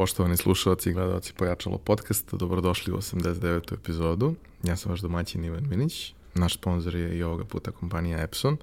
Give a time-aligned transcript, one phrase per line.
[0.00, 3.74] Poštovani slušalci i gledalci Pojačalo podcasta, dobrodošli u 89.
[3.74, 4.34] epizodu.
[4.62, 8.56] Ja sam vaš domaćin Ivan Minić, naš sponsor je i ovoga puta kompanija Epson,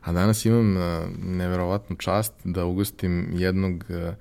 [0.00, 0.82] a danas imam uh,
[1.18, 4.14] neverovatnu čast da ugostim jednog uh,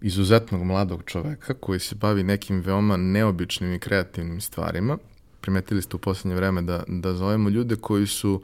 [0.00, 4.98] izuzetnog mladog čoveka koji se bavi nekim veoma neobičnim i kreativnim stvarima.
[5.40, 8.42] Primetili ste u poslednje vreme da, da zovemo ljude koji su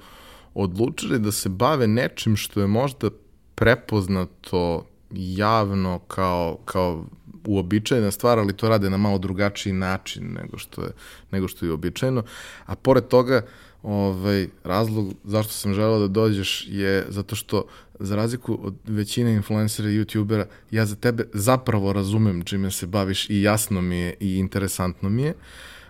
[0.55, 3.11] odlučili da se bave nečim što je možda
[3.55, 7.05] prepoznato javno kao, kao
[7.47, 10.91] uobičajena stvar, ali to rade na malo drugačiji način nego što je,
[11.31, 12.23] nego što je uobičajeno.
[12.67, 13.43] A pored toga,
[13.83, 17.65] ovaj, razlog zašto sam želeo da dođeš je zato što
[17.99, 23.31] za razliku od većine influencera i youtubera, ja za tebe zapravo razumem čime se baviš
[23.31, 25.35] i jasno mi je i interesantno mi je.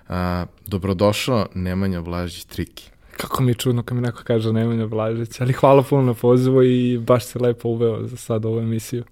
[0.09, 2.91] A, dobrodošao Nemanja Vlažić Triki.
[3.17, 6.63] Kako mi je čudno kad mi neko kaže Nemanja Blažić, ali hvala puno na pozivu
[6.63, 9.05] i baš se lepo uveo za sad ovu emisiju.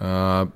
[0.00, 0.46] A,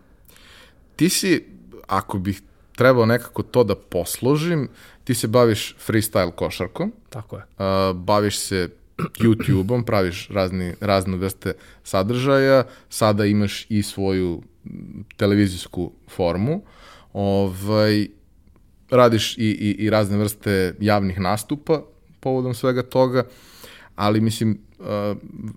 [0.99, 1.45] ti si,
[1.87, 2.43] ako bih
[2.77, 4.69] trebao nekako to da posložim,
[5.05, 6.93] ti se baviš freestyle košarkom.
[7.11, 7.43] Tako je.
[7.59, 8.69] A, baviš se
[8.99, 11.55] YouTube-om, praviš razni, razne vrste
[11.85, 14.43] sadržaja, sada imaš i svoju
[15.17, 16.63] televizijsku formu,
[17.13, 18.09] ovaj,
[18.91, 21.83] radiš i, i, i razne vrste javnih nastupa
[22.21, 23.25] povodom svega toga,
[23.95, 24.87] ali mislim, uh,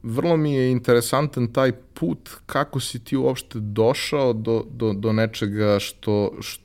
[0.04, 5.80] vrlo mi je interesantan taj put kako si ti uopšte došao do, do, do nečega
[5.80, 6.64] što, što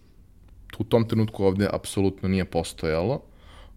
[0.78, 3.20] u tom trenutku ovde apsolutno nije postojalo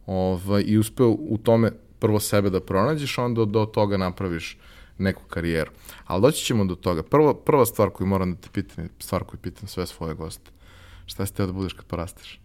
[0.05, 4.57] ovaj, i uspeo u tome prvo sebe da pronađeš, onda do toga napraviš
[4.97, 5.71] neku karijeru.
[6.05, 7.03] Ali doći ćemo do toga.
[7.03, 10.51] Prvo, prva stvar koju moram da te pitam, stvar koju pitam sve svoje goste.
[11.05, 12.39] Šta si teo da budeš kad porasteš?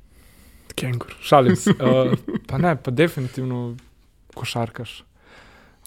[0.74, 1.70] Kengur, šalim se.
[1.80, 3.76] Uh, pa ne, pa definitivno
[4.34, 5.04] košarkaš.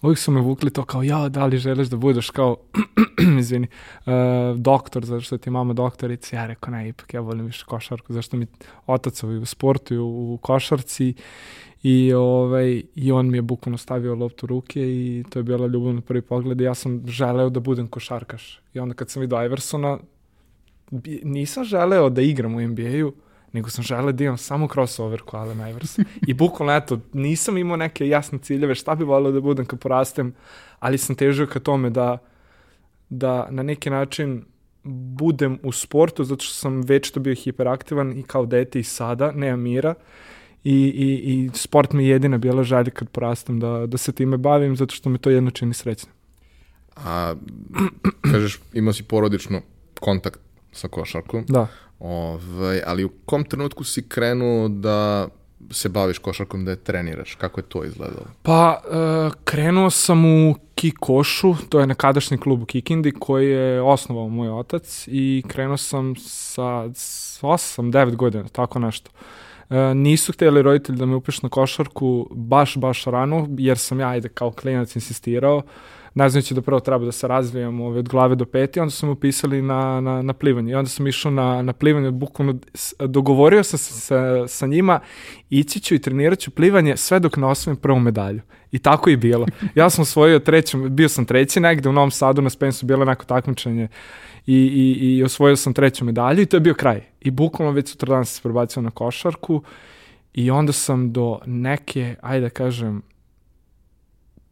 [0.02, 2.56] Uvijek su me vukli to kao, ja, da li želiš da budeš kao,
[3.40, 3.66] izvini,
[4.06, 4.12] uh,
[4.56, 6.36] doktor, zato što ti mama doktorica.
[6.36, 8.46] Ja rekao, ne, ipak ja volim više košarku, zašto mi
[8.86, 11.14] otac ovaj u sportu i u, u košarci
[11.82, 15.94] i, ovaj, i on mi je bukvalno stavio loptu ruke i to je bila ljubav
[15.94, 18.60] na prvi pogled i ja sam želeo da budem košarkaš.
[18.74, 19.98] I onda kad sam vidio Iversona,
[21.22, 23.12] nisam želeo da igram u NBA-u,
[23.52, 26.04] nego sam želeo da imam samo crossover ko Allen Iverson.
[26.26, 30.34] I bukvalno, eto, nisam imao neke jasne ciljeve šta bi volio da budem kad porastem,
[30.78, 32.18] ali sam težio ka tome da,
[33.08, 34.44] da na neki način
[34.84, 39.32] budem u sportu, zato što sam već to bio hiperaktivan i kao dete i sada,
[39.32, 39.94] nemam mira.
[40.64, 44.36] I, i, i sport mi je jedina bila želja kad porastem da, da se time
[44.36, 46.10] bavim, zato što me to jedno čini srećno.
[46.96, 47.34] A,
[48.32, 49.60] kažeš, imao si porodično
[50.00, 50.40] kontakt
[50.72, 51.44] sa košarkom.
[51.48, 51.66] Da.
[51.98, 55.28] Ovaj, ali u kom trenutku si krenuo da
[55.70, 57.34] se baviš košarkom, da je treniraš?
[57.34, 58.26] Kako je to izgledalo?
[58.42, 64.28] Pa, uh, krenuo sam u Kikošu, to je nekadašnji klub u Kikindi koji je osnovao
[64.28, 69.10] moj otac i krenuo sam sa 8-9 godina, tako nešto.
[69.70, 74.08] Uh, nisu htjeli roditelji da me upišu na košarku baš, baš rano, jer sam ja,
[74.08, 75.62] ajde, kao klinac insistirao.
[76.14, 79.12] Znajući da prvo treba da se razvijam ovaj, od glave do peti, onda su me
[79.12, 80.72] upisali na, na, na plivanje.
[80.72, 82.58] I onda sam išao na, na plivanje, bukvalno
[83.00, 85.00] dogovorio sam se sa, sa njima,
[85.50, 88.40] ići ću i trenirat ću plivanje sve dok ne osvojim prvu medalju.
[88.72, 89.46] I tako je bilo.
[89.74, 93.24] Ja sam osvojio treću, bio sam treći negde u Novom Sadu, na Spensu bilo neko
[93.24, 93.88] takmičenje
[94.46, 97.00] i, i, i osvojio sam treću medalju i to je bio kraj.
[97.20, 99.62] I bukvalno već sutra dan sam se prebacio na košarku
[100.34, 103.02] i onda sam do neke, ajde da kažem,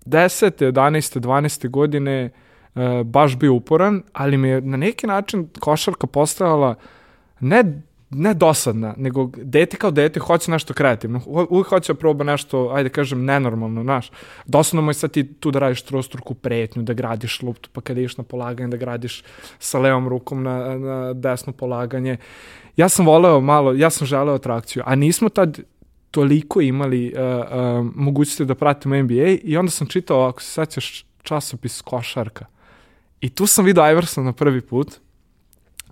[0.06, 0.72] 10.
[0.72, 1.20] 11.
[1.20, 1.68] 12.
[1.68, 2.30] godine
[2.74, 6.74] uh, baš bio uporan, ali mi je na neki način košarka postajala
[7.40, 11.20] ne ne dosadna, nego dete kao dete hoće nešto kreativno.
[11.26, 14.10] Uvijek hoće da proba nešto, ajde kažem, nenormalno, znaš.
[14.46, 18.00] Dosadno mu je sad ti tu da radiš trostruku pretnju, da gradiš luptu, pa kada
[18.00, 19.22] ideš na polaganje, da gradiš
[19.58, 22.16] sa levom rukom na, na desno polaganje.
[22.76, 25.58] Ja sam voleo malo, ja sam želeo atrakciju, a nismo tad
[26.16, 31.04] toliko imali uh, uh, mogućnosti da pratimo NBA i onda sam čitao, ako se sećaš,
[31.22, 32.46] časopis Košarka.
[33.20, 34.94] I tu sam vidio Iverson na prvi put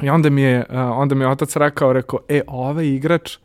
[0.03, 3.37] i onda mi je, uh, onda mi je otac rekao, rekao, e, ovaj igrač,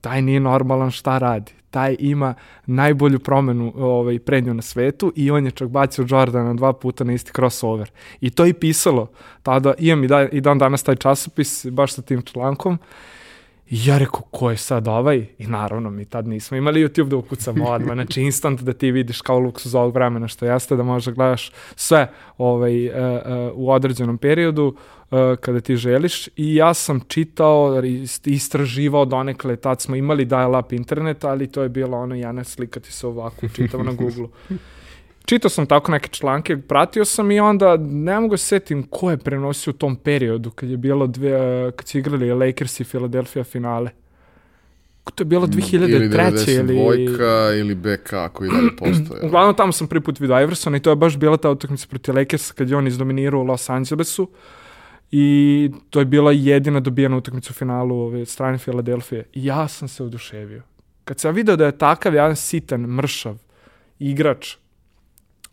[0.00, 1.52] taj nije normalan šta radi.
[1.70, 2.34] Taj ima
[2.66, 7.12] najbolju promenu ovaj, prednju na svetu i on je čak bacio Jordana dva puta na
[7.12, 7.90] isti crossover.
[8.20, 9.10] I to je pisalo.
[9.42, 12.74] Tada imam i, da, i dan danas taj časopis baš sa tim člankom.
[12.74, 12.78] Uh,
[13.70, 15.26] I ja rekao, ko je sad ovaj?
[15.38, 19.20] I naravno, mi tad nismo imali YouTube da ukucamo odmah, znači instant da ti vidiš
[19.20, 23.70] kao luksuz ovog vremena što jeste, da možeš da gledaš sve ovaj, uh, uh, u
[23.70, 24.66] određenom periodu
[25.10, 26.28] uh, kada ti želiš.
[26.36, 27.82] I ja sam čitao,
[28.24, 32.92] istraživao donekle, tad smo imali dial-up internet, ali to je bilo ono, Jana, slika ti
[32.92, 34.28] se ovako, čitao na Google.
[35.24, 39.16] čitao sam tako neke članke, pratio sam i onda ne mogu se setim ko je
[39.16, 43.90] prenosio u tom periodu kad je bilo dve, kad su igrali Lakers i Philadelphia finale.
[45.14, 45.74] To je bilo 2003.
[45.74, 49.20] Ili 92 ili BK koji dalje postoje.
[49.26, 52.14] Uglavnom tamo sam prvi put vidio Iversona i to je baš bila ta utakmica protiv
[52.14, 54.30] Lakersa kad je on izdominirao u Los Angelesu
[55.10, 59.24] i to je bila jedina dobijena utakmica u finalu ove strane Filadelfije.
[59.32, 60.62] I ja sam se oduševio.
[61.04, 63.36] Kad sam video da je takav jedan sitan, mršav
[63.98, 64.56] igrač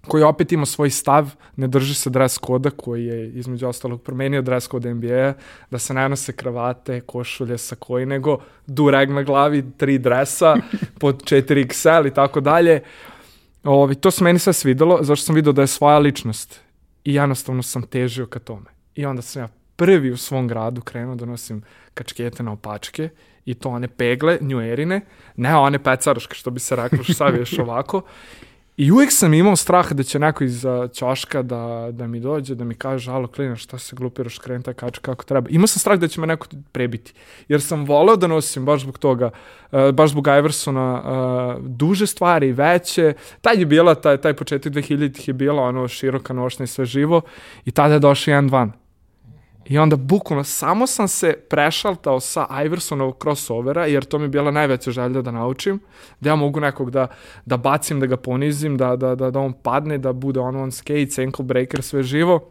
[0.07, 4.42] koji opet ima svoj stav, ne drži se dres koda koji je između ostalog promenio
[4.42, 5.33] dres kod NBA,
[5.71, 8.38] da se ne nose kravate, košulje sa koji, nego
[8.68, 10.56] dureg na glavi, tri dresa,
[11.01, 12.81] pod 4XL i tako dalje.
[13.63, 16.59] Ovi, to se meni sve svidelo, zašto sam video da je svoja ličnost
[17.04, 18.69] i jednostavno sam težio ka tome.
[18.95, 21.63] I onda sam ja prvi u svom gradu krenuo da nosim
[21.94, 23.09] kačkete na opačke
[23.45, 25.01] i to one pegle, njuerine,
[25.36, 28.01] ne one pecaroške što bi se reklo, što saviješ ovako.
[28.81, 32.63] I uvijek sam imao strah da će neko iz ćoška da, da mi dođe, da
[32.63, 35.50] mi kaže, alo klina, šta se glupiraš, kreni ta kako treba.
[35.50, 37.13] Imao sam strah da će me neko prebiti,
[37.48, 39.30] jer sam voleo da nosim baš zbog toga,
[39.72, 43.13] uh, baš zbog Iversona, uh, duže stvari, veće.
[43.42, 47.22] Taj je bila, taj, taj početak 2000-ih je bila ono široka nošna i sve živo
[47.66, 48.81] i tada je došao jedan van.
[49.65, 54.51] I onda bukvalno samo sam se prešaltao sa Iversonovog crossovera, jer to mi je bila
[54.51, 55.79] najveća želja da naučim,
[56.19, 57.07] da ja mogu nekog da,
[57.45, 60.71] da bacim, da ga ponizim, da, da, da, da on padne, da bude on on
[60.71, 62.49] skates, ankle breaker, sve živo.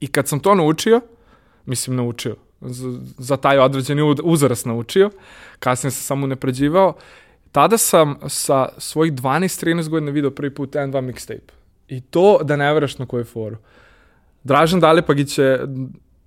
[0.00, 1.00] I kad sam to naučio,
[1.66, 5.10] mislim naučio, za, za taj određeni uzorast naučio,
[5.58, 6.94] kasnije sam samo nepređivao,
[7.52, 11.52] tada sam sa svojih 12-13 godina video prvi put N2 mixtape.
[11.88, 13.56] I to da ne veraš na koju foru.
[14.44, 15.66] Dražan Dalipagić je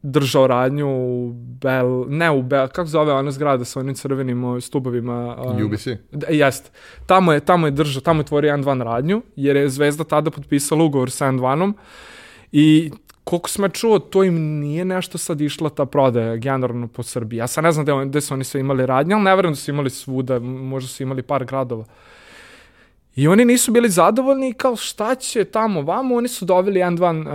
[0.03, 5.35] držao radnju u Bel, ne u Bel, kako zove ona zgrada sa onim crvenim stubovima?
[5.45, 5.87] Um, UBC?
[6.29, 6.71] Jest.
[7.05, 10.83] Tamo je, tamo je držao, tamo je tvorio N2 radnju, jer je Zvezda tada potpisala
[10.83, 11.73] ugovor sa N2-om
[12.51, 12.91] i
[13.23, 17.37] koliko sam čuo, to im nije nešto sad išla ta prodaja generalno po Srbiji.
[17.37, 19.55] Ja sad ne znam gde, gde su oni sve imali radnje, ali ne verujem da
[19.55, 21.85] su imali svuda, možda su imali par gradova.
[23.15, 27.31] I oni nisu bili zadovoljni kao šta će tamo vamo, oni su doveli N1, uh,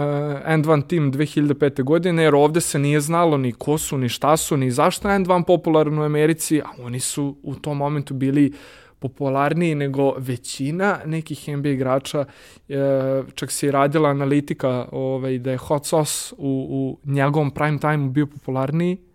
[0.47, 1.83] N1 tim 2005.
[1.83, 5.19] godine, jer ovde se nije znalo ni ko su, ni šta su, ni zašto je
[5.19, 8.53] N1 popularan u Americi, a oni su u tom momentu bili
[8.99, 12.25] popularniji nego većina nekih NBA igrača,
[12.69, 17.79] e, čak se i radila analitika ovaj, da je Hot Sauce u, u njegovom prime
[17.79, 19.06] time bio popularniji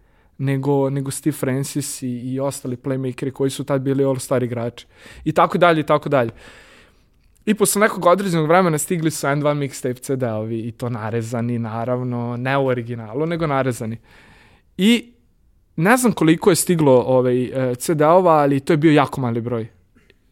[0.41, 4.85] nego, nego Steve Francis i, i ostali playmakeri koji su tad bili all-star igrači.
[5.23, 6.31] I tako dalje, i tako dalje.
[7.45, 12.57] I posle nekog određenog vremena stigli su N2 mixtape CD-ovi i to narezani, naravno, ne
[12.57, 13.97] u originalu, nego narezani.
[14.77, 15.13] I
[15.75, 19.67] ne znam koliko je stiglo ovaj, e, CD-ova, ali to je bio jako mali broj.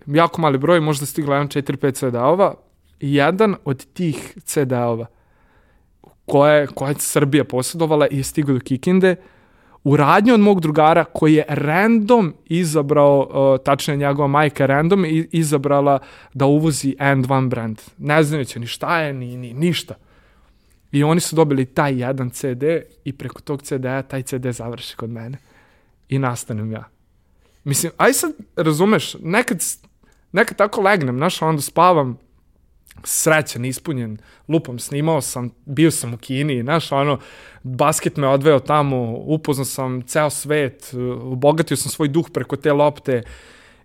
[0.06, 2.56] Jako mali broj, možda stiglo 1, 4, 5 CD-ova.
[3.00, 5.06] Jedan od tih CD-ova
[6.25, 9.15] koje, koje je Srbija posjedovala je stigao do Kikinde,
[9.84, 16.00] u radnju od mog drugara koji je random izabrao, uh, tačnije njegova majka random izabrala
[16.34, 17.81] da uvozi End One brand.
[17.98, 19.96] Ne znajući ni šta je, ni, ni ništa.
[20.92, 22.64] I oni su dobili taj jedan CD
[23.06, 25.38] i preko tog CD-a taj CD završi kod mene.
[26.10, 26.84] I nastanem ja.
[27.64, 29.64] Mislim, aj sad, razumeš, nekad,
[30.31, 32.18] nekad tako legnem, znaš, onda spavam,
[33.04, 37.19] srećan, ispunjen, lupom, snimao sam, bio sam u Kini, znaš, ono,
[37.64, 43.23] basket me odveo tamo, upoznao sam ceo svet, obogatio sam svoj duh preko te lopte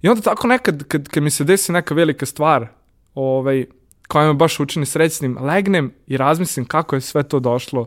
[0.02, 2.66] i onda tako nekad, kad, kad mi se desi neka velika stvar,
[3.14, 3.66] ovaj,
[4.08, 7.86] koja me baš učini srećnim, legnem i razmislim kako je sve to došlo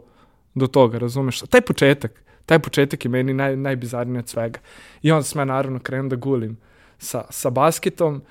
[0.56, 1.40] do toga, razumeš?
[1.40, 4.60] Taj početak, taj početak je meni naj, najbizarniji od svega.
[5.02, 6.58] I onda sam ja naravno krenuo da gulim
[6.98, 8.22] sa, sa basketom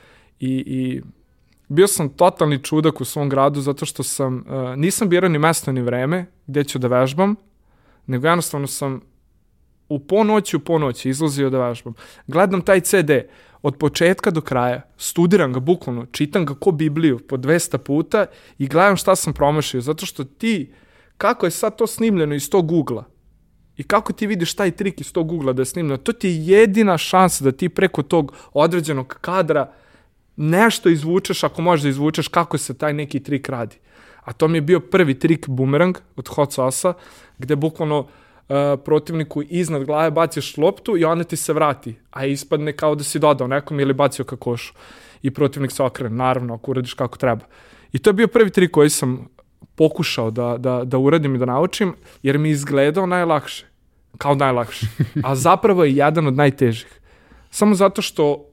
[0.40, 1.02] i, i
[1.68, 5.72] bio sam totalni čudak u svom gradu zato što sam, uh, nisam birao ni mesto
[5.72, 7.36] ni vreme gde ću da vežbam,
[8.06, 9.00] nego jednostavno sam
[9.88, 11.94] u ponoći u ponoći izlazio da vežbam.
[12.26, 13.10] Gledam taj CD
[13.62, 18.26] od početka do kraja, studiram ga bukvalno, čitam ga ko Bibliju po 200 puta
[18.58, 20.72] i gledam šta sam promašio, zato što ti,
[21.16, 23.04] kako je sad to snimljeno iz tog ugla,
[23.76, 26.46] i kako ti vidiš taj trik iz tog ugla da je snimljeno, to ti je
[26.46, 29.85] jedina šansa da ti preko tog određenog kadra uh,
[30.36, 33.76] nešto izvučeš, ako možeš da izvučeš kako se taj neki trik radi.
[34.24, 36.92] A to mi je bio prvi trik bumerang od hot sauce
[37.38, 38.06] gde bukvalno uh,
[38.84, 43.18] protivniku iznad glave baciš loptu i ona ti se vrati, a ispadne kao da si
[43.18, 44.74] dodao nekom ili bacio ka košu.
[45.22, 47.44] I protivnik se okrene, naravno, ako uradiš kako treba.
[47.92, 49.28] I to je bio prvi trik koji sam
[49.74, 53.66] pokušao da, da, da uradim i da naučim, jer mi izgledao najlakše.
[54.18, 54.86] Kao najlakše.
[55.24, 57.00] A zapravo je jedan od najtežih.
[57.50, 58.44] Samo zato što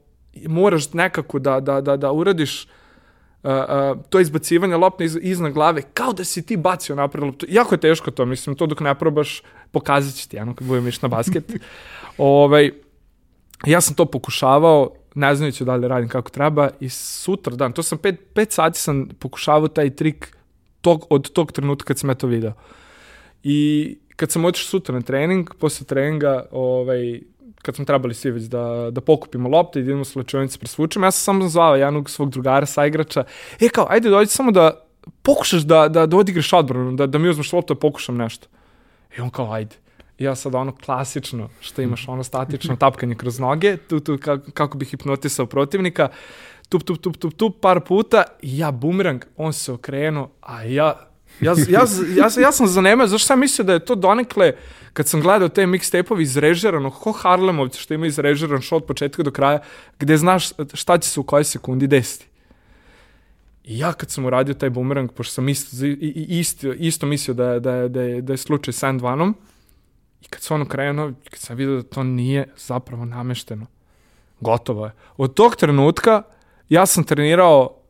[0.48, 5.82] moraš nekako da, da, da, da uradiš uh, uh, to izbacivanje lopne iz, iznad glave,
[5.94, 7.46] kao da si ti bacio napred loptu.
[7.48, 10.90] Jako je teško to, mislim, to dok ne probaš, pokazat će ti, jedno, kad budem
[11.02, 11.52] na basket.
[12.18, 12.70] ovaj,
[13.66, 17.82] ja sam to pokušavao, ne znajući da li radim kako treba i sutra dan, to
[17.82, 20.36] sam pet, pet sati sam pokušavao taj trik
[20.80, 22.52] tog, od tog trenutka kad sam ja to video.
[23.42, 27.20] I kad sam otišao sutra na trening, posle treninga, ovaj,
[27.64, 31.10] kad smo trebali svi već da, da pokupimo lopte i da idemo slačionice presvučemo, ja
[31.10, 33.24] sam samo zvao jednog svog drugara, saigrača,
[33.60, 34.86] e kao, ajde dođi samo da
[35.22, 38.48] pokušaš da, da, da odigraš odbranu, da, da mi uzmeš loptu da pokušam nešto.
[39.18, 39.76] I on kao, ajde.
[40.18, 44.50] I ja sad ono klasično, što imaš ono statično tapkanje kroz noge, tu, tu, kako,
[44.50, 46.08] kako hipnotisao protivnika,
[46.68, 51.08] tup, tup, tup, tup, tup, par puta, i ja bumerang, on se okrenuo, a ja
[51.40, 51.84] Ja, ja,
[52.16, 54.52] ja, ja sam zanemao, zašto sam mislio da je to donekle,
[54.92, 59.30] kad sam gledao te mixtape-ovi izrežirano, ko Harlemovci što ima izrežiran show od početka do
[59.30, 59.58] kraja,
[59.98, 62.26] gde znaš šta će se u kojoj sekundi desiti.
[63.64, 67.88] I ja kad sam uradio taj bumerang, pošto sam isto, isto, isto mislio da, da,
[67.88, 69.36] da, je, da je slučaj sa Endvanom,
[70.22, 73.66] i kad sam ono krenuo, kad sam vidio da to nije zapravo namešteno,
[74.40, 74.92] gotovo je.
[75.16, 76.22] Od tog trenutka
[76.68, 77.83] ja sam trenirao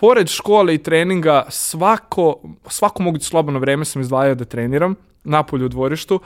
[0.00, 2.36] pored škole i treninga, svako,
[2.68, 4.94] svako moguće slobodno vreme sam izdvajao da treniram,
[5.24, 6.20] napolju u dvorištu.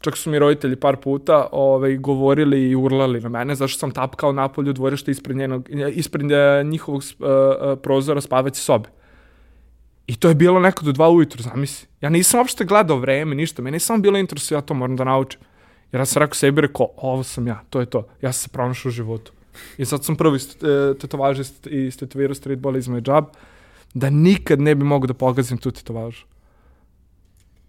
[0.00, 4.32] Čak su mi roditelji par puta ovaj, govorili i urlali na mene, zašto sam tapkao
[4.32, 7.26] napolju u dvorištu ispred, njenog, ispred e, njihovog uh,
[7.82, 8.88] prozora spavaće sobe.
[10.06, 11.88] I to je bilo neko do dva ujutru, zamisli.
[12.00, 13.62] Ja nisam uopšte gledao vreme, ništa.
[13.62, 15.40] Meni je samo bilo interesu, ja to moram da naučim.
[15.92, 18.06] Jer ja sam rekao sebi, rekao, ovo sam ja, to je to.
[18.20, 19.32] Ja sam se pronašao u životu.
[19.78, 20.38] I sad sam prvi
[21.00, 23.24] tetovaž i stetovirao streetball iz moj džab,
[23.94, 26.24] da nikad ne bi mogao da pogazim tu tetovažu.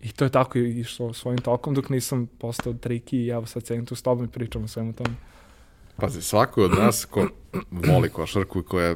[0.02, 3.86] I to je tako išlo svojim tokom dok nisam postao triki i evo sad cenim
[3.86, 5.16] tu s tobom i pričam o svemu tome.
[5.96, 7.28] Pazi, svako od nas ko
[7.72, 8.96] voli košarku i koja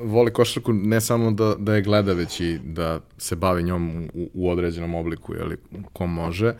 [0.00, 4.30] voli košarku ne samo da, da je gleda, već i da se bavi njom u,
[4.34, 5.56] u određenom obliku, jeli,
[5.92, 6.54] ko može,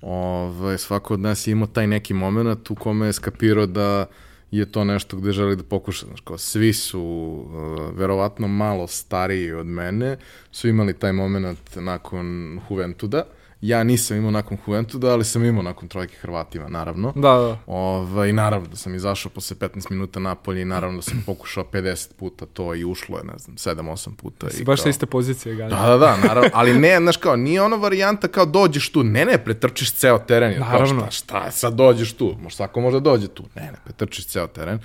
[0.00, 4.16] ovaj, svako od nas je imao taj neki moment u kome je skapirao da uh,
[4.50, 6.06] je to nešto gde želi da pokuša.
[6.06, 10.16] Znaš, kao, svi su uh, verovatno malo stariji od mene,
[10.50, 13.24] su imali taj moment nakon Juventuda.
[13.60, 17.12] Ja nisam imao nakon Juventuda, ali sam imao nakon trojke Hrvatima, naravno.
[17.16, 17.58] Da, da.
[17.66, 21.64] Ove, I naravno da sam izašao posle 15 minuta napolje i naravno da sam pokušao
[21.72, 24.50] 50 puta to i ušlo je, ne znam, 7-8 puta.
[24.50, 24.90] Si i baš kao...
[24.90, 25.76] iste pozicije, Ganja.
[25.76, 29.24] Da, da, da, naravno, ali ne, znaš kao, nije ona varijanta kao dođeš tu, ne,
[29.24, 30.50] ne, pretrčiš ceo teren.
[30.50, 31.00] Jer Naravno.
[31.00, 33.44] Kao, šta, šta, sad dođeš tu, možda svako može da dođe tu.
[33.54, 34.78] Ne, ne, pretrčiš ceo teren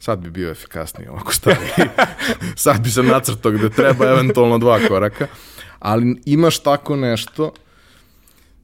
[0.00, 1.56] sad bi bio efikasniji ovako stavi.
[2.56, 5.26] sad bi se nacrtao gde treba eventualno dva koraka.
[5.78, 7.52] Ali imaš tako nešto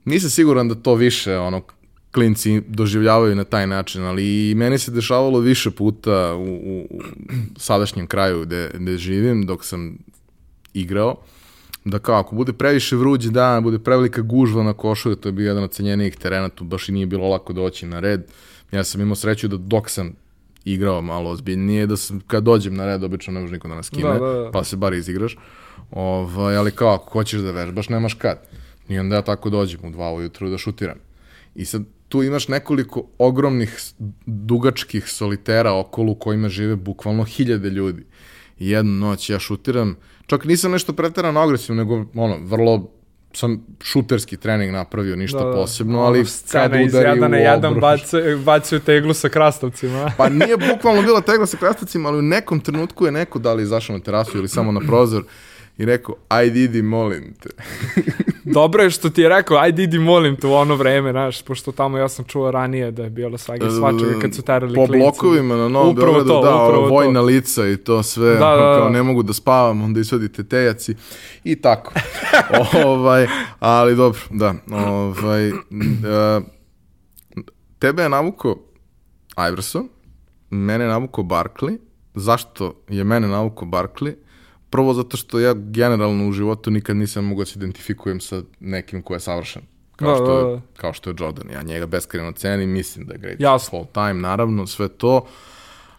[0.05, 1.63] nisam siguran da to više ono
[2.13, 7.01] klinci doživljavaju na taj način, ali i meni se dešavalo više puta u, u, u
[7.57, 9.99] sadašnjem kraju gde, gde živim dok sam
[10.75, 11.17] igrao,
[11.85, 15.49] da kao ako bude previše vruđi dan, bude prevelika gužva na košu, to je bio
[15.49, 18.23] jedan od cenjenijih terena, tu baš i nije bilo lako doći na red.
[18.73, 20.13] Ja sam imao sreću da dok sam
[20.65, 23.91] igrao malo ozbiljnije, da sam, kad dođem na red, obično ne može niko da nas
[23.91, 24.51] kine, Da, da, da.
[24.51, 25.37] pa se bar izigraš.
[25.91, 28.39] Ovaj, ali kao, ako hoćeš da vežbaš, nemaš kad.
[28.89, 30.99] I onda ja tako dođem u dva ujutru da šutiram.
[31.55, 33.79] I sad tu imaš nekoliko ogromnih
[34.27, 38.05] dugačkih solitera okolo u kojima žive bukvalno hiljade ljudi.
[38.59, 42.91] I jednu noć ja šutiram, čak nisam nešto preterano agresivno, nego ono, vrlo
[43.37, 48.79] sam šuterski trening napravio, ništa da, posebno, ali ono scena iz Jadana jedan bacio, bacio
[48.79, 50.11] teglu sa krastavcima.
[50.19, 53.63] pa nije bukvalno bila tegla sa krastavcima, ali u nekom trenutku je neko da li
[53.63, 55.25] izašao na terasu ili samo na prozor
[55.79, 57.49] i rekao, ajde idi, molim te.
[58.45, 61.73] Dobro je što ti je rekao, ajde idi, molim te u ono vreme, znaš, pošto
[61.73, 65.05] tamo ja sam čuo ranije da je bilo svake svačega kad su terali po klinci.
[65.05, 67.27] Po blokovima na Novom Upravo Beogradu, to, da, upravo vojna to.
[67.27, 68.79] lica i to sve, Da, da, da.
[68.79, 70.95] kao ne mogu da spavam, onda isvodite tejaci
[71.45, 71.93] i tako.
[72.87, 73.27] ovaj,
[73.59, 74.55] ali dobro, da.
[74.73, 75.57] Ovaj, uh,
[77.79, 78.57] tebe je navuko
[79.51, 79.89] Iverson,
[80.51, 81.79] mene je navuko Barkley.
[82.15, 84.15] Zašto je mene navuko Barkley?
[84.75, 89.03] Prvo zato što ja generalno u životu nikad nisam mogao da se identifikujem sa nekim
[89.03, 89.63] ko je savršen.
[89.97, 90.61] Kao, Da, što, da, je, da.
[90.77, 91.51] kao što je Jordan.
[91.51, 93.79] Ja njega beskreno cenim, mislim da je great Jasno.
[93.79, 95.27] all time, naravno, sve to.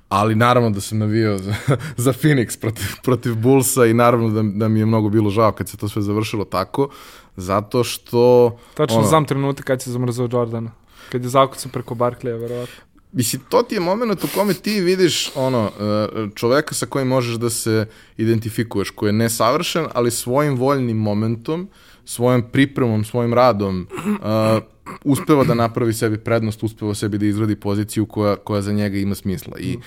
[0.10, 1.53] Ali naravno da sam navio za,
[2.05, 5.70] za Phoenix protiv, protiv Bullsa i naravno da, da mi je mnogo bilo žao kad
[5.70, 6.89] se to sve završilo tako,
[7.36, 8.58] zato što...
[8.74, 10.72] Tačno ono, znam trenutak kad si zamrzao Jordana.
[11.12, 12.85] Kad je zakucao preko Barkleya, verovatno.
[13.15, 17.36] Mislim, to ti je moment u kome ti vidiš ono, e, čoveka sa kojim možeš
[17.36, 21.69] da se identifikuješ, koji je nesavršen, ali svojim voljnim momentom,
[22.05, 24.63] svojom pripremom, svojim radom, uh,
[25.03, 29.15] uspeva da napravi sebi prednost, uspeva sebi da izradi poziciju koja, koja za njega ima
[29.15, 29.57] smisla.
[29.60, 29.77] I,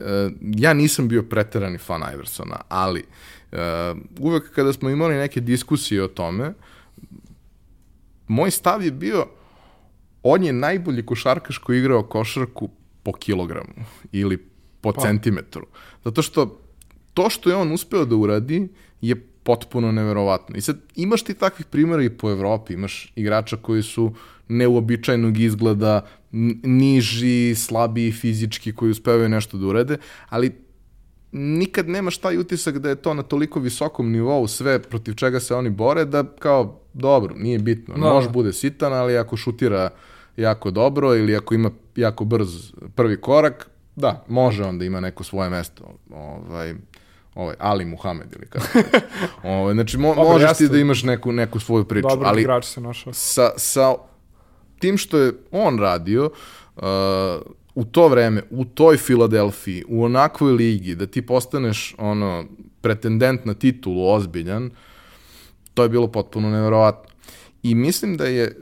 [0.00, 3.04] e, ja nisam bio preterani fan Iversona, ali
[3.52, 3.58] uh,
[4.18, 6.54] uvek kada smo imali neke diskusije o tome,
[8.28, 9.26] moj stav je bio
[10.22, 12.70] on je najbolji košarkaš koji je igrao košarku
[13.02, 13.74] po kilogramu
[14.12, 14.36] ili
[14.80, 15.00] po pa.
[15.00, 15.66] centimetru.
[16.04, 16.58] Zato što
[17.14, 18.68] to što je on uspeo da uradi
[19.00, 20.56] je potpuno neverovatno.
[20.56, 24.12] I sad imaš ti takvih primjera i po Evropi, imaš igrača koji su
[24.48, 26.06] neuobičajnog izgleda,
[26.62, 29.96] niži, slabiji fizički, koji uspevaju nešto da urade,
[30.28, 30.52] ali
[31.32, 35.54] nikad nemaš taj utisak da je to na toliko visokom nivou sve protiv čega se
[35.54, 37.94] oni bore, da kao, dobro, nije bitno.
[37.96, 38.06] No.
[38.06, 38.12] Da.
[38.12, 39.90] Može bude sitan, ali ako šutira
[40.36, 45.50] jako dobro ili ako ima jako brz prvi korak, da, može onda ima neko svoje
[45.50, 45.84] mesto.
[46.10, 46.74] Ovaj,
[47.34, 48.66] ovaj Ali Muhamed ili kako.
[49.48, 52.64] ovaj znači mo, Dobar, možeš ti da imaš neku neku svoju priču, Dobar ali igrač
[52.64, 53.12] se našao.
[53.12, 53.94] Sa sa
[54.78, 56.30] tim što je on radio
[56.76, 56.82] uh,
[57.74, 62.44] u to vreme, u toj Filadelfiji, u onakvoj ligi, da ti postaneš ono
[62.80, 64.70] pretendent na titulu ozbiljan,
[65.74, 67.14] to je bilo potpuno neverovatno.
[67.62, 68.56] I mislim da je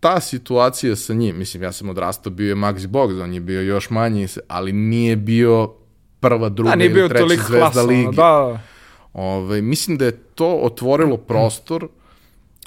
[0.00, 3.60] ta situacija sa njim, mislim, ja sam odrastao, bio je Max Box, on je bio
[3.60, 5.72] još manji, ali nije bio
[6.20, 8.16] prva, druga da, ili treća zvezda klasa, ligi.
[8.16, 8.32] Da.
[8.32, 8.58] Ove,
[9.12, 11.88] ovaj, mislim da je to otvorilo prostor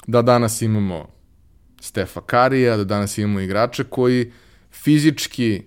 [0.06, 1.06] da danas imamo
[1.80, 4.32] Stefa Karija, da danas imamo igrače koji
[4.72, 5.62] fizički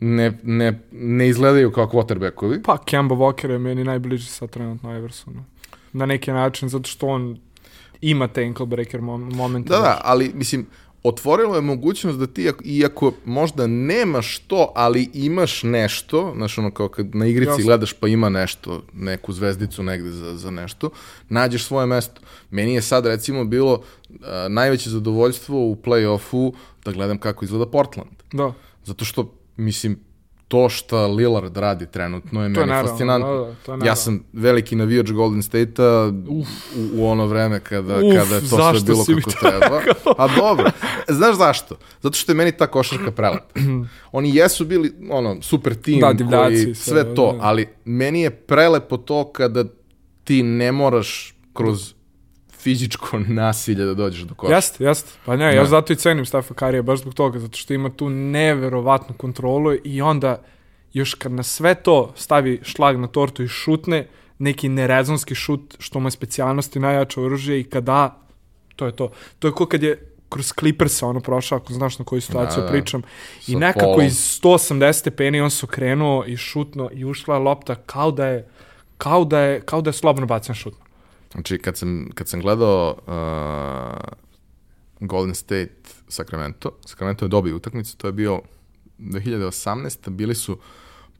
[0.00, 2.62] ne, ne, ne izgledaju kao quarterbackovi.
[2.62, 5.44] Pa, Kemba Walker je meni najbliži sa trenutno Eversonu.
[5.92, 7.38] Na neki način, zato što on
[8.00, 9.68] ima te ankle breaker moment.
[9.68, 10.66] Da, da, ali mislim,
[11.04, 16.88] otvorilo je mogućnost da ti, iako možda nemaš to, ali imaš nešto, znaš ono kao
[16.88, 17.64] kad na igrici Jasne.
[17.64, 20.90] gledaš pa ima nešto, neku zvezdicu negde za, za nešto,
[21.28, 22.20] nađeš svoje mesto.
[22.50, 24.16] Meni je sad recimo bilo uh,
[24.48, 26.52] najveće zadovoljstvo u play-offu
[26.84, 28.10] da gledam kako izgleda Portland.
[28.32, 28.52] Da.
[28.84, 29.98] Zato što, mislim,
[30.48, 33.36] to što Lillard radi trenutno je to meni fascinantno.
[33.36, 36.44] Da, da, to ja sam veliki navijač Golden State-a u,
[36.94, 39.80] u ono vreme kada, Uf, kada je to sve bilo kako treba.
[40.24, 40.70] A dobro,
[41.08, 41.76] znaš zašto?
[42.00, 43.60] Zato što je meni ta košarka prelepa.
[44.12, 47.38] Oni jesu bili ono, super tim, da, divljaci, koji, sve to, da.
[47.40, 49.64] ali meni je prelepo to kada
[50.24, 51.94] ti ne moraš kroz
[52.64, 54.54] fizičko nasilje da dođeš do koša.
[54.54, 55.10] Jeste, jeste.
[55.24, 55.68] Pa ne, ja da.
[55.68, 60.02] zato i cenim Stefa Karija, baš zbog toga, zato što ima tu neverovatnu kontrolu i
[60.02, 60.42] onda
[60.92, 64.06] još kad na sve to stavi šlag na tortu i šutne,
[64.38, 68.16] neki nerezonski šut, što mu je specijalnost i najjače oružje i kada,
[68.76, 69.10] to je to.
[69.38, 72.66] To je ko kad je kroz Clippersa ono prošao, ako znaš na koju situaciju da,
[72.66, 72.72] da.
[72.72, 73.02] pričam.
[73.46, 74.06] I Sa nekako polom.
[74.06, 78.48] iz 180 stepeni on se okrenuo i šutno i ušla lopta kao da je
[78.98, 80.74] kao da je, kao da je slobno bacan šut.
[81.34, 84.24] Znači, kad sam, kad sam gledao uh,
[85.00, 85.74] Golden State
[86.08, 88.42] Sacramento, Sacramento je dobio utakmicu, to je bio
[88.98, 90.10] 2018.
[90.10, 90.58] Bili su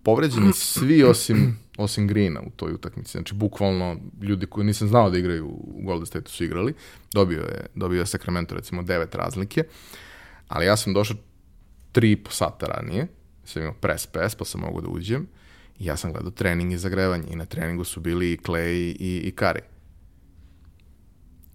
[0.03, 3.13] povređeni svi osim, osim Greena u toj utakmici.
[3.13, 6.75] Znači, bukvalno, ljudi koji nisam znao da igraju u Golden State su igrali.
[7.13, 9.65] Dobio je, dobio je Sacramento, recimo, devet razlike.
[10.49, 11.17] Ali ja sam došao
[11.93, 13.07] tri i po sata ranije,
[13.45, 15.27] sam imao press pass, pa sam mogu da uđem.
[15.79, 17.25] I ja sam gledao trening i zagrevanje.
[17.31, 19.74] I na treningu su bili i Clay i, i Curry.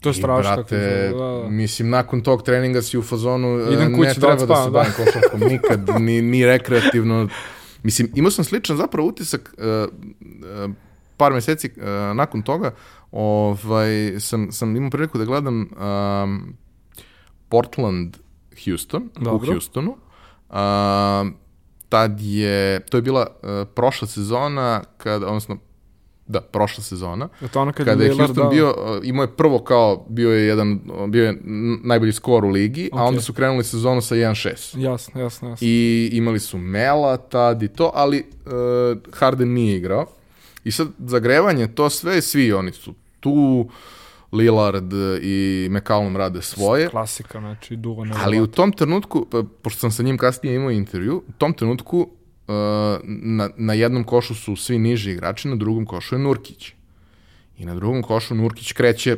[0.02, 0.56] To je strašno.
[0.56, 1.50] Brate, da, da.
[1.50, 4.92] mislim, nakon tog treninga si u fazonu, e, Idem ne treba da, da se bavim
[4.98, 5.06] da.
[5.06, 7.28] košarkom nikad, ni, ni rekreativno.
[7.84, 9.66] Mislim, imao sam sličan zapravo utisak uh,
[10.66, 10.72] uh,
[11.18, 11.84] par meseci uh,
[12.16, 12.72] nakon toga,
[13.12, 16.54] ovaj, sam, sam imao priliku da gledam um,
[17.50, 18.18] Portland
[18.66, 19.50] Houston, Dobro.
[19.50, 19.92] u Houstonu.
[20.50, 20.56] Uh,
[21.90, 25.58] tad je, to je bila uh, prošla sezona, kad, odnosno
[26.30, 27.30] Da, prošla sezona.
[27.42, 28.50] Je to ono kad kada je Houston da...
[28.50, 31.38] bio, imao je prvo kao, bio je jedan, bio je
[31.84, 33.00] najbolji skor u ligi, okay.
[33.00, 34.80] a onda su krenuli sezonu sa 1-6.
[34.80, 35.68] Jasno, jasno, jasno.
[35.68, 40.06] I imali su Mela tad i to, ali uh, Harden nije igrao.
[40.64, 43.70] I sad zagrevanje, to sve, svi oni su tu,
[44.32, 46.90] Lillard i McCallum rade svoje.
[46.90, 48.16] Klasika, znači dugo ne.
[48.24, 52.10] Ali u tom trenutku, pa, pošto sam sa njim kasnije imao intervju, u tom trenutku
[53.04, 56.74] na, na jednom košu su svi niži igrači, na drugom košu je Nurkić.
[57.58, 59.18] I na drugom košu Nurkić kreće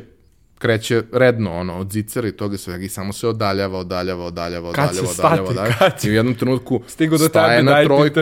[0.58, 5.08] kreće redno, ono, od zicera i toga svega i samo se odaljava, odaljava, odaljava, odaljava,
[5.18, 5.90] odaljava, odaljava.
[6.04, 8.20] I u jednom trenutku Stigo do staje tebe, na trojku,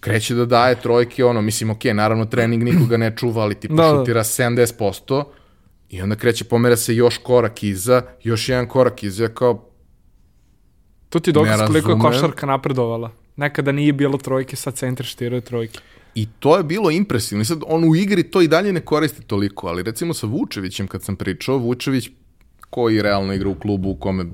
[0.00, 4.22] kreće da daje trojke, ono, mislim, ok, naravno trening nikoga ne čuva, ali ti pošutira
[4.22, 4.64] da, da.
[4.66, 5.24] 70%,
[5.90, 9.70] i onda kreće, pomera se još korak iza, još jedan korak iza, kao,
[11.08, 13.10] To ti dokaz koliko je košarka napredovala.
[13.36, 15.78] Nekada nije bilo trojke, sad centar štiruje trojke.
[16.14, 17.42] I to je bilo impresivno.
[17.42, 20.86] I sad on u igri to i dalje ne koristi toliko, ali recimo sa Vučevićem
[20.86, 22.08] kad sam pričao, Vučević
[22.70, 24.24] koji realno igra u klubu u kome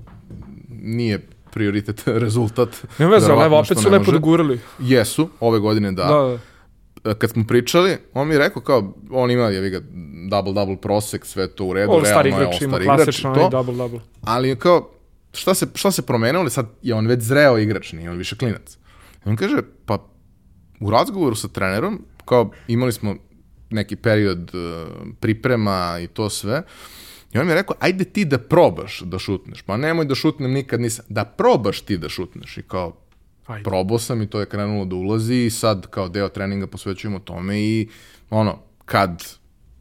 [0.69, 2.69] nije prioritet rezultat.
[2.99, 4.61] Ne veze, ali evo, opet su lepo dogurali.
[4.79, 6.05] Jesu, ove godine da.
[6.05, 6.39] Da,
[7.05, 7.15] da.
[7.15, 9.81] kad smo pričali, on mi je rekao kao, on ima, jevi ga,
[10.31, 14.01] double-double prosek, sve to u redu, All realno je all-star igrač klasično, to, double double.
[14.23, 14.91] ali kao,
[15.33, 18.79] šta se, šta se promenilo, sad je on već zreo igrač, nije on više klinac.
[19.27, 20.09] I on kaže, pa
[20.81, 23.15] u razgovoru sa trenerom, kao imali smo
[23.71, 26.63] neki period uh, priprema i to sve,
[27.33, 30.53] i on mi je rekao, ajde ti da probaš da šutneš, pa nemoj da šutnem
[30.53, 32.97] nikad nisam, da probaš ti da šutneš i kao,
[33.47, 33.65] Ajde.
[33.65, 37.61] probao sam i to je krenulo da ulazi i sad kao deo treninga posvećujemo tome
[37.61, 37.89] i
[38.31, 39.25] ono, kad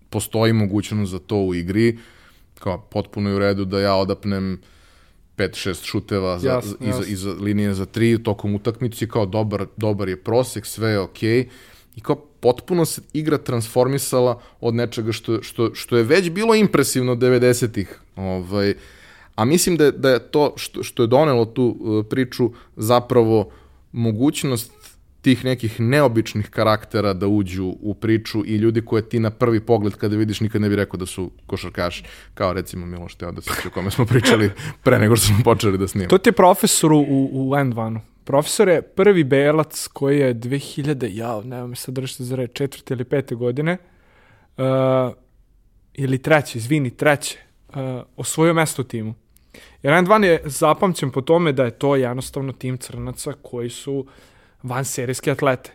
[0.10, 1.98] postoji mogućnost za to u igri,
[2.60, 4.62] kao potpuno je u redu da ja odapnem
[5.42, 7.06] 5-6 šuteva za, Jasno, iza, jasno.
[7.08, 11.50] iza linije za tri tokom utakmice kao dobar, dobar je prosek, sve je okej
[11.96, 17.16] i kao potpuno se igra transformisala od nečega što, što, što je već bilo impresivno
[17.16, 18.00] 90-ih.
[18.16, 18.74] Ovaj,
[19.36, 23.52] a mislim da da je to što, što je donelo tu uh, priču zapravo
[23.92, 24.72] mogućnost
[25.22, 29.96] tih nekih neobičnih karaktera da uđu u priču i ljudi koje ti na prvi pogled
[29.96, 32.04] kada vidiš nikad ne bi rekao da su košarkaši,
[32.34, 34.52] kao recimo Miloš Teodosić o kome smo pričali
[34.84, 36.10] pre nego što smo počeli da snimamo.
[36.10, 37.00] To ti je profesor u,
[37.32, 38.00] u N2-u.
[38.24, 42.94] Profesor je prvi belac koji je 2000, ja ne me sad držite za reč, četvrte
[42.94, 43.78] ili pete godine,
[44.58, 44.64] uh,
[45.94, 47.38] ili treće, izvini, treće,
[47.70, 47.76] uh,
[48.18, 49.14] osvojio mesto u timu.
[49.84, 54.06] Jer N2 je zapamćen po tome da je to jednostavno tim crnaca koji su van
[54.84, 55.72] serijske atlete.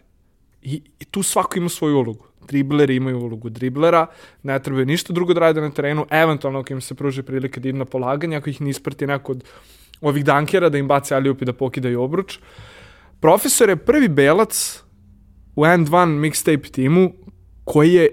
[0.62, 2.26] I, I tu svako ima svoju ulogu.
[2.48, 4.06] Dribleri imaju ulogu driblera,
[4.42, 7.68] ne trebaju ništa drugo da rade na terenu, eventualno ako im se pruži prilike da
[7.68, 9.44] idu na polaganje, ako ih ne isprati neko od
[10.00, 12.38] ovih dankera da im baci alijup i da pokidaju obruč.
[13.20, 14.82] Profesor je prvi belac
[15.56, 17.12] u N1 mixtape timu
[17.64, 18.08] koji je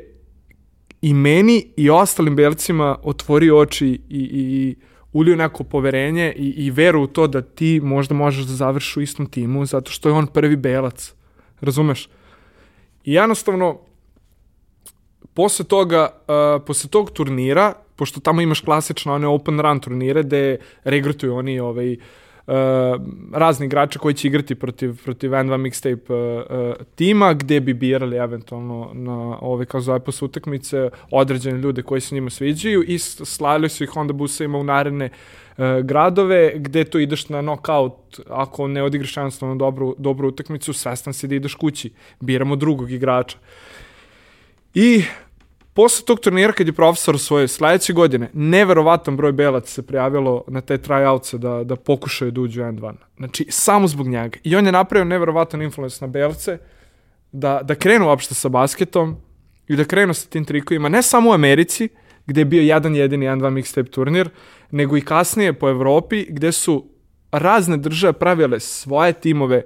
[1.02, 4.76] i meni i ostalim belcima otvorio oči i, i, i
[5.14, 9.02] ulio neko poverenje i, i veru u to da ti možda možeš da završiš u
[9.02, 11.14] istom timu zato što je on prvi belac.
[11.62, 12.10] Razumeš?
[13.04, 13.80] I jednostavno,
[15.34, 20.58] posle toga, uh, posle tog turnira, pošto tamo imaš klasične one open run turnire gde
[20.84, 22.00] regrutuju oni ovaj, uh,
[23.34, 28.90] razni igrače koji će igrati protiv, protiv N2 mixtape uh, tima, gde bi birali eventualno
[28.94, 33.84] na ove, kao zove posle utakmice, određene ljude koji se njima sviđaju i slali su
[33.84, 35.10] ih onda busevima u naredne
[35.84, 41.28] gradove, gde to ideš na knockout, ako ne odigraš jednostavno dobru, dobru utakmicu, svestan si
[41.28, 43.38] da ideš kući, biramo drugog igrača.
[44.74, 45.04] I
[45.74, 50.62] posle tog turnira kad je profesor svoje sledeće godine, neverovatan broj belaca se prijavilo na
[50.62, 52.94] te tryoutse da, da pokušaju da uđu u N2.
[53.18, 54.38] Znači, samo zbog njega.
[54.44, 56.58] I on je napravio neverovatan influence na belce
[57.32, 59.16] da, da krenu uopšte sa basketom
[59.68, 61.90] i da krenu sa tim trikovima, ne samo u Americi,
[62.26, 64.30] gde je bio jedan jedini N2 mixtape turnir,
[64.72, 66.86] nego i kasnije po Evropi, gde su
[67.32, 69.64] razne države pravile svoje timove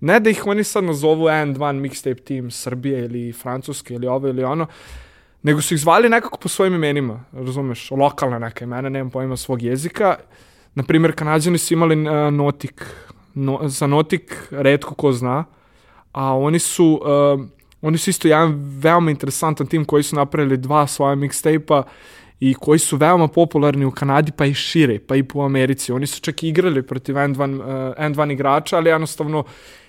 [0.00, 4.44] Ne da ih oni sad nazovu N1 mixtape team Srbije ili Francuske ili ovo ili
[4.44, 4.66] ono,
[5.48, 9.62] nego su ih zvali nekako po svojim imenima, razumeš, lokalna neka imena, nemam pojma svog
[9.62, 10.16] jezika.
[10.74, 12.84] Naprimjer, kanadjani su imali uh, Notik,
[13.34, 15.44] no, za Notik redko ko zna,
[16.12, 17.40] a oni su, uh,
[17.82, 21.82] oni su isto jedan veoma interesantan tim koji su napravili dva svoja mixtape-a
[22.40, 25.92] i koji su veoma popularni u Kanadi pa i šire, pa i po Americi.
[25.92, 27.64] Oni su čak igrali protiv N1, uh,
[27.96, 29.44] N1 igrača, ali jednostavno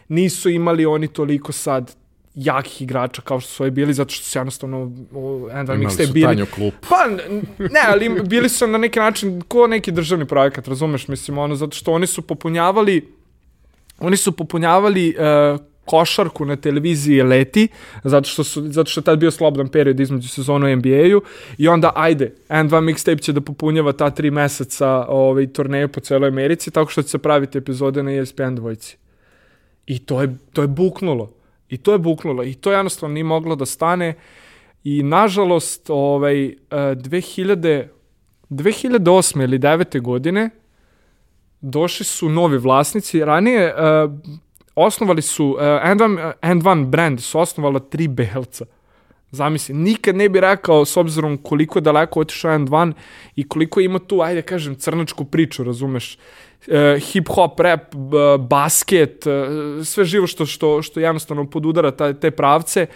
[0.07, 1.98] nisu imali oni toliko sad
[2.39, 6.07] jakih igrača kao što su ovi bili, zato što su jednostavno u N2 Imali mixtape
[6.07, 6.45] su bili...
[6.45, 6.73] Klub.
[6.89, 7.05] Pa,
[7.57, 11.77] ne, ali bili su na neki način ko neki državni projekat, razumeš, mislim, ono, zato
[11.77, 13.19] što oni su popunjavali
[13.99, 17.67] oni su popunjavali uh, košarku na televiziji Leti,
[18.03, 21.21] zato što, su, zato što je tad bio slobodan period između sezona u NBA-u
[21.57, 26.27] i onda, ajde, N2 mixtape će da popunjava ta tri meseca ovaj, turneje po celoj
[26.27, 28.97] Americi, tako što će se praviti epizode na ESPN dvojci.
[29.87, 31.31] I to je, to je buknulo.
[31.69, 32.43] I to je buknulo.
[32.43, 34.13] I to jednostavno nije moglo da stane.
[34.83, 37.87] I nažalost, ovaj, uh, 2000,
[38.49, 39.43] 2008.
[39.43, 40.01] ili 9.
[40.01, 40.49] godine
[41.61, 43.25] došli su novi vlasnici.
[43.25, 44.11] Ranije uh,
[44.75, 48.65] osnovali su, uh, N1, N1 brand su osnovala tri belca.
[49.31, 52.93] Zamisli, nikad ne bi rekao, s obzirom koliko je daleko otišao N1
[53.35, 56.17] i koliko ima tu, ajde kažem, crnačku priču, razumeš?
[56.67, 57.95] Uh, hip-hop, rap,
[58.39, 62.87] basket, uh, sve živo što, što, što jednostavno podudara ta, te pravce.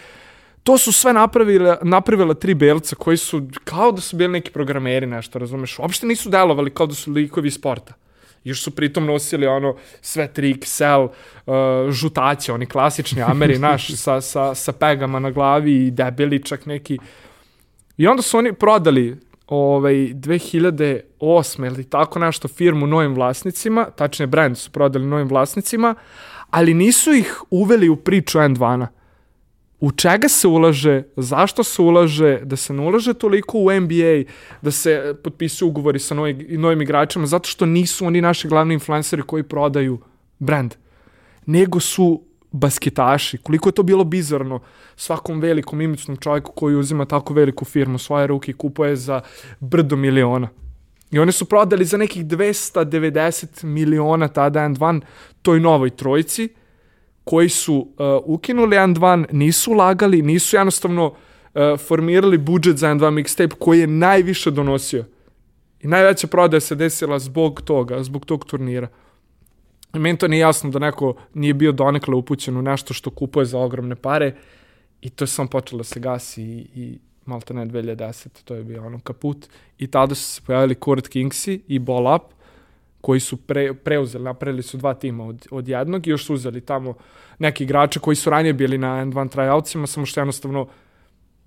[0.63, 5.07] To su sve napravile, napravila tri belca koji su kao da su bili neki programeri
[5.07, 5.79] nešto, razumeš?
[5.79, 7.93] Uopšte nisu delovali kao da su likovi sporta.
[8.43, 11.53] Još su pritom nosili ono sve tri XL uh,
[11.91, 16.97] žutaće, oni klasični Ameri naš sa, sa, sa pegama na glavi i debeli čak neki.
[17.97, 21.65] I onda su oni prodali ovaj, 2008.
[21.65, 25.95] ili tako nešto firmu novim vlasnicima, tačnije brand su prodali novim vlasnicima,
[26.49, 28.87] ali nisu ih uveli u priču N2-na.
[29.79, 34.71] U čega se ulaže, zašto se ulaže, da se ne ulaže toliko u NBA, da
[34.71, 39.43] se potpisuju ugovori sa novim, novim igračima, zato što nisu oni naši glavni influenceri koji
[39.43, 39.99] prodaju
[40.39, 40.75] brand,
[41.45, 42.21] nego su
[42.53, 44.59] basketaši, koliko je to bilo bizarno
[44.95, 49.21] svakom velikom imičnom čovjeku koji uzima tako veliku firmu svoje ruke i kupuje za
[49.59, 50.49] brdo miliona.
[51.11, 55.01] I oni su prodali za nekih 290 miliona tada N2
[55.41, 56.49] toj novoj trojici,
[57.23, 57.87] koji su uh,
[58.25, 64.51] ukinuli N2, nisu ulagali, nisu jednostavno uh, formirali budžet za N2 mixtape koji je najviše
[64.51, 65.05] donosio.
[65.79, 68.87] I najveća prodaja se desila zbog toga, zbog tog turnira.
[69.93, 73.59] Meni to nije jasno da neko nije bio donekle upućen u nešto što kupuje za
[73.59, 74.35] ogromne pare
[75.01, 78.27] i to je samo počelo da se gasi i, i malta ne 2010.
[78.43, 79.47] To je bio ono kaput.
[79.77, 82.23] I tada su se pojavili Kurt Kingsi i Ball Up
[83.01, 86.61] koji su pre, preuzeli, napravili su dva tima od, od jednog i još su uzeli
[86.61, 86.93] tamo
[87.39, 90.67] neki igrače koji su ranije bili na N1 tryoutsima, samo što jednostavno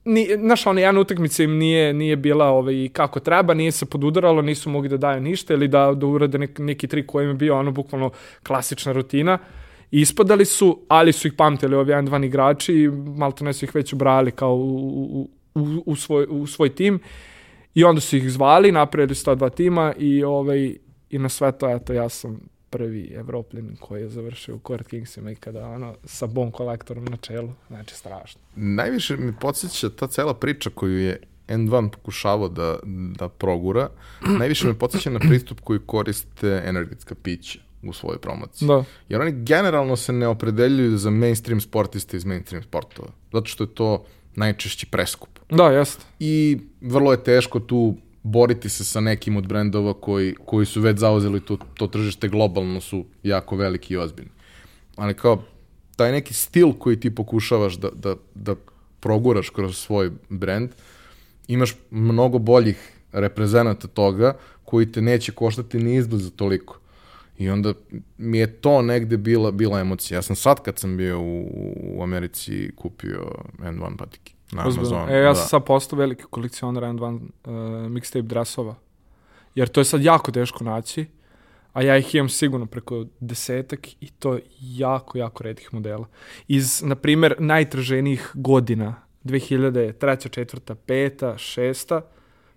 [0.07, 4.43] ni, znaš, ona jedna utakmica im nije, nije bila ovaj, kako treba, nije se podudaralo,
[4.43, 7.35] nisu mogli da daju ništa ili da, da urade nek, neki trik koji im je
[7.35, 8.11] bio ono bukvalno
[8.43, 9.39] klasična rutina.
[9.91, 13.65] I ispadali su, ali su ih pamtili ovi jedan, dva igrači i malo ne su
[13.65, 17.01] ih već ubrali kao u, u, u, u, svoj, u svoj tim.
[17.75, 20.77] I onda su ih zvali, napravili su ta dva tima i, ovaj,
[21.11, 25.31] i na sve to, eto, ja sam prvi evropljanin koji je završio u Court Kingsima
[25.31, 28.41] ikada, ono, sa bon kolektorom na čelu, znači strašno.
[28.57, 32.79] Najviše mi podsjeća ta cela priča koju je N1 pokušavao da,
[33.19, 33.89] da progura,
[34.39, 38.69] najviše me podsjeća na pristup koji koriste energetska pića u svojoj promociji.
[38.69, 38.85] Da.
[39.09, 43.09] Jer oni generalno se ne opredeljuju za mainstream sportiste iz mainstream sportova.
[43.33, 45.39] Zato što je to najčešće preskup.
[45.51, 46.05] Da, jeste.
[46.19, 50.99] I vrlo je teško tu boriti se sa nekim od brendova koji, koji su već
[50.99, 54.31] zauzeli to, to tržište globalno su jako veliki i ozbiljni.
[54.97, 55.43] Ali kao
[55.97, 58.55] taj neki stil koji ti pokušavaš da, da, da
[59.01, 60.71] proguraš kroz svoj brend,
[61.49, 66.79] imaš mnogo boljih reprezenata toga koji te neće koštati ni izbliza toliko.
[67.39, 67.75] I onda
[68.19, 70.19] mi je to negde bila, bila emocija.
[70.19, 71.49] Ja sam sad kad sam bio u,
[71.83, 74.36] u Americi kupio N1 patike.
[74.53, 74.97] Na Ozbiljno.
[74.97, 75.17] Amazonu.
[75.17, 75.49] E, ja sam da.
[75.49, 77.53] sad postao veliki kolekcionar N1 uh,
[77.91, 78.75] mixtape dresova.
[79.55, 81.07] Jer to je sad jako teško naći,
[81.73, 86.07] a ja ih imam sigurno preko desetak i to jako, jako redkih modela.
[86.49, 89.93] Iz, na primer, najtraženijih godina, 2003.
[89.99, 90.75] 4.
[90.87, 91.35] 5.
[91.35, 92.01] 6.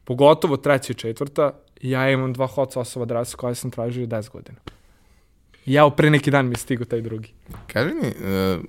[0.03, 0.91] Pogotovo 3.
[0.91, 1.51] i 4.
[1.81, 4.57] Ja imam dva hot sauce dresa koje sam tražio 10 godina.
[5.65, 7.33] Ja, pre neki dan mi je stigo taj drugi.
[7.67, 8.63] Kaži mi, uh,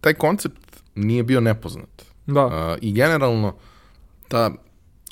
[0.00, 0.63] taj koncept
[0.94, 2.04] nije bio nepoznat.
[2.26, 2.46] Da.
[2.46, 3.54] Uh, I generalno,
[4.28, 4.50] ta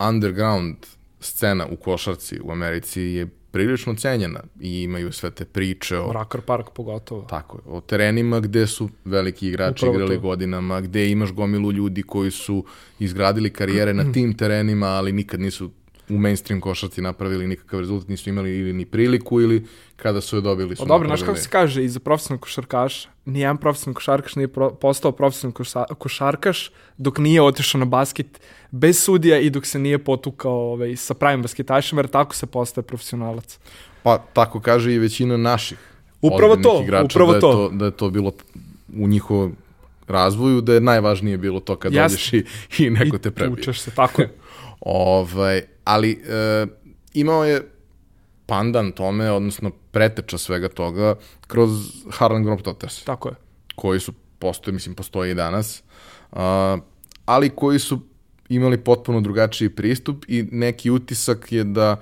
[0.09, 0.77] underground
[1.21, 6.41] scena u košarci u Americi je prilično cenjena i imaju sve te priče o, Rakar
[6.41, 7.23] Park pogotovo.
[7.23, 10.21] tako, je, o terenima gde su veliki igrači Upravo igrali to.
[10.21, 12.65] godinama, gde imaš gomilu ljudi koji su
[12.99, 15.71] izgradili karijere na tim terenima, ali nikad nisu
[16.09, 20.41] u mainstream košarci napravili nikakav rezultat, nisu imali ili ni priliku ili kada su je
[20.43, 24.37] dobili su O, dobro, znaš kako se kaže, i za profesionalnog košarkaša, nijedan profesionalni košarkaš
[24.37, 29.67] nije pro, postao profesionalni koša- košarkaš dok nije otišao na basket bez sudija i dok
[29.67, 33.59] se nije potukao ovaj, sa pravim basketašima, jer tako se postaje profesionalac.
[34.03, 35.79] Pa tako kaže i većina naših
[36.23, 37.53] Upravo to, igrača upravo da to.
[37.53, 37.69] to.
[37.69, 38.33] Da je to bilo
[38.97, 39.57] u njihovom
[40.09, 42.09] razvoju, da je najvažnije bilo to kad Jeste.
[42.09, 42.45] dođeš i,
[42.79, 43.57] i neko te I prebije.
[43.57, 44.33] tučeš se, tako je.
[44.81, 46.67] Ovaj, ali e,
[47.15, 47.69] imao je
[48.47, 51.15] pandan tome, odnosno preteča svega toga,
[51.47, 51.71] kroz
[52.11, 53.35] Harlem Globetrotters, tako je.
[53.75, 55.83] koji su postoje, mislim, postoje i danas,
[56.33, 56.79] a,
[57.25, 58.01] ali koji su
[58.49, 61.97] imali potpuno drugačiji pristup i neki utisak je da,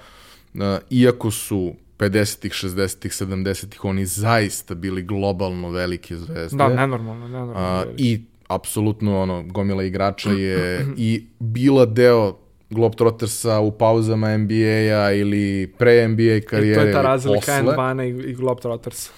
[0.55, 6.57] a, iako su 50-ih, 60-ih, 70-ih, oni zaista bili globalno velike zvezde.
[6.57, 7.61] Da, nenormalno, nenormalno.
[7.61, 12.39] A, I apsolutno ono, gomila igrača je i bila deo
[12.71, 17.55] Globetrottersa u pauzama NBA-a ili pre NBA I karijere to je ta razlika posle.
[17.55, 19.11] N2 i, i Globetrotters.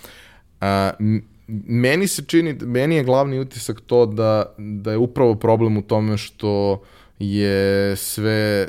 [0.60, 0.90] A,
[1.66, 6.16] meni se čini, meni je glavni utisak to da, da je upravo problem u tome
[6.16, 6.82] što
[7.18, 8.68] je sve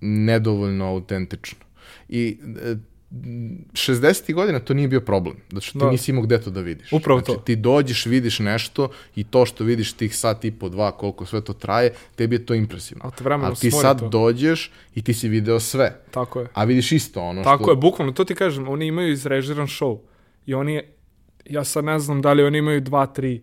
[0.00, 1.64] nedovoljno autentično.
[2.08, 2.74] I e,
[3.10, 4.34] 60.
[4.34, 5.90] godina to nije bio problem, zato što ti Da.
[5.90, 6.92] nisi imao gde to da vidiš.
[6.92, 7.42] Upravo znači, to.
[7.44, 11.40] ti dođeš, vidiš nešto i to što vidiš tih sat i po, dva, koliko sve
[11.40, 13.10] to traje, tebi je to impresivno.
[13.10, 14.08] Te vremenom Ali ti sad to.
[14.08, 16.46] dođeš i ti si video sve, Tako je.
[16.54, 17.72] a vidiš isto ono Tako što...
[17.72, 19.98] je, bukvalno, to ti kažem, oni imaju izrežiran show.
[20.46, 20.82] I oni,
[21.44, 23.40] ja sad ne znam da li oni imaju dva, tri e,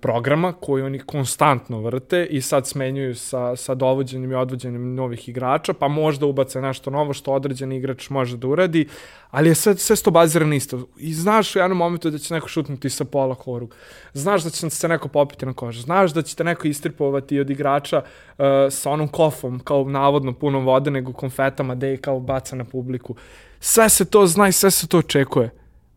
[0.00, 5.72] programa koji oni konstantno vrte i sad smenjuju sa, sa dovođenjem i odvođenjem novih igrača,
[5.72, 8.88] pa možda ubace nešto novo što određeni igrač može da uradi,
[9.30, 10.88] ali je sve, sve sto bazirano isto.
[10.96, 13.74] I znaš u jednom momentu da će neko šutnuti sa pola korug.
[14.12, 15.80] Znaš da će se neko popiti na kožu.
[15.80, 20.64] Znaš da će te neko istripovati od igrača uh, sa onom kofom, kao navodno punom
[20.64, 23.14] vode, nego konfetama da je kao baca na publiku.
[23.60, 25.50] Sve se to zna i sve se to očekuje.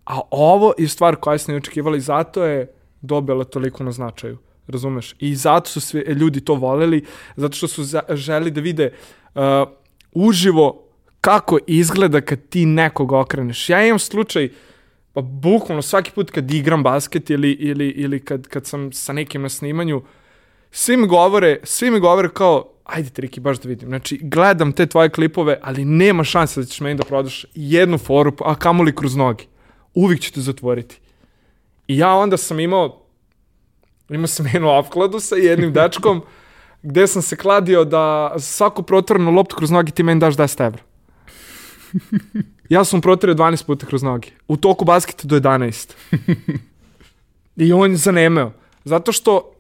[0.06, 4.38] A ovo je stvar koja se ne očekivala i zato je dobila toliko na značaju.
[4.68, 5.15] Razumeš?
[5.20, 8.91] I zato su svi ljudi to voleli, zato što su želi da vide
[9.36, 9.41] uh,
[10.12, 10.86] uživo
[11.22, 13.70] kako izgleda kad ti nekog okreneš.
[13.70, 14.50] Ja imam slučaj,
[15.13, 19.41] pa bukvalno svaki put kad igram basket ili, ili, ili kad, kad sam sa nekim
[19.41, 20.02] na snimanju,
[20.72, 23.89] svi mi govore, svi mi govore kao, ajde Triki, baš da vidim.
[23.89, 28.34] Znači, gledam te tvoje klipove, ali nema šanse da ćeš meni da prodaš jednu foru,
[28.39, 29.48] a kamoli kroz nogi.
[29.94, 31.00] Uvijek ću te zatvoriti.
[31.88, 33.02] I ja onda sam imao,
[34.10, 36.21] imao sam jednu opkladu sa jednim dečkom,
[36.82, 40.84] gde sam se kladio da svaku protvorenu loptu kroz nogi ti meni daš 10 evra.
[42.69, 44.28] Ja sam protirio 12 puta kroz noge.
[44.48, 45.93] U toku basketa do 11.
[47.56, 48.52] I on je zanemeo.
[48.84, 49.54] Zato što,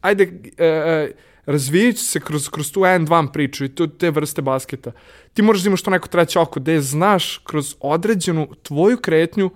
[0.00, 1.12] ajde, e, e,
[1.46, 4.92] razvijajući se kroz, kroz tu N2 priču i tu, te vrste basketa,
[5.34, 9.50] ti moraš da imaš to neko treće oko, gde znaš kroz određenu tvoju kretnju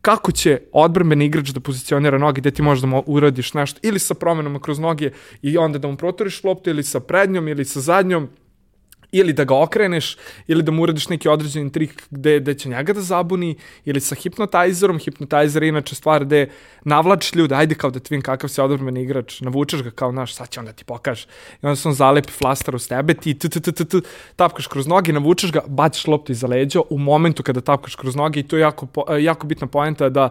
[0.00, 3.98] kako će odbrambeni igrač da pozicionira noge, gde ti možeš da mu uradiš nešto, ili
[3.98, 5.10] sa promenama kroz noge
[5.42, 8.28] i onda da mu protoriš loptu, ili sa prednjom, ili sa zadnjom,
[9.12, 12.92] ili da ga okreneš, ili da mu uradiš neki određeni trik gde, gde će njega
[12.92, 16.48] da zabuni, ili sa hipnotajzerom, hipnotajzer je inače stvar gde
[16.84, 20.34] navlačiš ljude, ajde kao da ti vidim kakav si odbrmeni igrač, navučeš ga kao naš,
[20.34, 21.26] sad će on da ti pokaže.
[21.62, 24.00] I onda se on zalepi flaster uz tebe, ti t, t, t, t,
[24.36, 28.40] tapkaš kroz noge, navučeš ga, baciš loptu iza leđa u momentu kada tapkaš kroz noge
[28.40, 28.86] i to je jako,
[29.18, 30.30] jako bitna poenta da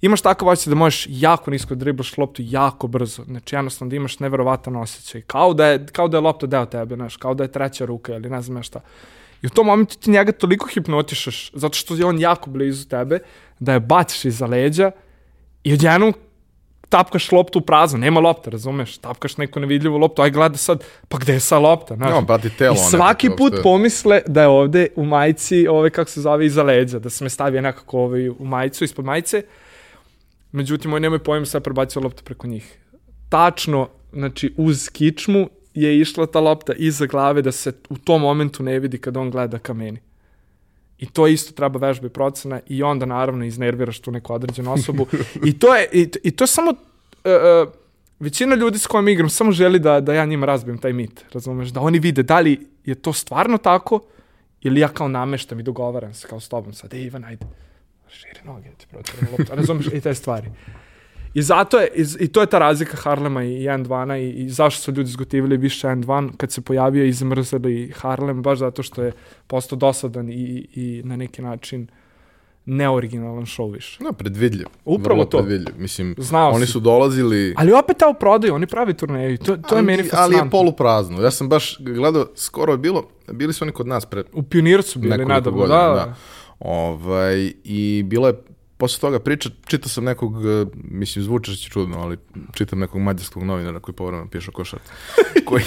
[0.00, 3.24] imaš takav osjećaj da možeš jako nisko da driblaš loptu jako brzo.
[3.24, 5.22] Znači, jednostavno da imaš neverovatan osjećaj.
[5.22, 8.14] Kao da je, kao da je lopta deo tebe, znaš, kao da je treća ruka
[8.14, 8.80] ili ne znam šta.
[9.42, 13.18] I u tom momentu ti njega toliko hipnotišaš, zato što je on jako blizu tebe,
[13.58, 14.90] da je baciš iza leđa
[15.64, 16.14] i odjednom
[16.88, 18.98] tapkaš loptu u prazno, nema lopta, razumeš?
[18.98, 22.10] Tapkaš neku nevidljivu loptu, aj gleda sad, pa gde je sa lopta, znaš?
[22.42, 22.74] Ti telo.
[22.74, 23.62] I svaki put uopšte...
[23.62, 27.30] pomisle da je ovde u majici, ove, kako se zove, iza leđa, da se me
[27.30, 29.42] stavio nekako ovaj, u majicu, ispod majice,
[30.52, 32.78] Međutim, on nemoj pojem sad prebacio loptu preko njih.
[33.28, 38.62] Tačno, znači, uz kičmu je išla ta lopta iza glave da se u tom momentu
[38.62, 40.00] ne vidi kad on gleda ka meni.
[40.98, 45.06] I to isto treba vežba i procena i onda naravno iznerviraš tu neku određenu osobu.
[45.44, 47.72] I to je, i, i to je samo, uh,
[48.20, 51.68] većina ljudi s kojom igram samo želi da, da ja njima razbijem taj mit, razumeš,
[51.68, 54.00] da oni vide da li je to stvarno tako
[54.60, 57.46] ili ja kao nameštam i dogovaram se kao s tobom sad, ej Ivan, ajde,
[58.10, 60.50] širi noge, ti protiramo loptu, razumiješ, i te stvari.
[61.34, 64.82] I zato je, i, i to je ta razlika Harlema i N2 i, i zašto
[64.82, 69.12] su ljudi zgotivili više N2 kad se pojavio i zamrzali Harlem, baš zato što je
[69.46, 71.88] postao dosadan i, i na neki način
[72.68, 74.04] neoriginalan show više.
[74.04, 74.66] No, predvidljiv.
[74.84, 75.38] Upravo Vrlo to.
[75.38, 75.74] Predvidljiv.
[75.78, 76.72] Mislim, Znao oni si.
[76.72, 77.54] su dolazili...
[77.56, 79.38] Ali opet tao prodaju, oni pravi turneju.
[79.38, 80.38] To, to ali, je meni fascinantno.
[80.38, 81.22] Ali je poluprazno.
[81.22, 84.24] Ja sam baš gledao, skoro je bilo, bili su oni kod nas pre...
[84.32, 85.94] U Pionircu bili nadavno, da, da.
[85.94, 86.14] da.
[86.60, 88.34] Ovaj, I bilo je
[88.78, 92.16] posle toga priča, čitao sam nekog, e, mislim, zvuče će čudno, ali
[92.54, 94.90] čitam nekog mađarskog novinara koji povremeno piše o košarci.
[95.48, 95.64] koji,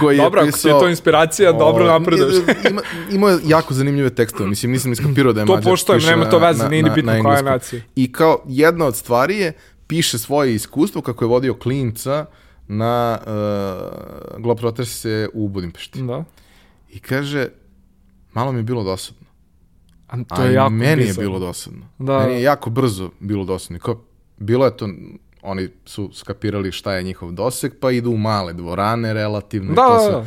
[0.00, 0.70] koji Dobro, je pisao...
[0.70, 2.34] Ako je to inspiracija, o, dobro napreduješ.
[2.70, 5.62] ima, imao je jako zanimljive tekstove, mislim, nisam iskapirao da je mađar.
[5.62, 7.82] To poštojem, nema to veze, nije ni bitno koja je nacija.
[7.96, 9.52] I kao jedna od stvari je,
[9.86, 12.26] piše svoje iskustvo kako je vodio klinca
[12.68, 16.02] na uh, Globetrotterse u Budimpešti.
[16.02, 16.24] Da.
[16.90, 17.48] I kaže,
[18.32, 19.31] malo mi je bilo dosadno
[20.12, 21.22] A to je jako meni bizarno.
[21.22, 21.86] je bilo dosadno.
[21.98, 22.18] Da.
[22.18, 23.78] Meni je jako brzo bilo dosadno.
[23.78, 24.04] Kao,
[24.36, 24.88] bilo je to,
[25.42, 29.74] oni su skapirali šta je njihov doseg, pa idu u male dvorane relativno.
[29.74, 30.26] Da, to sve, da,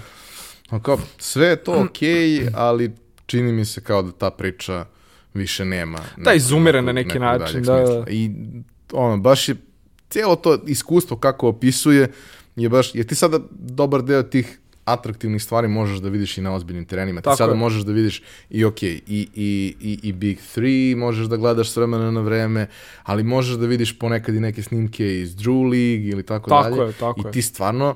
[0.72, 0.80] da.
[0.80, 2.92] Kao, sve je to okej, okay, ali
[3.26, 4.86] čini mi se kao da ta priča
[5.34, 6.00] više nema.
[6.18, 8.04] Da, izumire na neki način, da, da.
[8.08, 8.32] I
[8.94, 9.56] ono, baš je,
[10.10, 12.12] cijelo to iskustvo kako opisuje,
[12.56, 16.54] je baš, jer ti sada dobar deo tih atraktivnih stvari možeš da vidiš i na
[16.54, 17.22] ozbiljnim terenima.
[17.22, 17.58] Ti sada je.
[17.58, 19.28] možeš da vidiš i ok, i, i,
[19.80, 22.68] i, i Big 3, možeš da gledaš s vremena na vreme,
[23.04, 26.88] ali možeš da vidiš ponekad i neke snimke iz Drew League ili tako, tako dalje.
[26.88, 27.96] Je, tako I ti stvarno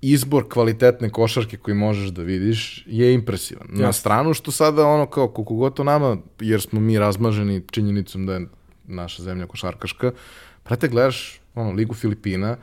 [0.00, 3.68] izbor kvalitetne košarke koji možeš da vidiš je impresivan.
[3.68, 3.80] Yes.
[3.80, 8.34] Na stranu što sada ono kao koliko goto nama, jer smo mi razmaženi činjenicom da
[8.34, 8.46] je
[8.86, 10.12] naša zemlja košarkaška,
[10.62, 12.56] prate gledaš ono, Ligu Filipina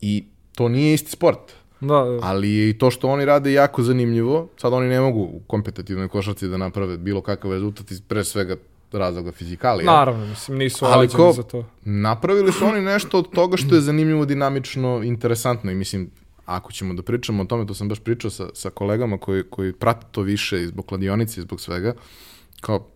[0.00, 0.24] i
[0.54, 1.52] to nije isti sport.
[1.80, 2.18] Da, da.
[2.22, 4.48] Ali je i to što oni rade jako zanimljivo.
[4.56, 8.56] Sad oni ne mogu u kompetitivnoj košarci da naprave bilo kakav rezultat iz pre svega
[8.92, 9.92] razloga fizikalija.
[9.92, 11.64] Naravno, mislim, nisu Ali ko- za to.
[11.84, 16.10] Napravili su oni nešto od toga što je zanimljivo, dinamično, interesantno i mislim,
[16.46, 19.72] ako ćemo da pričamo o tome, to sam baš pričao sa, sa kolegama koji, koji
[19.72, 21.94] prate to više i zbog kladionice i zbog svega,
[22.60, 22.86] kao,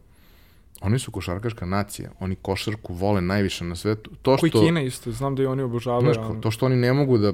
[0.80, 4.10] oni su košarkaška nacija, oni košarku vole najviše na svetu.
[4.22, 6.14] To Koji što, Kina isto, znam da i oni obožavaju.
[6.14, 7.32] znaš, to što oni ne mogu da...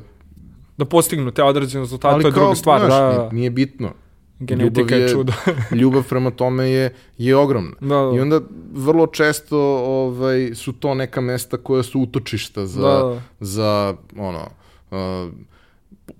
[0.78, 2.80] Da postignu te određene rezultate, ali to je kao, druga stvar.
[2.80, 3.90] znaš, da, nije, bitno.
[4.38, 5.32] genetika ljubav je je- čudo.
[5.80, 7.76] Ljubav prema tome je, je ogromna.
[7.80, 8.16] da, da.
[8.16, 8.40] I onda
[8.72, 13.20] vrlo često ovaj, su to neka mesta koja su utočišta za, Da, da.
[13.40, 14.48] za ono,
[14.90, 15.32] uh,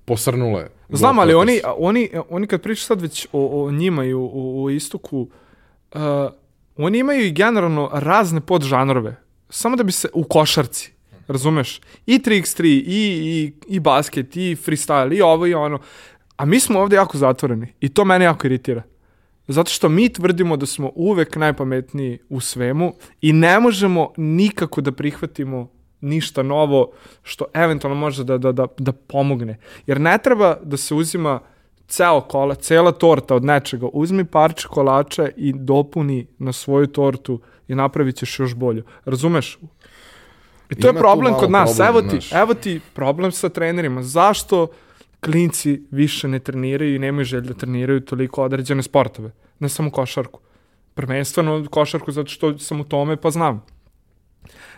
[0.04, 0.66] posrnule.
[0.88, 4.64] Znam, ali oni, oni, oni kad pričaš sad već o, o njima i o, o,
[4.64, 5.28] o istoku,
[5.94, 6.00] uh,
[6.76, 9.16] oni imaju i generalno razne podžanrove.
[9.48, 10.92] Samo da bi se, u košarci,
[11.26, 11.80] razumeš?
[12.06, 15.78] I 3x3, i, i, i basket, i freestyle, i ovo i ono.
[16.36, 17.72] A mi smo ovde jako zatvoreni.
[17.80, 18.82] I to mene jako iritira.
[19.48, 24.92] Zato što mi tvrdimo da smo uvek najpametniji u svemu i ne možemo nikako da
[24.92, 25.70] prihvatimo
[26.00, 26.90] ništa novo
[27.22, 29.58] što eventualno može da, da, da, da pomogne.
[29.86, 31.40] Jer ne treba da se uzima
[31.88, 33.86] ceo kola, cela torta od nečega.
[33.92, 38.82] Uzmi parče kolača i dopuni na svoju tortu i napravit ćeš još bolju.
[39.04, 39.58] Razumeš?
[40.70, 41.76] I to Ima je problem kod nas.
[41.76, 44.02] problem, evo, ti, evo ti problem sa trenerima.
[44.02, 44.66] Zašto
[45.20, 49.30] klinci više ne treniraju i nemaju želje da treniraju toliko određene sportove?
[49.58, 50.40] Ne samo košarku.
[50.94, 53.64] Prvenstveno košarku zato što sam u tome pa znam.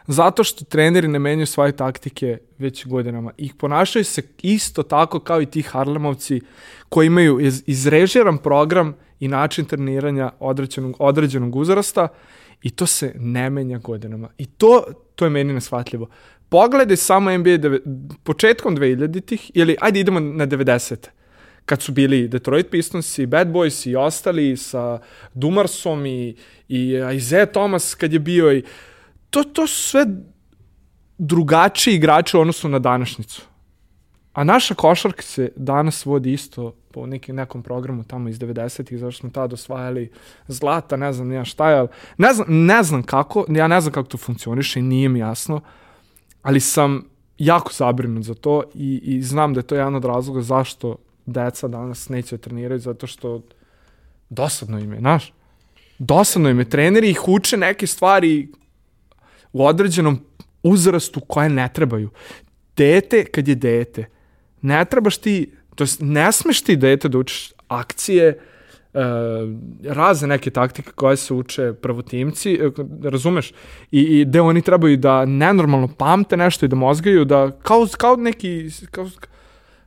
[0.06, 3.32] Zato što treneri ne menjaju svoje taktike već godinama.
[3.36, 6.40] I ponašaju se isto tako kao i ti Harlemovci
[6.88, 12.08] koji imaju iz, izrežiran program i način treniranja određenog, određenog uzrasta
[12.62, 14.28] i to se ne menja godinama.
[14.38, 14.84] I to,
[15.14, 16.08] to je meni nesvatljivo.
[16.48, 17.80] Pogledaj samo NBA deve,
[18.24, 21.08] početkom 2000-ih ili ajde idemo na 90
[21.64, 25.00] kad su bili Detroit Pistons i Bad Boys i ostali sa
[25.34, 26.36] Dumarsom i,
[26.68, 28.62] i Isaiah Thomas kad je bio i
[29.30, 30.06] to, to su sve
[31.18, 33.42] drugačiji igrači u odnosu na današnjicu.
[34.32, 39.20] A naša košarka se danas vodi isto po nekim, nekom programu tamo iz 90-ih, zašto
[39.20, 40.10] smo tada osvajali
[40.48, 41.86] zlata, ne znam ja šta je,
[42.16, 45.60] ne znam, ne znam kako, ja ne znam kako to funkcioniše i nije mi jasno,
[46.42, 47.04] ali sam
[47.38, 50.96] jako zabrinut za to i, i znam da je to jedan od razloga zašto
[51.26, 53.42] deca danas neće da treniraju, zato što
[54.30, 55.32] dosadno im je, znaš?
[55.98, 56.70] Dosadno im je.
[56.70, 58.48] Treneri ih uče neke stvari
[59.52, 60.18] u određenom
[60.62, 62.10] uzrastu koje ne trebaju.
[62.76, 64.04] Dete, kad je dete,
[64.62, 69.00] ne trebaš ti, to jest ne smeš ti dete da učiš akcije, e,
[69.84, 72.70] razne neke taktike koje se uče prvotimci, e,
[73.02, 73.52] razumeš?
[73.90, 78.16] I, i gde oni trebaju da nenormalno pamte nešto i da mozgaju, da kao, kao
[78.16, 79.10] neki, kao,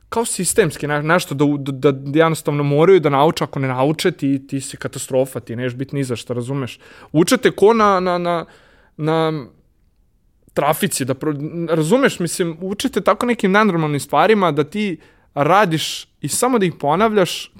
[0.08, 4.46] kao sistemski ne, nešto da, da, da jednostavno moraju da nauče, ako ne nauče ti,
[4.46, 6.78] ti si katastrofa, ti neš biti ni za šta, razumeš?
[7.12, 8.44] Učete ko na, na, na,
[8.96, 9.46] na
[10.54, 11.34] trafici, da pro,
[11.68, 14.96] razumeš, mislim, učite tako nekim nenormalnim stvarima da ti
[15.34, 17.52] radiš i samo da ih ponavljaš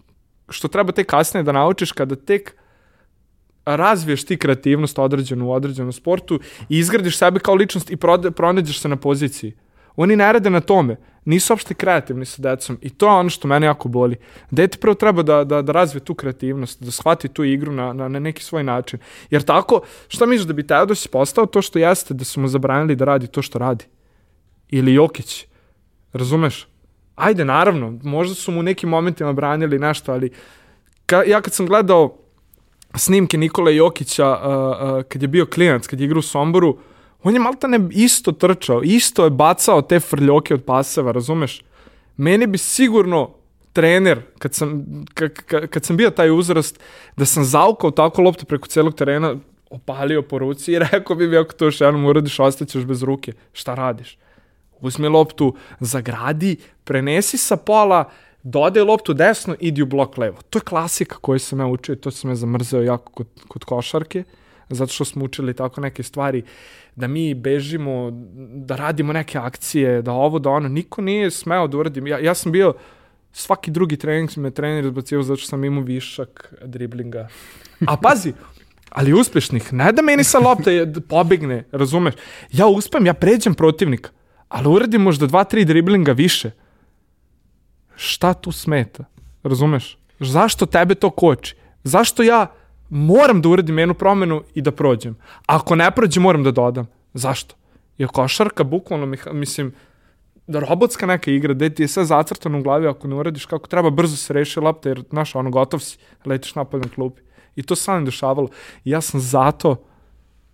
[0.49, 2.55] što treba tek kasnije da naučiš kada tek
[3.65, 7.97] razviješ ti kreativnost određenu u određenom sportu i izgradiš sebe kao ličnost i
[8.37, 9.53] pronađeš se na poziciji.
[9.97, 10.97] Oni ne rade na tome.
[11.25, 14.17] Nisu uopšte kreativni sa decom i to je ono što mene jako boli.
[14.51, 18.09] Dete prvo treba da, da, da razvije tu kreativnost, da shvati tu igru na, na,
[18.09, 18.99] na neki svoj način.
[19.31, 22.97] Jer tako, šta misliš da bi Teodosi postao to što jeste, da su mu zabranili
[22.97, 23.85] da radi to što radi?
[24.69, 25.47] Ili Jokić?
[26.13, 26.67] Razumeš?
[27.15, 30.31] Ajde, naravno, možda su mu u nekim momentima branili nešto, ali
[31.07, 32.17] ka, ja kad sam gledao
[32.95, 36.79] snimke Nikole Jokića uh, uh, kad je bio klinac, kad je igrao u Somboru,
[37.23, 41.63] on je maltane isto trčao, isto je bacao te frljoke od paseva, razumeš?
[42.17, 43.31] Meni bi sigurno
[43.73, 44.85] trener, kad sam,
[45.15, 46.81] ka, ka, kad sam bio taj uzrast,
[47.17, 49.37] da sam zaukao tako loptu preko celog terena,
[49.71, 53.33] opalio po ruci i rekao bi mi ako to još jednom uradiš, ostaćeš bez ruke.
[53.53, 54.19] Šta radiš?
[54.83, 58.05] Uzmi loptu, zagradi, prenesi sa pola,
[58.43, 60.43] dodaj loptu desno, idi u blok levo.
[60.51, 64.25] To je klasika koju sam ja učio, to sam ja zamrzeo jako kod, kod košarke,
[64.69, 66.43] zato što smo učili tako neke stvari,
[66.97, 68.11] da mi bežimo,
[68.55, 72.07] da radimo neke akcije, da ovo, da ono, niko nije smeo da uradim.
[72.07, 72.75] Ja, ja sam bio,
[73.33, 77.29] svaki drugi trening me trener izbacio zato što sam imao višak driblinga.
[77.87, 78.33] A pazi,
[78.91, 82.15] ali uspešnih, ne da meni sa lopte pobegne, razumeš?
[82.53, 84.11] Ja uspem, ja pređem protivnika,
[84.53, 86.51] ali uradim možda dva, tri driblinga više.
[87.97, 89.05] Šta tu smeta?
[89.43, 89.99] Razumeš?
[90.21, 91.57] Zašto tebe to koči?
[91.85, 92.47] Zašto ja
[92.91, 95.17] moram da uradim jednu promenu i da prođem?
[95.47, 96.87] Ako ne prođem, moram da dodam.
[97.15, 97.55] Zašto?
[97.99, 99.73] Je košarka, bukvalno, mislim,
[100.47, 103.69] da robotska neka igra, gde ti je sve zacrtano u glavi, ako ne uradiš kako
[103.69, 107.23] treba, brzo se reši lopta, jer, znaš, ono, gotov si, letiš napad na klupi.
[107.57, 108.49] I to sam dešavalo.
[108.85, 109.77] I ja sam zato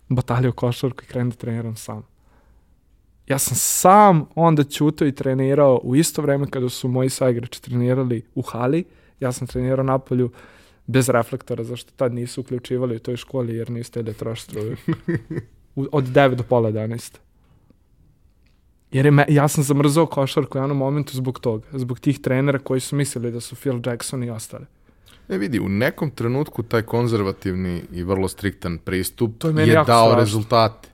[0.09, 2.08] batalje u košarku i krenem da treniram sam.
[3.29, 8.25] Ja sam sam onda ćutao i trenirao u isto vreme kada su moji saigrači trenirali
[8.35, 8.83] u hali.
[9.19, 10.31] Ja sam trenirao napolju
[10.87, 14.75] bez reflektora, zašto tad nisu uključivali u toj školi jer niste da troši struju.
[15.75, 17.17] U- Od 9 do pola 11.
[18.91, 22.59] Jer je me, ja sam zamrzao košarku u jednom momentu zbog toga, zbog tih trenera
[22.59, 24.65] koji su mislili da su Phil Jackson i ostali.
[25.29, 29.85] E vidi, u nekom trenutku taj konzervativni i vrlo striktan pristup To je je dao
[29.85, 30.15] strašno.
[30.15, 30.89] rezultate,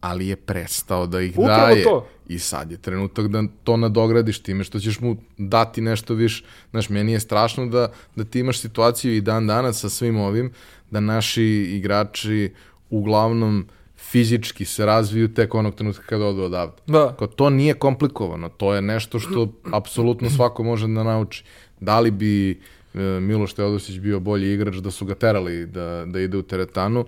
[0.00, 1.84] ali je prestao da ih Upravo daje.
[1.84, 2.06] to.
[2.28, 6.44] I sad je trenutak da to nadogradiš time što ćeš mu dati nešto više.
[6.70, 10.52] Znaš, meni je strašno da, da ti imaš situaciju i dan danas sa svim ovim,
[10.90, 12.52] da naši igrači
[12.90, 16.76] uglavnom fizički se razviju tek onog trenutka kada odu odavde.
[16.86, 17.14] Da.
[17.18, 21.44] Kao, to nije komplikovano, to je nešto što apsolutno svako može da nauči.
[21.80, 26.20] Da li bi e, Miloš Teodosić bio bolji igrač da su ga terali da, da
[26.20, 27.04] ide u teretanu?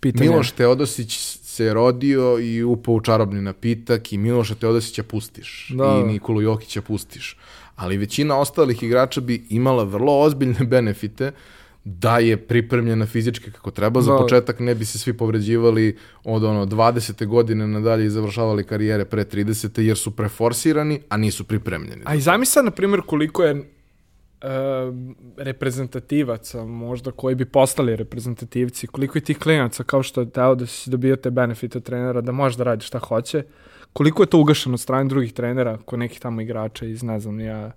[0.00, 0.30] Pitanje.
[0.30, 1.18] Miloš Teodosić
[1.56, 6.00] se rodio i upao u čarobni napitak i Miloša Teodosića pustiš Da.
[6.00, 7.36] i Nikolu Jokića pustiš.
[7.76, 11.32] Ali većina ostalih igrača bi imala vrlo ozbiljne benefite
[11.84, 14.02] da je pripremljena fizički kako treba.
[14.02, 14.18] Za Da.
[14.18, 17.26] početak ne bi se svi povređivali od ono 20.
[17.26, 19.80] godine nadalje i završavali karijere pre 30.
[19.80, 22.02] jer su preforsirani, a nisu pripremljeni.
[22.04, 23.75] A i zamisli sad, na primjer, koliko je
[25.36, 30.66] reprezentativaca možda koji bi postali reprezentativci, koliko je tih klinaca kao što je teo da
[30.66, 33.44] si dobio te benefite od trenera, da možeš da radiš šta hoće,
[33.92, 37.40] koliko je to ugašeno od strane drugih trenera, kod nekih tamo igrača iz, ne znam,
[37.40, 37.70] ja,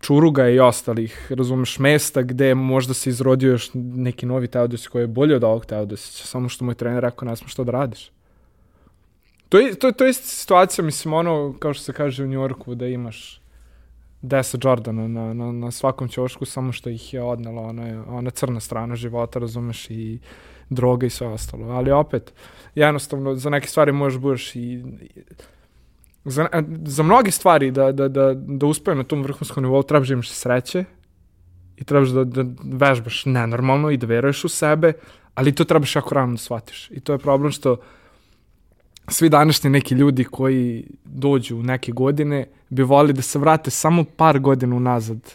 [0.00, 5.06] Čuruga i ostalih, razumeš, mesta gde možda se izrodio još neki novi Teodosić koji je
[5.06, 8.10] bolji od ovog Teodosića, samo što mu je trener rekao, ne smiješ to da radiš.
[9.48, 12.86] To je, to, to je situacija, mislim, ono, kao što se kaže u Njorku, da
[12.86, 13.41] imaš
[14.22, 18.60] Desa Jordana na, na, na svakom ćošku, samo što ih je odnela ona, ona crna
[18.60, 20.18] strana života, razumeš, i
[20.70, 21.66] droga i sve ostalo.
[21.66, 22.32] Ali opet,
[22.74, 24.84] jednostavno, za neke stvari možeš budeš i...
[26.24, 26.48] Za,
[26.84, 30.30] za mnoge stvari da, da, da, da uspeju na tom vrhunskom nivou trebaš da imaš
[30.30, 30.84] sreće
[31.76, 34.92] i trebaš da, da vežbaš nenormalno i da veruješ u sebe,
[35.34, 36.90] ali to trebaš jako rano da shvatiš.
[36.90, 37.76] I to je problem što
[39.08, 44.04] svi današnji neki ljudi koji dođu u neke godine bi volili da se vrate samo
[44.16, 45.32] par godina unazad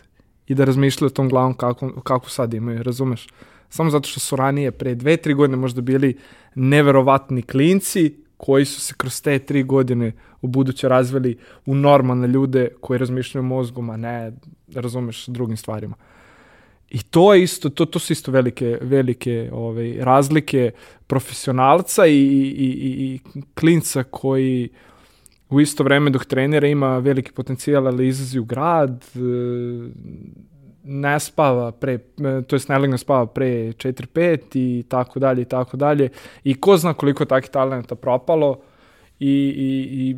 [0.48, 3.28] i da razmišljaju o tom glavom kako, kako sad imaju, razumeš?
[3.70, 6.18] Samo zato što su ranije, pre dve, tri godine možda bili
[6.56, 10.12] neverovatni klinci koji su se kroz te tri godine
[10.42, 14.32] u buduće razvili u normalne ljude koji razmišljaju mozgom, a ne,
[14.74, 15.96] razumeš, drugim stvarima.
[16.90, 20.72] I to je isto, to, to su isto velike, velike ovaj, razlike
[21.08, 23.20] profesionalca i, i, i, i
[23.54, 24.70] klinca koji
[25.50, 29.20] u isto vreme dok trenira ima veliki potencijal, ali izlazi u grad, e,
[30.84, 35.46] ne spava pre, e, to jest ne legne spava pre 4-5 i tako dalje i
[35.46, 36.10] tako dalje.
[36.44, 38.60] I ko zna koliko je takih talenta propalo
[39.20, 40.16] i, i, i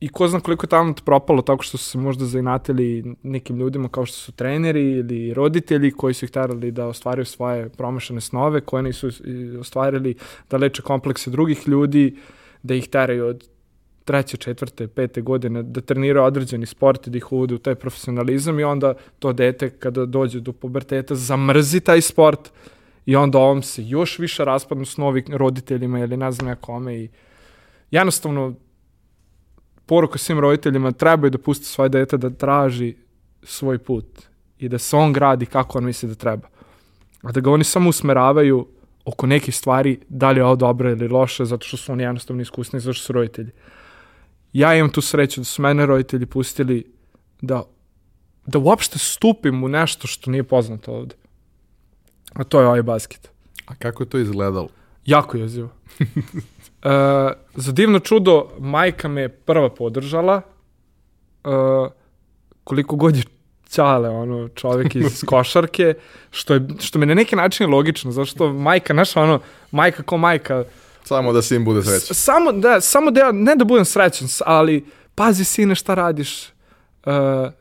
[0.00, 3.88] i ko zna koliko je talent propalo tako što su se možda zainatili nekim ljudima
[3.88, 8.60] kao što su treneri ili roditelji koji su ih terali da ostvaraju svoje promašene snove,
[8.60, 10.14] koje nisu i ostvarili
[10.50, 12.16] da leče komplekse drugih ljudi,
[12.62, 13.48] da ih teraju od
[14.10, 18.58] treće, četvrte, pete godine, da treniraju određeni sport i da ih uvode u taj profesionalizam
[18.58, 22.50] i onda to dete kada dođe do puberteta zamrzi taj sport
[23.06, 27.08] i onda ovom se još više raspadnu snovi roditeljima ili ne znam ja kome i
[27.90, 28.54] jednostavno
[29.86, 32.94] poruka svim roditeljima trebaju da puste svoje dete da traži
[33.42, 34.06] svoj put
[34.58, 36.48] i da se on gradi kako on misli da treba.
[37.22, 38.66] A da ga oni samo usmeravaju
[39.04, 42.42] oko nekih stvari, da li je ovo dobro ili loše, zato što su oni jednostavno
[42.42, 43.50] iskusni, zato što su roditelji.
[44.52, 46.92] Ja imam tu sreću da su mene roditelji pustili
[47.40, 47.62] da,
[48.46, 51.14] da uopšte stupim u nešto što nije poznato ovde.
[52.32, 53.30] A to je ovaj basket.
[53.66, 54.68] A kako je to izgledalo?
[55.06, 55.68] Jako jezivo.
[56.00, 56.90] e,
[57.54, 60.42] za divno čudo, majka me prva podržala.
[61.44, 61.48] E,
[62.64, 63.22] koliko god je
[63.70, 65.94] Ćale, ono, čovjek iz košarke,
[66.30, 69.40] što, je, što mi na neki način je logično, zašto majka, znaš, ono,
[69.70, 70.64] majka ko majka,
[71.04, 72.14] Samo da sin bude srećan.
[72.14, 74.84] Samo da, samo da ja, ne da budem srećan, ali
[75.14, 76.48] pazi sine šta radiš.
[77.06, 77.12] Uh,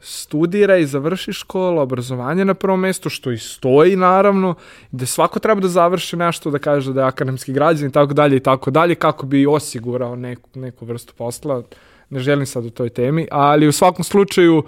[0.02, 4.56] studiraj, završi školu, obrazovanje na prvom mjestu, što i stoji naravno,
[4.92, 8.38] da svako treba da završi nešto, da kaže da je akademski građan i tako dalje
[8.38, 11.64] i tako dalje, kako bi osigurao neku, neku vrstu posla.
[12.10, 14.64] Ne želim sad u toj temi, ali u svakom slučaju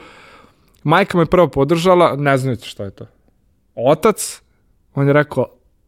[0.83, 3.05] majka me prvo podržala, ne znajući šta je to.
[3.75, 4.41] Otac,
[4.95, 5.45] on je rekao,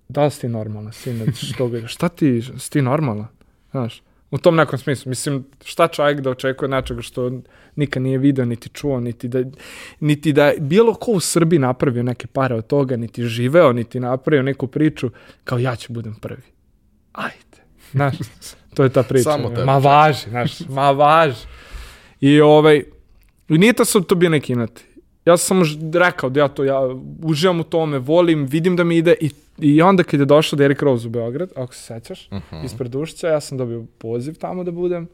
[0.07, 3.27] da li si ti normalna, sine, što bi, šta ti, si ti normalna,
[3.71, 4.01] znaš,
[4.31, 7.31] u tom nekom smislu, mislim, šta čovjek da očekuje nečega što
[7.75, 9.43] nikad nije video, niti čuo, niti da,
[9.99, 13.99] niti da je bilo ko u Srbiji napravio neke pare od toga, niti živeo, niti
[13.99, 15.09] napravio neku priču,
[15.43, 16.41] kao ja ću budem prvi.
[17.11, 17.57] Ajde.
[17.91, 18.15] Znaš,
[18.73, 19.23] to je ta priča.
[19.23, 19.65] Samo tebe.
[19.65, 21.45] Ma važi, znaš, ma važi.
[22.21, 22.83] I ovaj,
[23.49, 24.81] i nije to to bio neki inat.
[25.25, 26.79] Ja sam samo rekao da ja to, ja
[27.23, 30.81] uživam u tome, volim, vidim da mi ide i, i onda kad je došao Derek
[30.81, 32.65] Rose u Beograd, ako se sećaš, Mhm.
[32.65, 35.07] ispred Ušća, ja sam dobio poziv tamo da budem.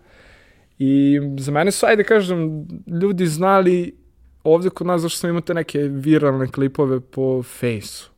[0.79, 2.67] I za mene su, ajde kažem,
[3.01, 3.95] ljudi znali
[4.43, 8.09] ovde kod nas zašto sam imao te neke viralne klipove po Fejsu.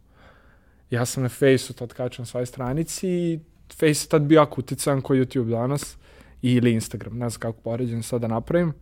[0.89, 3.39] Ja sam na Fejsu tad kačam svoje stranici i
[3.73, 5.97] Face je tad bio jako uticajan koji YouTube danas
[6.41, 8.73] ili Instagram, ne znam kako poređen sad da napravim.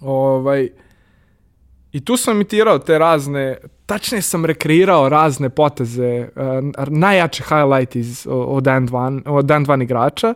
[0.00, 0.68] Ovaj,
[1.92, 8.26] I tu sam imitirao te razne, tačnije sam rekreirao razne poteze, uh, najjače highlight iz,
[8.30, 10.34] od End One, od End One igrača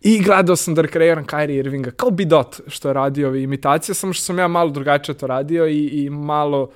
[0.00, 4.12] i gledao sam da rekreiram Kyrie Irvinga, kao Bidot što je radio ove imitacije, samo
[4.12, 6.70] što sam ja malo drugačije to radio i, i malo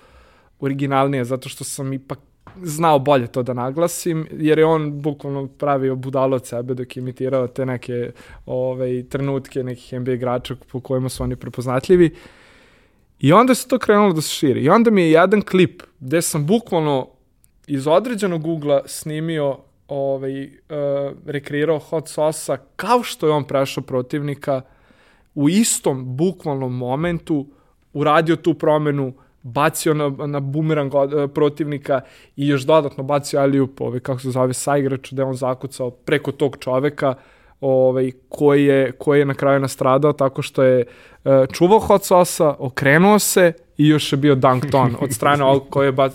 [0.60, 2.18] originalnije, zato što sam ipak
[2.62, 7.00] znao bolje to da naglasim, jer je on bukvalno pravio budalo od sebe dok je
[7.00, 8.12] imitirao te neke
[8.46, 12.14] ovaj, trenutke nekih NBA igrača po kojima su oni prepoznatljivi.
[13.20, 14.60] I onda se to krenulo da se širi.
[14.60, 17.08] I onda mi je jedan klip gde sam bukvalno
[17.66, 19.58] iz određenog ugla snimio
[19.88, 20.50] ovaj, uh,
[21.26, 24.62] rekreirao hot sosa kao što je on prešao protivnika
[25.34, 27.46] u istom bukvalnom momentu
[27.92, 29.12] uradio tu promenu
[29.42, 32.00] bacio na, na bumerang e, protivnika
[32.36, 36.56] i još dodatno bacio alley-oop, ovaj, kako se zove, saigrač, je on zakucao preko tog
[36.60, 37.14] čoveka
[37.60, 40.84] ovaj, koji, je, koji je na kraju nastradao tako što je
[41.24, 45.66] uh, čuvao hot sosa, okrenuo se i još je bio dunked on od strane ovog
[45.70, 46.12] koje je bac,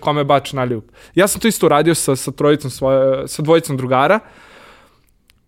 [0.00, 0.82] kome je bačen alley-oop.
[1.14, 4.20] Ja sam to isto uradio sa, sa, trojicom svoje, sa dvojicom drugara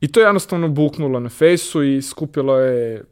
[0.00, 3.04] i to je jednostavno buknulo na fejsu i skupilo je,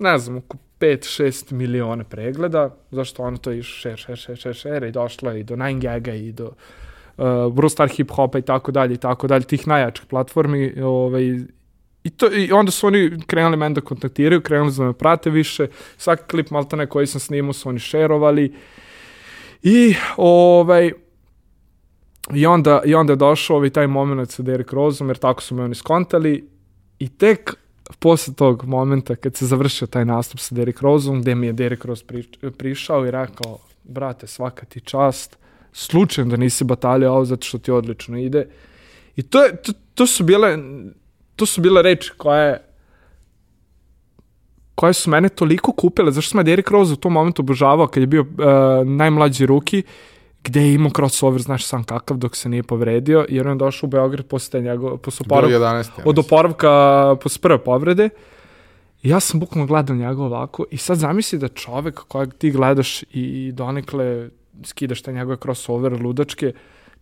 [0.00, 4.88] ne znam, oko 5-6 miliona pregleda, zašto ono to je share, share, share, share, share
[4.88, 6.50] i došlo je i do 9gaga i do
[7.16, 11.38] uh, Brustar hip hopa i tako dalje i tako dalje, tih najjačih platformi, ovaj,
[12.04, 15.66] I, to, I onda su oni krenuli meni da kontaktiraju, krenuli da me prate više,
[15.96, 18.54] svaki klip maltene koji sam snimao su oni šerovali
[19.62, 20.92] i ovaj,
[22.34, 25.54] I onda, I onda je došao ovaj taj moment sa Derek Roseom, jer tako su
[25.54, 26.48] me oni skontali.
[26.98, 27.54] I tek
[27.98, 31.84] posle tog momenta, kad se završio taj nastup sa Derek Roseom, gde mi je Derek
[31.84, 32.22] Rose pri,
[32.58, 35.38] prišao i rekao, brate, svaka ti čast,
[35.72, 38.48] slučajno da nisi batalio ovo zato što ti odlično ide.
[39.16, 40.58] I to, je, to, to su bile
[41.42, 42.60] to su bile reči koje
[44.74, 48.00] koje su mene toliko kupile, zašto sam ja Derek Rose u tom momentu obožavao kad
[48.00, 49.82] je bio uh, najmlađi ruki,
[50.44, 53.86] gde je imao crossover, znaš sam kakav, dok se nije povredio, jer on je došao
[53.86, 55.90] u Beograd posle, njegov, posle oporavka, 11.
[55.98, 56.70] Ja od oporavka
[57.22, 58.08] posle prve povrede.
[59.02, 63.02] I ja sam bukvalno gledao njega ovako i sad zamisli da čovek kojeg ti gledaš
[63.10, 64.28] i donekle
[64.64, 66.52] skidaš te njegove crossover ludačke,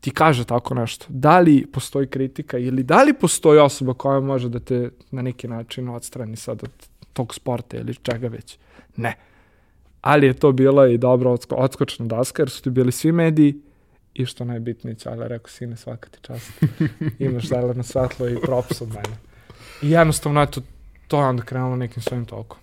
[0.01, 1.07] ti kaže tako nešto.
[1.09, 5.49] Da li postoji kritika ili da li postoji osoba koja može da te na neki
[5.49, 8.59] način odstrani sad od tog sporta ili čega već?
[8.97, 9.17] Ne.
[10.01, 13.55] Ali je to bila i dobra odsko odskočna daska jer su ti bili svi mediji
[14.15, 16.53] i što najbitnije, ali rekao sine svaka ti čast.
[17.19, 19.17] Imaš zeleno svetlo i props od mene.
[19.83, 20.61] I jednostavno, eto,
[21.09, 22.59] to je onda krenulo nekim svojim tokom.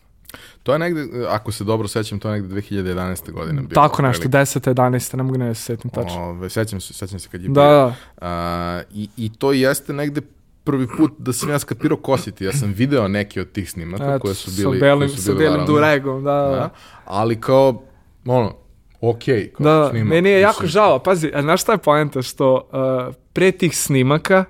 [0.63, 3.31] To je negde, ako se dobro sećam, to je negde 2011.
[3.31, 3.81] godine bilo.
[3.81, 4.37] Tako nešto, otprilike.
[4.59, 4.73] 10.
[4.73, 5.15] 11.
[5.15, 6.21] ne mogu ne da se setim tačno.
[6.21, 7.61] Ove, sećam se, sećam se kad je Da, bio.
[7.61, 7.93] da.
[8.21, 10.21] A, i, I to jeste negde
[10.63, 12.45] prvi put da sam ja skapirao kositi.
[12.45, 14.79] Ja sam video neke od tih snimaka Eto, koje su bili...
[14.79, 16.49] sa belim, sa belim duregom, da, da.
[16.49, 16.69] Da,
[17.05, 17.83] ali kao,
[18.25, 18.55] ono,
[19.01, 19.51] okej.
[19.51, 20.09] kao Da, snima.
[20.09, 20.99] meni je jako Mislim, žao.
[20.99, 22.21] Pazi, a znaš šta je poenta?
[22.21, 22.69] Što
[23.09, 24.45] uh, pre tih snimaka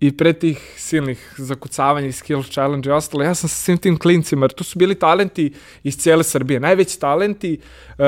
[0.00, 3.98] i pre tih silnih zakucavanja i skill challenge i ostalo, ja sam sa svim tim
[3.98, 6.60] klincima, jer tu su bili talenti iz cijele Srbije.
[6.60, 7.58] Najveći talenti,
[7.98, 8.04] uh,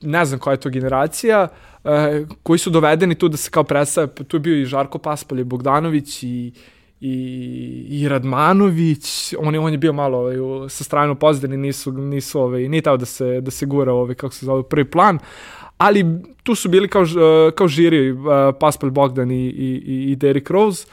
[0.00, 1.48] ne znam koja je to generacija,
[1.84, 1.90] uh,
[2.42, 4.06] koji su dovedeni tu da se kao predstave.
[4.06, 6.52] Tu je bio i Žarko Paspalj, i Bogdanović i
[7.00, 10.36] i, i Radmanović, on je, on je bio malo ovaj,
[10.68, 14.14] sa strane u pozadini, nisu, nisu ovaj, nije tao da se, da se gura ovaj,
[14.14, 15.18] kako se zove, prvi plan,
[15.78, 16.06] ali
[16.42, 18.18] tu su bili kao, eh, kao žiri uh,
[18.60, 20.86] Paspal Bogdan i, i, i- Derrick Rose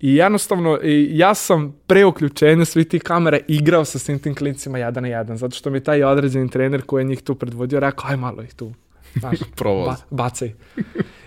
[0.00, 0.78] i jednostavno
[1.10, 5.36] ja sam pre uključenja svih tih kamera igrao sa svim tim klincima jedan na jedan,
[5.36, 8.54] zato što mi taj određeni trener koji je njih tu predvodio rekao, aj malo ih
[8.54, 8.72] tu,
[9.14, 9.38] znaš,
[9.86, 10.52] ba, bacaj.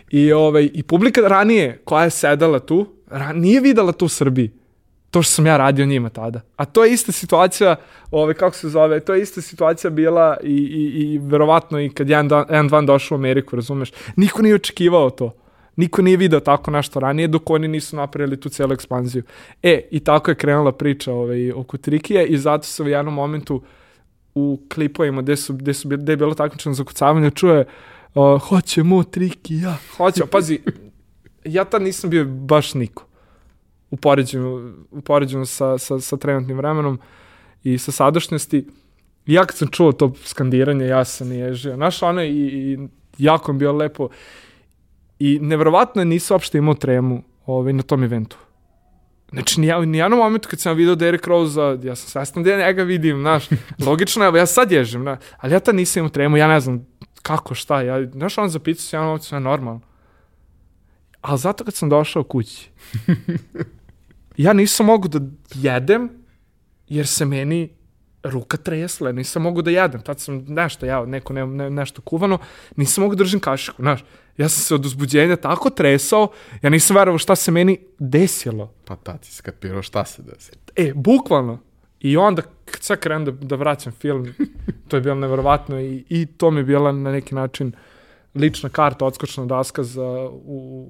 [0.09, 4.51] I, ovaj, I publika ranije koja je sedala tu, ra, nije videla to u Srbiji.
[5.11, 6.41] To što sam ja radio njima tada.
[6.55, 7.75] A to je ista situacija,
[8.11, 12.09] ovaj, kako se zove, to je ista situacija bila i, i, i verovatno i kad
[12.09, 13.91] jedan van došao u Ameriku, razumeš?
[14.15, 15.33] Niko nije očekivao to.
[15.75, 19.23] Niko nije video tako nešto ranije dok oni nisu napravili tu celu ekspanziju.
[19.63, 23.61] E, i tako je krenula priča ovaj, oko Trikije i zato se u jednom momentu
[24.35, 27.65] u klipovima gde, su, gde, su, gde je bilo takmičeno zakucavanje čuje
[28.15, 30.27] uh, hoćemo Triki, ja, hoćemo.
[30.27, 30.59] Pazi,
[31.45, 33.05] ja tad nisam bio baš niko.
[33.91, 36.99] U poređenju, u poređenju sa, sa, sa trenutnim vremenom
[37.63, 38.67] i sa sadašnjosti.
[39.25, 41.75] I ja kad sam čuo to skandiranje, ja sam ježio.
[41.75, 42.77] Znaš, ono i, i
[43.17, 44.09] jako mi bio lepo.
[45.19, 48.37] I nevjerovatno je nisam uopšte imao tremu ovaj, na tom eventu.
[49.31, 52.67] Znači, ni, ni jednom momentu kad sam vidio Derek Rose, ja sam svestan da ja
[52.67, 53.49] njega vidim, znaš,
[53.87, 56.85] logično je, ja sad ježim, na, ali ja tad nisam imao tremu, ja ne znam
[57.21, 59.81] kako, šta, ja, znaš, on zapitao se, ja ono, sve normalno.
[61.21, 62.69] Ali zato kad sam došao kući,
[64.37, 65.19] ja nisam mogu da
[65.55, 66.09] jedem,
[66.87, 67.69] jer se meni
[68.23, 72.37] ruka tresla, nisam mogu da jedem, tad sam nešto, ja, neko ne, ne, nešto kuvano,
[72.75, 74.03] nisam mogu da držim kašiku, znaš.
[74.37, 76.27] Ja sam se od uzbuđenja tako tresao,
[76.61, 78.73] ja nisam verovao šta se meni desilo.
[78.85, 80.61] Pa tad si skapirao šta se desilo.
[80.75, 81.59] E, bukvalno.
[81.99, 84.33] I onda, kad sad krenem da, da vraćam film,
[84.87, 87.71] to je bilo neverovatno i, i to mi je bila na neki način
[88.35, 90.87] lična karta, odskočna daska za, u,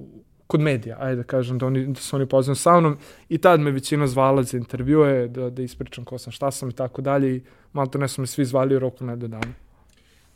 [0.48, 2.96] kod medija, ajde da kažem, da, oni, da su oni poznani sa mnom
[3.28, 6.72] i tad me većina zvala za intervjue, da, da ispričam ko sam, šta sam i
[6.72, 7.42] tako dalje i
[7.72, 9.52] malo to ne su me svi zvali u roku nedelju dana.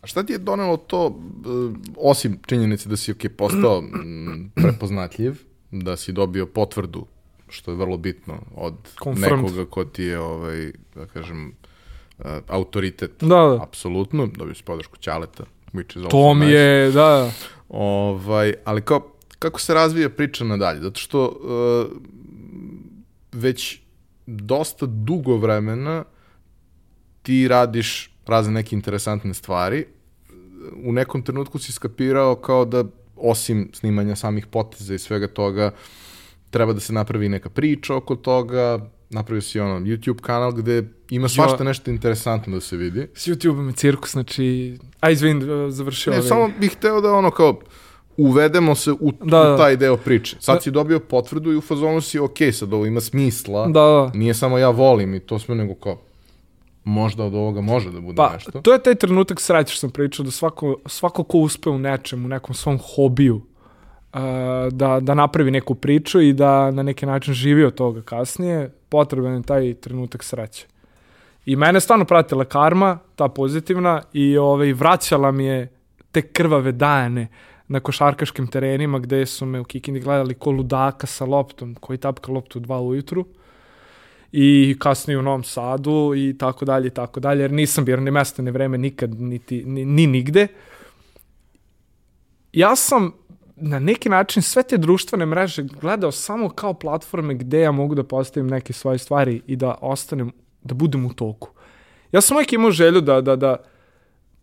[0.02, 1.14] A šta ti je donelo to, uh,
[1.96, 3.82] osim činjenice da si okay, postao
[4.62, 5.38] prepoznatljiv,
[5.70, 7.06] da si dobio potvrdu,
[7.48, 9.44] što je vrlo bitno, od Confirmed.
[9.44, 11.48] nekoga ko ti je, ovaj, da kažem,
[12.18, 13.62] uh, autoritet, Da, da.
[13.62, 17.30] apsolutno, dobio si podršku Ćaleta, which is also To mi je, da,
[17.68, 19.11] Ovaj, ali kao,
[19.42, 20.80] kako se razvija priča nadalje?
[20.80, 21.98] Zato što uh,
[23.32, 23.80] već
[24.26, 26.04] dosta dugo vremena
[27.22, 29.84] ti radiš razne neke interesantne stvari.
[30.84, 32.84] U nekom trenutku si skapirao kao da
[33.16, 35.70] osim snimanja samih poteza i svega toga
[36.50, 41.28] treba da se napravi neka priča oko toga, napravio si ono YouTube kanal gde ima
[41.28, 43.06] svašta nešto interesantno da se vidi.
[43.14, 46.28] s YouTube-om je cirkus, znači, a izvin, završio Ne, ovaj.
[46.28, 47.60] samo bih hteo da ono kao
[48.16, 49.56] uvedemo se u, Da, u da.
[49.56, 50.36] taj deo priče.
[50.40, 53.66] Sad si dobio potvrdu i u fazonu si ok, sad ovo ima smisla.
[53.66, 54.10] Da, da.
[54.14, 55.98] Nije samo ja volim i to sve nego kao
[56.84, 58.60] možda od ovoga može da bude Pa, nešto.
[58.60, 62.24] to je taj trenutak sreće što sam pričao, da svako, svako ko uspe u nečem,
[62.24, 64.20] u nekom svom hobiju, uh,
[64.70, 69.34] da, da napravi neku priču i da na neki način živi od toga kasnije, potreban
[69.34, 70.66] je taj trenutak sreće.
[71.46, 75.72] I mene stvarno pratila karma, ta pozitivna, i ovaj, vraćala mi je
[76.12, 77.28] te krvave dane
[77.72, 82.32] na košarkaškim terenima gde su me u Kikindi gledali ko ludaka sa loptom, koji tapka
[82.32, 83.24] loptu dva ujutru
[84.32, 88.10] i kasnije u Novom Sadu i tako dalje i tako dalje, jer nisam bio ni
[88.10, 90.46] mesto ni vreme nikad, niti, ni, ni nigde.
[92.52, 93.12] Ja sam
[93.56, 98.04] na neki način sve te društvene mreže gledao samo kao platforme gde ja mogu da
[98.04, 101.50] postavim neke svoje stvari i da ostanem, da budem u toku.
[102.12, 103.56] Ja sam uvijek imao želju da, da, da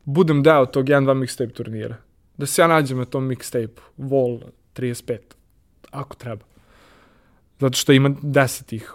[0.03, 2.08] budem deo tog 1-2 mixtape turnira.
[2.39, 4.39] Da se ja nađem na tom mixtape, Vol
[4.75, 5.17] 35,
[5.91, 6.45] ako treba.
[7.59, 8.93] Zato što ima 10 tih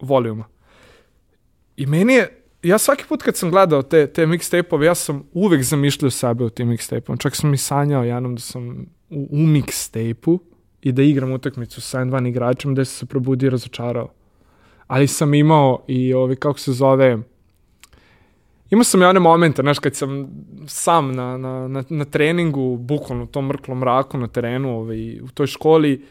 [0.00, 0.44] volijuma.
[1.76, 5.62] I meni je, ja svaki put kad sam gledao te, te mixtape-ove, ja sam uvek
[5.62, 7.18] zamišljao sebe u tim mixtape-om.
[7.18, 10.38] Čak sam i sanjao jednom da sam u, u mixtape-u
[10.82, 14.12] i da igram utakmicu sa N2 igračem da sam se probudio i razočarao.
[14.86, 17.18] Ali sam imao i ovi, kako se zove,
[18.74, 20.28] imao sam i one momente, znaš, kad sam
[20.66, 25.28] sam na, na, na, na treningu, bukvalno u tom mrklom mraku na terenu, ovaj, u
[25.28, 26.04] toj školi,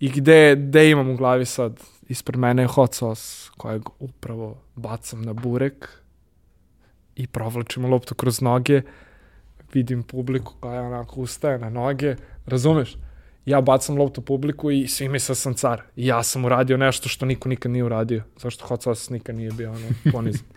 [0.00, 5.22] i gde, gde imam u glavi sad, ispred mene je hot sauce, kojeg upravo bacam
[5.22, 5.88] na burek
[7.16, 8.82] i provlačim loptu kroz noge,
[9.72, 12.16] vidim publiku koja onako ustaje na noge,
[12.46, 12.96] razumeš?
[13.46, 15.82] Ja bacam loptu publiku i svi misle da sam car.
[15.96, 18.22] I ja sam uradio nešto što niko nikad nije uradio.
[18.38, 20.46] Zašto hot sauce nikad nije bio ono, ponizan.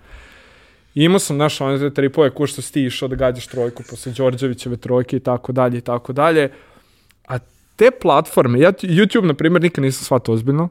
[0.95, 4.77] Imao sam, znaš, one te tripove, ko što ti išao da gađaš trojku posle Đorđevićeve
[4.77, 6.51] trojke i tako dalje i tako dalje.
[7.27, 7.37] A
[7.75, 10.69] te platforme, ja YouTube, na primjer, nikad nisam shvatio ozbiljno,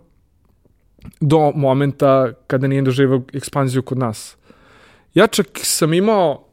[1.20, 4.36] do momenta kada nije doživao ekspanziju kod nas.
[5.14, 6.44] Ja čak sam imao,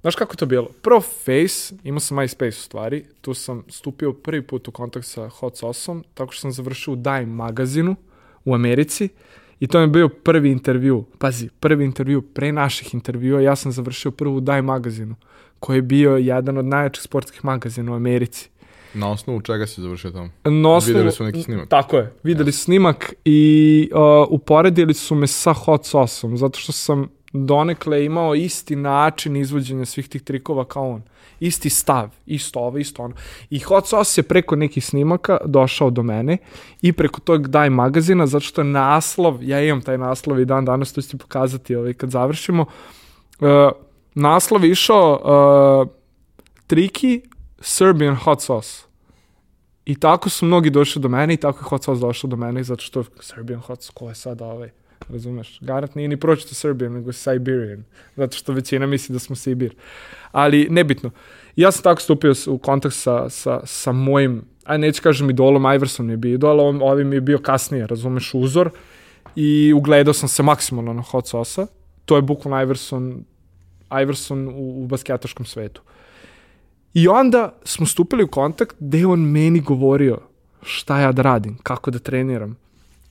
[0.00, 0.68] znaš kako to bilo?
[0.82, 5.28] Prvo Face, imao sam MySpace u stvari, tu sam stupio prvi put u kontakt sa
[5.28, 7.96] Hot Sauceom, tako što sam završio u Dime magazinu
[8.44, 9.08] u Americi
[9.62, 14.10] i to je bio prvi intervju, pazi, prvi intervju pre naših intervjua, ja sam završio
[14.10, 15.14] prvu Dime magazinu,
[15.60, 18.48] koji je bio jedan od najjačih sportskih magazina u Americi.
[18.94, 20.30] Na osnovu čega si završio tamo?
[20.44, 21.68] Na osnovu, Videli su neki snimak.
[21.68, 26.72] Tako je, videli su snimak i uh, uporedili su me sa hot sauceom, zato što
[26.72, 31.02] sam donekle imao isti način izvođenja svih tih trikova kao on.
[31.40, 33.14] Isti stav, isto ovo, isto ono.
[33.50, 36.38] I hot sauce je preko nekih snimaka došao do mene
[36.82, 40.64] i preko tog daj magazina, zato što je naslov, ja imam taj naslov i dan
[40.64, 42.62] danas to ću ti pokazati ovaj, kad završimo,
[43.40, 43.48] uh,
[44.14, 45.20] naslov išao
[45.82, 45.88] uh,
[46.66, 47.22] Triki
[47.60, 48.82] Serbian Hot Sauce.
[49.84, 52.62] I tako su mnogi došli do mene i tako je Hot Sauce došao do mene
[52.62, 54.81] zato što Serbian Hot Sauce, ko je sad ovaj?
[55.12, 55.58] Razumeš?
[55.60, 57.84] Garat nije ni pročito Serbian, nego Siberian.
[58.16, 59.74] Zato što većina misli da smo Sibir.
[60.32, 61.10] Ali nebitno.
[61.56, 66.10] Ja sam tako stupio u kontakt sa, sa, sa mojim, aj neću kažem idolom, Iverson
[66.10, 68.70] je bio idol, ovim, mi je bio kasnije, razumeš, uzor.
[69.36, 71.66] I ugledao sam se maksimalno na Hot Sauce-a.
[72.04, 73.24] To je bukvalno Iverson,
[74.02, 75.82] Iverson u, u basketaškom svetu.
[76.94, 80.18] I onda smo stupili u kontakt gde on meni govorio
[80.62, 82.61] šta ja da radim, kako da treniram.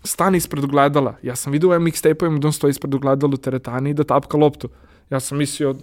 [0.03, 1.15] Stani ispred ogledala.
[1.21, 4.37] Ja sam vidio u mixtape-ovima da on stoji ispred ogledala u teretani i da tapka
[4.37, 4.69] loptu.
[5.09, 5.75] Ja sam mislio,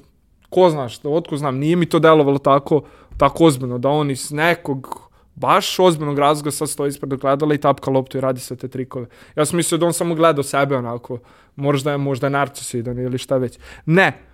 [0.50, 2.82] ko znaš, da otko znam, nije mi to delovalo tako,
[3.16, 7.90] tako ozbiljno, da on iz nekog baš ozbiljnog razloga sad stoji ispred ogledala i tapka
[7.90, 9.06] loptu i radi sve te trikove.
[9.36, 11.18] Ja sam mislio da on samo gleda sebe onako,
[11.56, 13.58] možda je, možda je narcisidan ili šta već.
[13.86, 14.27] Ne,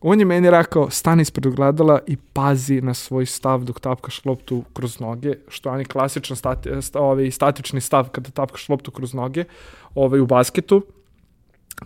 [0.00, 4.64] On je meni rekao, stani ispred ogledala i pazi na svoj stav dok tapkaš loptu
[4.72, 9.44] kroz noge, što je klasičan stati, ovaj, statični stav kada tapkaš loptu kroz noge
[9.94, 10.86] ovaj, u basketu.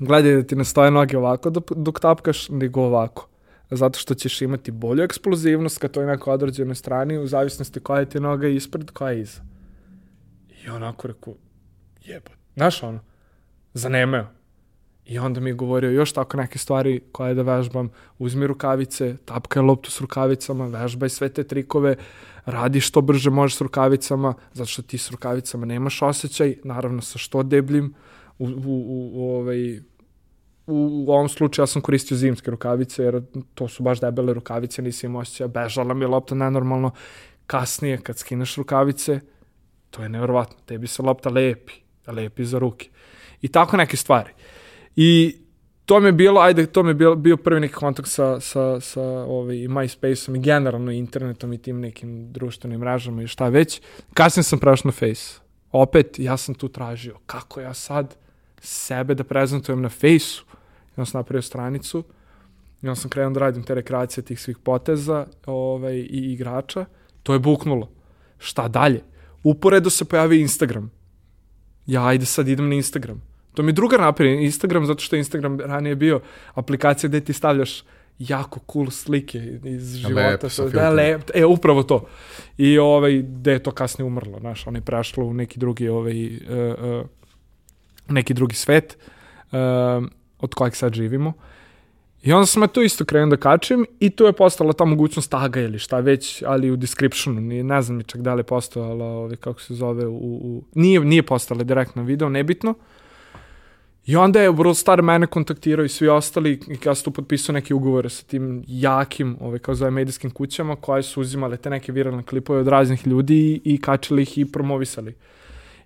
[0.01, 3.29] Gledaj da ti ne stoje noge ovako dok, tapkaš, nego ovako.
[3.71, 8.01] Zato što ćeš imati bolju eksplozivnost kad to je na određenoj strani, u zavisnosti koja
[8.01, 9.41] je ti noga ispred, koja je iza.
[10.65, 11.35] I onako rekao,
[12.05, 12.33] jebot.
[12.57, 13.01] Znaš ono,
[13.75, 14.27] zanemeo.
[15.07, 17.91] I onda mi je govorio još tako neke stvari koje da vežbam.
[18.19, 21.97] Uzmi rukavice, tapkaj loptu s rukavicama, vežbaj sve te trikove,
[22.45, 27.19] radi što brže možeš s rukavicama, zato što ti s rukavicama nemaš osjećaj, naravno sa
[27.19, 27.95] što debljim.
[28.39, 33.23] U, u, u, u, ovaj, u, u ovom slučaju ja sam koristio zimske rukavice, jer
[33.55, 36.91] to su baš debele rukavice, nisi imao osjećaja, bežala mi je lopta nenormalno.
[37.47, 39.21] Kasnije, kad skineš rukavice,
[39.91, 41.73] to je nevjerovatno, tebi se lopta lepi,
[42.07, 42.89] lepi za ruke.
[43.43, 44.33] I tako neke stvari.
[44.97, 45.37] I
[45.87, 48.81] to mi je bilo, ajde, to mi je bio, bio prvi neki kontakt sa, sa,
[48.81, 53.81] sa ovaj, MySpace-om i generalno internetom i tim nekim društvenim mrežama i šta već.
[54.15, 55.41] Kasnije sam prešao na Face.
[55.73, 58.17] Opet, ja sam tu tražio kako ja sad
[58.61, 60.57] sebe da prezentujem na Face-u.
[60.97, 62.05] Ja sam napravio stranicu
[62.83, 66.85] i onda sam krenuo da radim te rekreacije tih svih poteza ovaj, i igrača.
[67.23, 67.91] To je buknulo.
[68.39, 69.03] Šta dalje?
[69.43, 70.91] Uporedo se pojavio Instagram.
[71.87, 75.61] Ja, ajde sad idem na Instagram To mi druga napred, Instagram, zato što je Instagram
[75.61, 76.21] ranije bio
[76.55, 77.83] aplikacija gde ti stavljaš
[78.19, 80.49] jako cool slike iz života.
[80.59, 82.07] Lep, da, lep, e, upravo to.
[82.59, 86.27] I ovaj, gde je to kasnije umrlo, znaš, on je prešlo u neki drugi, ovaj,
[86.27, 86.33] uh,
[87.01, 87.07] uh,
[88.09, 88.99] neki drugi svet
[89.53, 89.59] uh,
[90.41, 91.33] od kojeg sad živimo.
[92.23, 95.31] I onda sam ja to isto krenuo da kačem i tu je postala ta mogućnost
[95.31, 98.45] taga ili šta već, ali u descriptionu, nije, ne znam mi čak da li je
[98.45, 102.71] postojala, ovaj, kako se zove, u, u, nije, nije postala direktno video, nebitno.
[102.71, 102.77] Uh,
[104.07, 107.53] I onda je World Star mene kontaktirao i svi ostali i ja sam tu potpisao
[107.53, 111.93] neke ugovore sa tim jakim, ove, kao zove, medijskim kućama koje su uzimale te neke
[111.93, 115.15] viralne klipove od raznih ljudi i, i kačili ih i promovisali.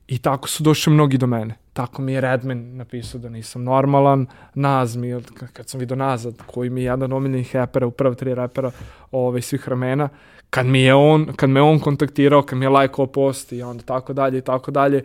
[0.09, 1.55] I tako su došli mnogi do mene.
[1.73, 6.71] Tako mi je Redman napisao da nisam normalan, Naz mi, kad sam vidio Nazad, koji
[6.71, 8.71] mi je jedan omiljenih repera, u prva tri repera
[9.13, 10.09] ove, svih vremena,
[10.51, 13.85] kad mi je on, kad me on kontaktirao, kad mi je lajkao post i onda
[13.85, 15.03] tako dalje i tako dalje,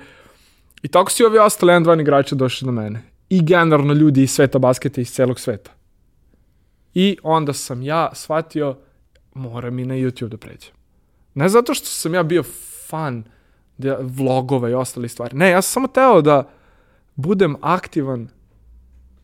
[0.84, 3.02] I tako su i ovi ostali jedan, dva igrača došli do mene.
[3.30, 5.72] I generalno ljudi iz sveta basketa iz celog sveta.
[6.94, 8.78] I onda sam ja shvatio,
[9.34, 10.72] moram i na YouTube da pređem.
[11.34, 12.44] Ne zato što sam ja bio
[12.88, 13.24] fan
[13.78, 15.38] da, vlogova i ostali stvari.
[15.38, 16.50] Ne, ja sam samo teo da
[17.16, 18.30] budem aktivan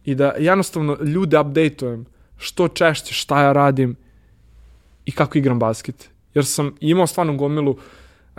[0.04, 2.06] i da jednostavno ljude updateujem
[2.38, 3.96] što češće šta ja radim
[5.06, 6.10] i kako igram basket.
[6.34, 7.78] Jer sam imao stvarno gomilu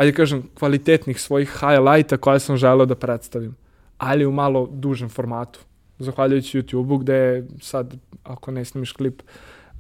[0.01, 3.55] ajde kažem, kvalitetnih svojih highlighta koje sam želeo da predstavim,
[3.98, 5.61] ali u malo dužem formatu.
[5.98, 7.94] Zahvaljujući YouTube-u gde je sad,
[8.24, 9.28] ako ne snimiš klip, uh,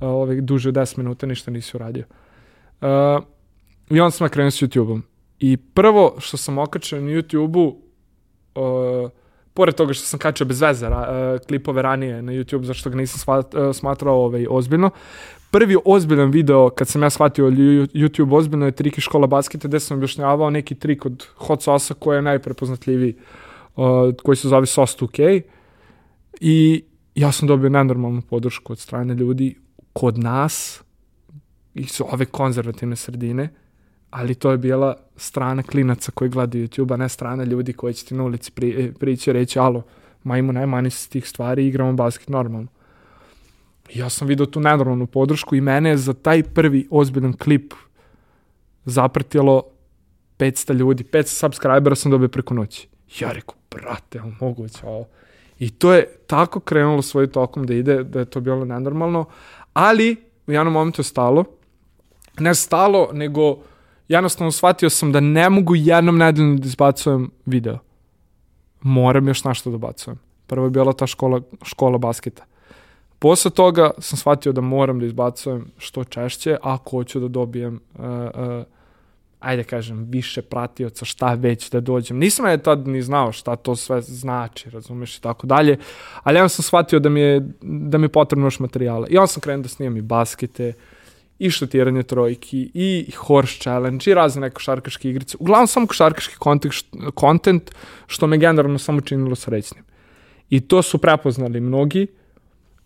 [0.00, 2.04] ovaj, duže od 10 minuta ništa nisi uradio.
[2.80, 2.88] Uh,
[3.90, 5.02] I onda sam krenuo s YouTube-om.
[5.38, 7.66] I prvo što sam okačao na YouTube-u,
[8.60, 9.10] uh,
[9.54, 10.94] pored toga što sam kačao bez veze uh,
[11.48, 13.42] klipove ranije na YouTube, zašto ga nisam
[13.72, 14.90] smatrao ovaj, ozbiljno,
[15.50, 19.96] prvi ozbiljan video kad sam ja shvatio YouTube ozbiljno je triki škola basketa gde sam
[19.96, 23.14] objašnjavao neki trik od hot sauce koji je najprepoznatljiviji
[23.76, 23.84] uh,
[24.22, 25.42] koji se zove Sauce 2K
[26.40, 26.84] i
[27.14, 29.54] ja sam dobio nenormalnu podršku od strane ljudi
[29.92, 30.82] kod nas
[31.74, 33.48] i su ove konzervativne sredine
[34.10, 38.06] ali to je bila strana klinaca koji gledaju YouTube, a ne strana ljudi koji će
[38.06, 39.82] ti na ulici pri, prići i reći alo,
[40.22, 42.68] majmo najmanje s tih stvari igramo basket normalno.
[43.94, 47.74] Ja sam vidio tu nenormalnu podršku i mene je za taj prvi ozbiljan klip
[48.84, 49.62] zapratilo
[50.38, 52.88] 500 ljudi, 500 subscribera sam dobio preko noći.
[53.20, 55.06] Ja rekao, brate, moguće ovo.
[55.58, 59.24] I to je tako krenulo svoj tokom da ide, da je to bilo nenormalno,
[59.72, 60.16] ali
[60.46, 61.44] u jednom momentu je stalo,
[62.38, 63.58] ne stalo, nego
[64.08, 67.78] jednostavno shvatio sam da ne mogu jednom nedeljno da izbacujem video.
[68.80, 70.18] Moram još nešto da bacujem.
[70.46, 72.44] Prvo je bila ta škola, škola basketa.
[73.20, 78.04] Posle toga sam shvatio da moram da izbacujem što češće ako hoću da dobijem uh,
[78.04, 78.64] uh,
[79.40, 82.18] ajde kažem, više pratioca, šta već da dođem.
[82.18, 85.78] Nisam ja tad ni znao šta to sve znači, razumeš i tako dalje,
[86.22, 89.06] ali ja sam shvatio da mi je, da mi je potrebno još materijala.
[89.10, 90.72] I onda sam krenuo da snimam i baskete,
[91.38, 95.36] i štutiranje trojki, i horse challenge, i razne neke košarkaške igrice.
[95.40, 96.36] Uglavnom samo košarkaški
[97.14, 97.70] kontent,
[98.06, 99.84] što me generalno samo činilo srećnim.
[100.50, 102.06] I to su prepoznali mnogi,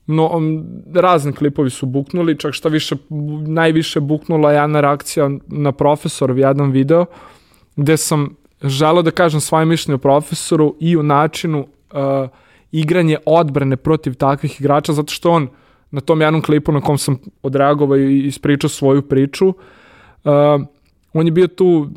[0.07, 2.97] no, um, razni klipovi su buknuli, čak šta više,
[3.47, 7.07] najviše buknula je jedna reakcija na profesor u jednom video,
[7.77, 12.29] gde sam želeo da kažem svoje mišljenje o profesoru i o načinu uh,
[12.73, 15.49] igranje odbrane protiv takvih igrača, zato što on
[15.91, 19.55] na tom jednom klipu na kom sam odreagovao i ispričao svoju priču, uh,
[21.13, 21.89] on je bio tu,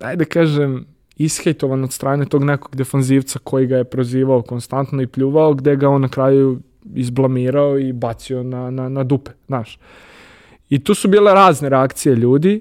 [0.00, 0.86] ajde kažem,
[1.16, 5.88] ishejtovan od strane tog nekog defanzivca koji ga je prozivao konstantno i pljuvao, gde ga
[5.88, 6.60] on na kraju
[6.94, 9.78] izblamirao i bacio na, na, na dupe, znaš.
[10.68, 12.60] I tu su bile razne reakcije ljudi,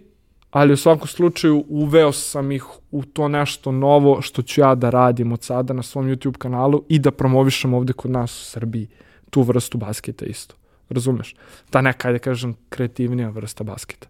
[0.51, 4.89] ali u svakom slučaju uveo sam ih u to nešto novo što ću ja da
[4.89, 8.87] radim od sada na svom YouTube kanalu i da promovišem ovde kod nas u Srbiji
[9.29, 10.55] tu vrstu basketa isto.
[10.89, 11.35] Razumeš?
[11.69, 14.07] Ta neka, da kažem, kreativnija vrsta basketa.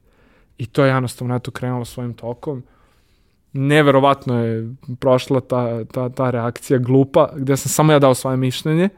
[0.57, 2.63] I to je jednostavno eto krenulo svojim tokom.
[3.53, 8.89] Neverovatno je prošla ta, ta, ta reakcija glupa, gde sam samo ja dao svoje mišljenje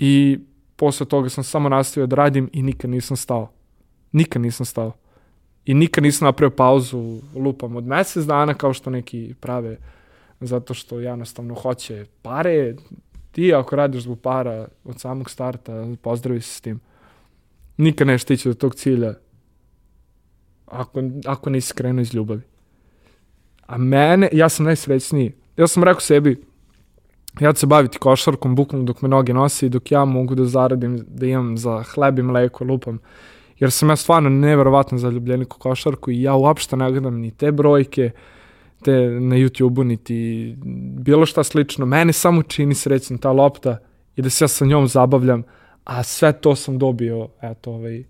[0.00, 0.38] I
[0.76, 3.52] posle toga sam samo nastavio da radim i nikad nisam stao.
[4.12, 4.92] Nikad nisam stao.
[5.64, 9.76] I nikad nisam napravio pauzu, lupam od mesec dana kao što neki prave,
[10.40, 12.74] zato što jednostavno hoće pare.
[13.32, 16.80] Ti ako radiš zbog para od samog starta, pozdravi se s tim.
[17.76, 19.14] Nikad ne stići do tog cilja
[20.66, 22.42] ako, ako nisi krenuo iz ljubavi.
[23.66, 25.32] A mene, ja sam najsrećniji.
[25.56, 26.44] Ja sam rekao sebi,
[27.40, 30.44] ja ću se baviti košarkom bukvalno dok me noge nose i dok ja mogu da
[30.44, 32.98] zaradim, da imam za hleb i mleko, lupam.
[33.58, 37.52] Jer sam ja stvarno neverovatno zaljubljen u košarku i ja uopšte ne gledam ni te
[37.52, 38.10] brojke,
[38.82, 40.56] te na YouTube-u, niti
[41.00, 41.86] bilo šta slično.
[41.86, 43.78] Mene samo čini srećen ta lopta
[44.16, 45.42] i da se ja sa njom zabavljam,
[45.84, 48.04] a sve to sam dobio, eto, ovaj,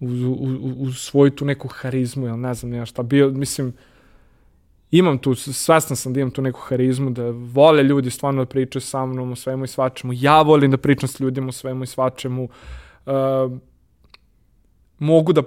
[0.00, 3.72] uz, uz, uz svoju tu neku harizmu, jel ne znam ja šta, bio, mislim,
[4.90, 8.82] imam tu, svestan sam da imam tu neku harizmu, da vole ljudi stvarno da pričaju
[8.82, 10.12] sa mnom o svemu i svačemu.
[10.16, 12.48] Ja volim da pričam s ljudima o svemu i svačemu.
[13.06, 13.12] Uh,
[14.98, 15.42] mogu da,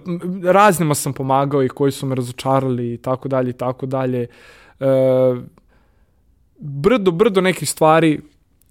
[0.52, 4.28] raznima sam pomagao i koji su me razočarali i tako dalje i tako dalje.
[4.80, 5.38] Uh,
[6.60, 8.22] brdo, brdo nekih stvari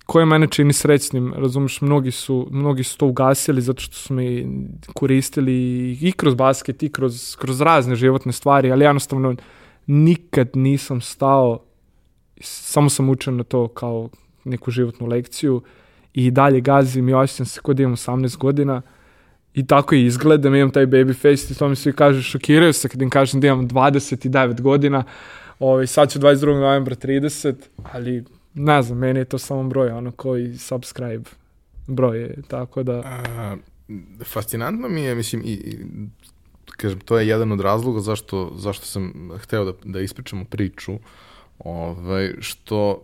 [0.07, 4.45] koje mene čini srećnim, razumeš, mnogi su, mnogi su to ugasili zato što su me
[4.95, 5.53] koristili
[6.01, 9.35] i kroz basket i kroz, kroz razne životne stvari, ali jednostavno
[9.87, 11.65] nikad nisam stao,
[12.41, 14.09] samo sam učio na to kao
[14.45, 15.63] neku životnu lekciju
[16.15, 18.83] i dalje gazim i osjećam se kod imam 18 godina
[19.55, 22.89] i tako i izgledam, imam taj baby face i to mi svi kažu, šokiraju se
[22.89, 25.05] kad im kažem da imam 29 godina,
[25.59, 26.47] ovaj, sad ću 22.
[26.47, 27.55] novembra 30,
[27.93, 28.25] ali
[28.55, 31.31] ne znam, meni je to samo broj, ono koji subscribe
[31.87, 33.03] broj je, tako da...
[33.05, 33.57] A,
[34.25, 35.79] fascinantno mi je, mislim, i, i
[36.77, 40.99] kažem, to je jedan od razloga zašto, zašto sam hteo da, da ispričamo priču,
[41.59, 43.03] ovaj, što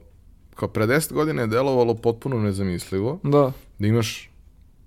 [0.54, 4.30] kao pre 10 godina je delovalo potpuno nezamislivo da, da imaš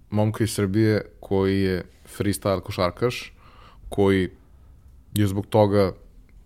[0.10, 1.84] momka iz Srbije koji je
[2.18, 3.34] freestyle košarkaš,
[3.90, 4.30] koji
[5.14, 5.92] je zbog toga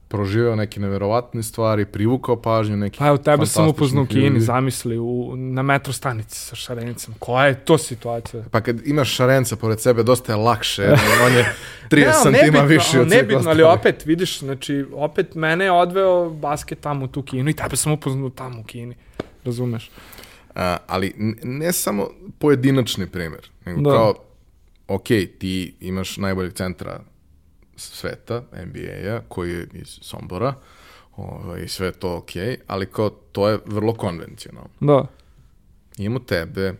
[0.10, 4.97] proživeo neke neverovatne stvari, privukao pažnju neki Pa evo, tebe sam upoznao u Kini, zamisli,
[4.97, 7.14] u, na metro stanici sa šarencem.
[7.20, 8.43] Koja je to situacija?
[8.51, 10.95] Pa kad imaš šarenca pored sebe, dosta je lakše.
[11.26, 11.53] on je
[11.91, 16.80] 30 ne, santima više od Nebitno, ali opet, vidiš, znači, opet mene je odveo basket
[16.80, 18.95] tamo u tu Kinu i tebe sam upoznao tamo u Kini.
[19.45, 19.91] Razumeš?
[20.55, 23.89] A, ali ne samo pojedinačni primer, nego da.
[23.89, 24.14] kao,
[24.88, 25.07] ok,
[25.39, 26.99] ti imaš najboljeg centra
[27.82, 30.53] sveta, NBA-a, koji je iz Sombora,
[31.15, 32.32] ovaj, sve to ok,
[32.67, 34.69] ali kao to je vrlo konvencionalno.
[34.80, 35.05] Da.
[35.97, 36.73] Imamo tebe,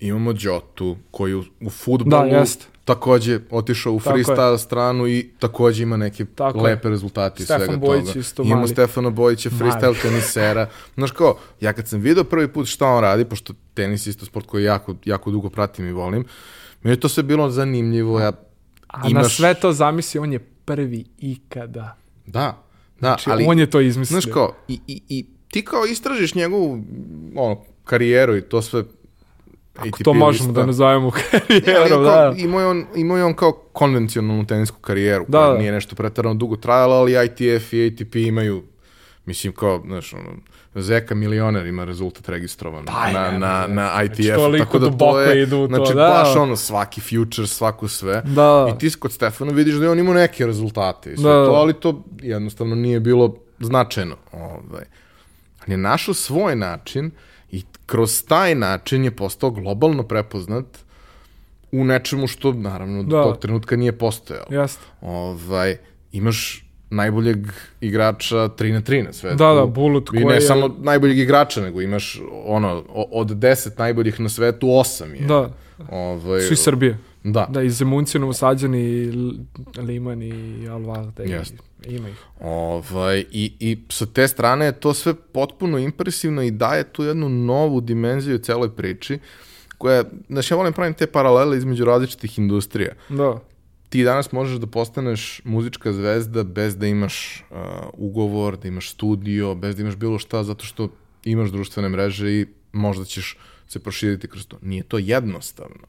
[0.00, 2.68] imamo Đotu, koji u, u futbolu da, jest.
[2.84, 6.90] takođe otišao u freestyle stranu i takođe ima neke Tako lepe je.
[6.90, 8.20] rezultate Stefan svega Bojić toga.
[8.20, 10.68] Isto Imamo Stefana Bojića, freestyle tenisera.
[10.94, 14.46] Znaš kao, ja kad sam video prvi put šta on radi, pošto tenis isto sport
[14.46, 16.24] koji jako, jako dugo pratim i volim,
[16.82, 18.32] meni je to sve bilo zanimljivo, ja
[18.88, 19.22] A imaš...
[19.22, 21.96] na sve to zamisli, on je prvi ikada.
[22.26, 22.64] Da, da,
[22.98, 23.44] znači, ali...
[23.48, 24.20] On je to izmislio.
[24.20, 26.82] Znaš kao, i, i, i ti kao istražiš njegovu
[27.36, 28.84] ono, karijeru i to sve
[29.76, 30.60] Ako to možemo lista.
[30.60, 32.34] da nazovemo karijerom, kao, da.
[32.36, 35.58] imao, je on, imao je on kao konvencionalnu tenisku karijeru, Da, koja da.
[35.58, 38.62] nije nešto pretarano dugo trajala, ali ITF i ATP imaju,
[39.26, 40.30] mislim kao, znaš, ono,
[40.82, 44.78] Zeka milioner ima rezultat registrovan Pa, na, je, na, ne, na znači, ITF, toliko tako
[44.78, 46.08] da to je, idu to, znači, da.
[46.08, 48.22] baš ono, svaki future, svako sve.
[48.24, 48.72] Da.
[48.74, 51.52] I ti kod Stefana vidiš da je on imao neke rezultate i sve Da, to,
[51.52, 51.58] da.
[51.58, 54.16] ali to jednostavno nije bilo značajno.
[54.32, 54.84] Ovaj.
[55.66, 57.10] On je našao svoj način
[57.50, 60.64] i kroz taj način je postao globalno prepoznat
[61.72, 63.22] u nečemu što, naravno, do Da.
[63.22, 64.46] tog trenutka nije postojalo.
[64.50, 64.82] Jeste.
[65.00, 65.76] Ovaj,
[66.12, 67.46] imaš najboljeg
[67.80, 69.36] igrača 3 na 3 na svetu.
[69.36, 72.82] Da, da, Bulut I koji ne je- samo najboljeg igrača, nego imaš ono,
[73.12, 75.20] od 10 najboljih na svetu, 8 je.
[75.20, 75.50] Da,
[75.90, 76.98] Ovaj, su iz Srbije.
[77.24, 77.46] Da.
[77.50, 79.32] Da, i Zemunci, Novosađani, i L-
[79.78, 80.32] Liman i
[80.68, 81.24] Alvarda.
[81.24, 81.56] i- Jeste.
[81.84, 82.16] Ima ih.
[82.40, 87.28] Ovaj, i, I sa te strane je to sve potpuno impresivno i daje tu jednu
[87.28, 89.18] novu dimenziju celoj priči,
[89.78, 92.92] koja, znači ja volim pravim te paralele između različitih industrija.
[93.08, 93.38] Da.
[93.88, 97.56] Ti danas možeš da postaneš muzička zvezda bez da imaš uh,
[97.92, 100.88] ugovor, da imaš studio, bez da imaš bilo šta, zato što
[101.24, 103.36] imaš društvene mreže i možda ćeš
[103.68, 104.58] se proširiti kroz to.
[104.62, 105.86] Nije to jednostavno.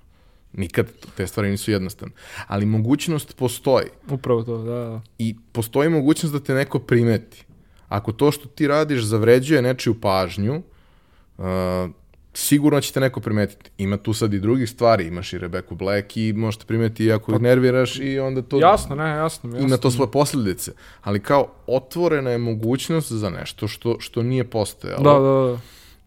[0.53, 0.87] Nikad
[1.17, 2.13] te stvari nisu jednostavne.
[2.47, 3.87] Ali mogućnost postoji.
[4.09, 5.01] Upravo to, da, da.
[5.17, 7.45] I postoji mogućnost da te neko primeti.
[7.87, 10.61] Ako to što ti radiš zavređuje nečiju pažnju,
[11.37, 11.45] uh,
[12.37, 13.71] sigurno će te neko primetiti.
[13.77, 17.31] Ima tu sad i drugih stvari, imaš i Rebeku Black i možete primeti i ako
[17.31, 19.49] ih nerviraš i onda to Jasno, ne, jasno.
[19.49, 19.67] jasno.
[19.67, 20.71] ima to svoje posljedice.
[21.01, 25.03] Ali kao otvorena je mogućnost za nešto što, što nije postojalo.
[25.03, 25.59] Da, da, da.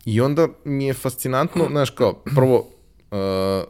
[0.04, 2.58] I onda mi je fascinantno, znaš kao, prvo,
[3.10, 3.64] uh,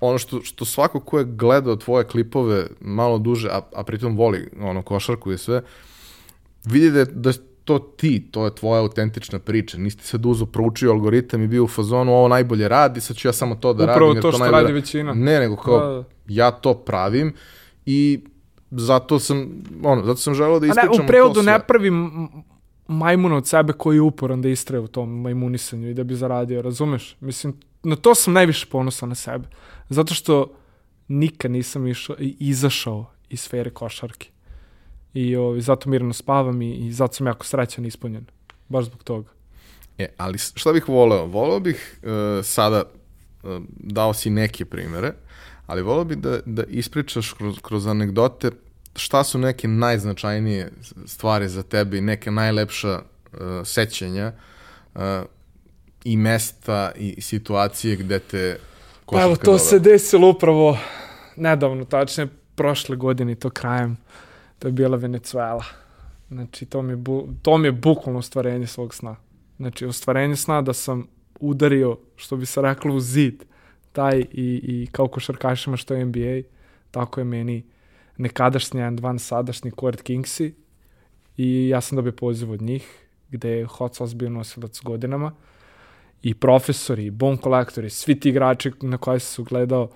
[0.00, 4.50] ono što, što svako ko je gledao tvoje klipove malo duže, a, a pritom voli
[4.60, 5.62] ono košarku i sve,
[6.64, 7.34] vidi da je, da je
[7.64, 9.78] to ti, to je tvoja autentična priča.
[9.78, 13.32] Nisi sad uzo proučio algoritam i bio u fazonu ovo najbolje radi, sad ću ja
[13.32, 14.16] samo to da Upravo radim.
[14.16, 15.14] jer to što najbolje radi ra- većina.
[15.14, 16.04] Ne, nego kao, Da, da.
[16.28, 17.32] ja to pravim
[17.86, 18.20] i
[18.70, 19.48] zato sam,
[19.84, 21.52] ono, zato sam želeo da A ne, ispričam u prevodu to sve.
[21.52, 22.28] ne pravi m-
[22.88, 26.62] majmuna od sebe koji je uporan da istraje u tom majmunisanju i da bi zaradio,
[26.62, 27.16] razumeš?
[27.20, 27.52] Mislim,
[27.82, 29.48] na to sam najviše ponosan na sebe.
[29.88, 30.46] Zato što
[31.08, 34.28] nikad nisam išao, izašao iz sfere košarke.
[35.14, 38.26] I ovaj, zato mirno spavam i, i zato sam jako srećan i ispunjen.
[38.68, 39.28] Baš zbog toga.
[39.98, 41.26] E, ali šta bih voleo?
[41.26, 42.84] Voleo bih uh, sada,
[43.42, 45.12] uh, dao si neke primere,
[45.66, 48.50] ali voleo bih da, da ispričaš kroz, kroz anegdote
[48.96, 50.70] šta su neke najznačajnije
[51.06, 54.32] stvari za tebe i neke najlepša uh, sećanja
[54.94, 55.00] uh,
[56.04, 58.58] i mesta i situacije gde te
[59.06, 59.68] Pa evo, košarka to dovela.
[59.68, 60.78] se desilo upravo
[61.36, 63.96] nedavno, tačnije prošle godine, to krajem.
[64.62, 65.64] To je bila Venecuela.
[66.30, 69.16] Znači, to mi je, bu, to mi je bukvalno ostvarenje svog sna.
[69.56, 71.06] Znači, ostvarenje sna da sam
[71.40, 73.44] udario, što bi se reklo, u zid,
[73.92, 76.48] taj i, i kao košarkašima što je NBA,
[76.90, 77.64] tako je meni
[78.16, 80.54] nekadašnji N2, sadašnji Court Kingsi
[81.36, 85.32] i ja sam dobio poziv od njih, gde je Hot Sauce bio nosilac godinama
[86.22, 89.90] i profesori, i bone kolektori, svi ti igrači na koje se gledao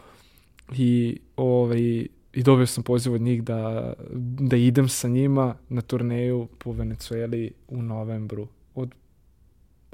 [0.76, 2.06] i, ovaj,
[2.36, 3.92] i dobio sam poziv od njih da,
[4.38, 8.48] da idem sa njima na turneju po Venecueli u novembru.
[8.74, 8.94] Od,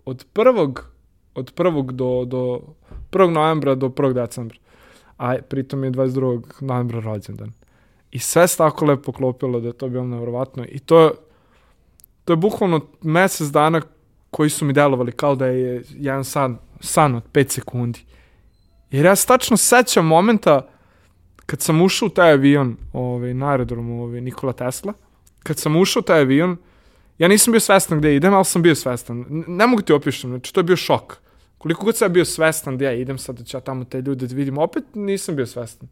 [0.05, 0.93] od prvog
[1.35, 2.61] od prvog do, do
[3.11, 3.31] 1.
[3.31, 4.13] novembra do 1.
[4.13, 4.57] decembra.
[5.19, 6.43] A pritom je 22.
[6.61, 7.53] novembra rođendan.
[8.11, 10.65] I sve se tako lepo poklopilo da je to bilo nevjerovatno.
[10.69, 11.13] I to,
[12.25, 13.81] to je bukvalno mesec dana
[14.31, 18.05] koji su mi delovali kao da je jedan san, san od 5 sekundi.
[18.91, 20.69] Jer ja se tačno sećam momenta
[21.53, 24.93] kad sam ušao u taj avion ovaj, na aerodromu ovaj, Nikola Tesla,
[25.43, 26.57] kad sam ušao u taj avion,
[27.19, 29.25] ja nisam bio svestan gde idem, ali sam bio svestan.
[29.47, 31.17] Ne mogu ti opišem, znači to je bio šok.
[31.59, 34.27] Koliko god sam bio svestan gde ja idem, sad da ću ja tamo te ljude
[34.27, 35.89] da vidim, opet nisam bio svestan.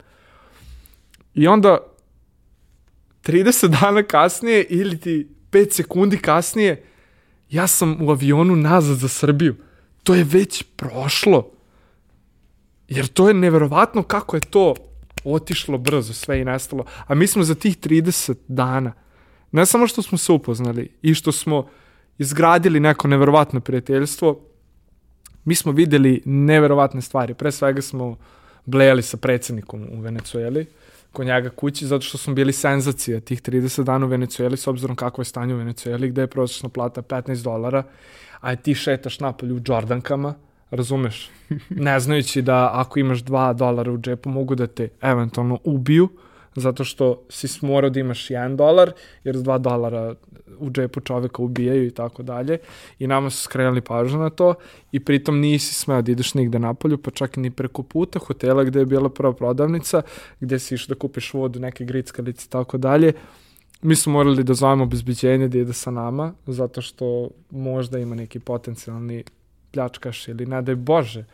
[1.34, 1.78] I onda
[3.24, 6.84] 30 dana kasnije ili ti 5 sekundi kasnije
[7.50, 9.56] ja sam u avionu nazad za Srbiju.
[10.02, 11.50] To je već prošlo.
[12.88, 14.74] Jer to je neverovatno kako je to
[15.24, 16.84] otišlo brzo sve i nestalo.
[17.06, 18.92] A mi smo za tih 30 dana,
[19.52, 21.68] ne samo što smo se upoznali i što smo
[22.18, 24.40] izgradili neko neverovatno prijateljstvo,
[25.44, 27.34] mi smo videli neverovatne stvari.
[27.34, 28.16] Pre svega smo
[28.66, 30.66] blejali sa predsjednikom u Venecueli,
[31.12, 34.96] kod njega kući, zato što smo bili senzacija tih 30 dana u Venecueli, s obzirom
[34.96, 37.82] kako je stanje u Venecueli, gde je prosječna plata 15 dolara,
[38.40, 40.34] a ti šetaš napolju u Jordankama,
[40.70, 41.30] razumeš?
[41.70, 46.08] Ne znajući da ako imaš 2 dolara u džepu mogu da te eventualno ubiju,
[46.56, 48.92] zato što si morao da imaš 1 dolar,
[49.24, 50.14] jer s 2 dolara
[50.58, 52.58] u džepu čoveka ubijaju i tako dalje.
[52.98, 54.54] I nama su skrenuli pažnju na to
[54.92, 58.78] i pritom nisi smeo da ideš nigde napolju, pa čak ni preko puta hotela gde
[58.78, 60.02] je bila prva prodavnica,
[60.40, 63.12] gde si išao da kupiš vodu, neke grickalice i tako dalje.
[63.82, 68.38] Mi smo morali da zovemo obezbeđenje da ide sa nama, zato što možda ima neki
[68.38, 69.24] potencijalni
[69.72, 71.24] pljačkaš ili ne daj Bože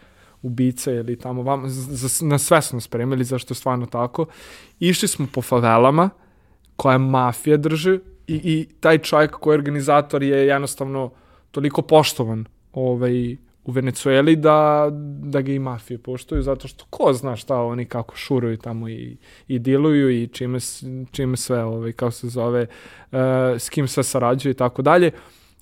[0.43, 4.27] ubice ili tamo vam, za, na sve smo spremili zašto je stvarno tako.
[4.81, 6.11] Išli smo po favelama
[6.77, 11.11] koja mafija drži i, i taj čovjek koji je organizator je jednostavno
[11.51, 14.89] toliko poštovan ovaj, u Venecueli da,
[15.23, 19.17] da ga i mafije poštuju, zato što ko zna šta oni kako šuruju tamo i,
[19.49, 20.59] i diluju i čime,
[21.13, 22.67] čime sve, ovaj, kao se zove,
[23.13, 23.19] uh,
[23.59, 25.11] s kim sve sarađuju i tako dalje.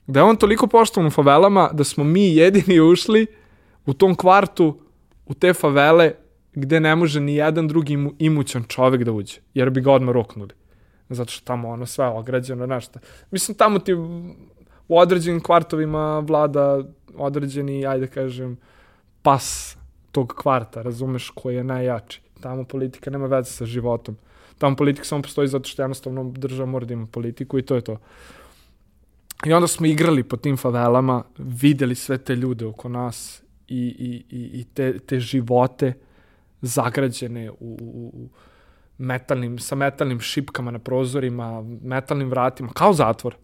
[0.06, 3.26] Da je on toliko poštovan u favelama da smo mi jedini ušli
[3.86, 4.80] u tom kvartu
[5.26, 6.12] u te favele
[6.54, 10.50] gde ne može ni jedan drugi imućan čovek da uđe, jer bi ga odmah roknuli.
[11.08, 12.98] Zato što tamo ono sve ograđeno, nešto.
[13.30, 13.94] Mislim, tamo ti
[14.88, 16.82] u određenim kvartovima vlada
[17.16, 18.56] određeni, ajde kažem,
[19.22, 19.76] pas
[20.12, 22.20] tog kvarta, razumeš, koji je najjači.
[22.40, 24.16] Tamo politika nema veze sa životom.
[24.58, 27.80] Tamo politika samo postoji zato što jednostavno država mora da ima politiku i to je
[27.80, 27.96] to.
[29.46, 34.36] I onda smo igrali po tim favelama, videli sve te ljude oko nas i, i,
[34.36, 35.92] i, i te, te živote
[36.62, 38.28] zagrađene u, u, u
[38.98, 43.36] metalnim, sa metalnim šipkama na prozorima, metalnim vratima, kao zatvor.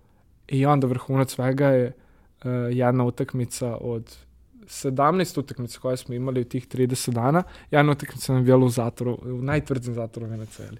[0.48, 4.16] I onda vrhunac svega je uh, jedna utakmica od
[4.64, 9.18] 17 utakmica koje smo imali u tih 30 dana, jedna utakmica nam bila u zatvoru,
[9.22, 10.78] u najtvrdzim zatvoru u Venecijeli.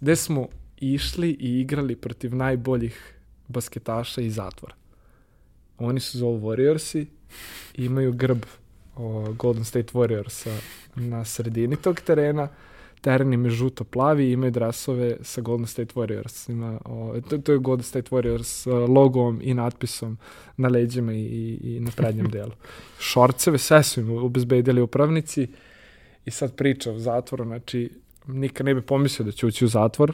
[0.00, 0.46] Gde smo
[0.76, 3.15] išli i igrali protiv najboljih
[3.48, 4.74] basketaša iz zatvora.
[5.78, 7.06] Oni su zovu Warriorsi
[7.74, 8.44] i imaju grb
[8.96, 10.58] o, Golden State Warriorsa
[10.94, 12.48] na sredini tog terena.
[13.00, 16.78] Teren im je žuto-plavi i imaju dresove sa Golden State Warriorsima.
[16.84, 20.18] O, to, to je Golden State Warriors logom i natpisom
[20.56, 22.52] na leđima i, i, i na prednjem delu.
[23.08, 25.48] Šorceve, sve su im obezbedili upravnici
[26.24, 27.90] i sad priča o zatvoru, znači
[28.26, 30.12] nikad ne bi pomislio da će ući u zatvor,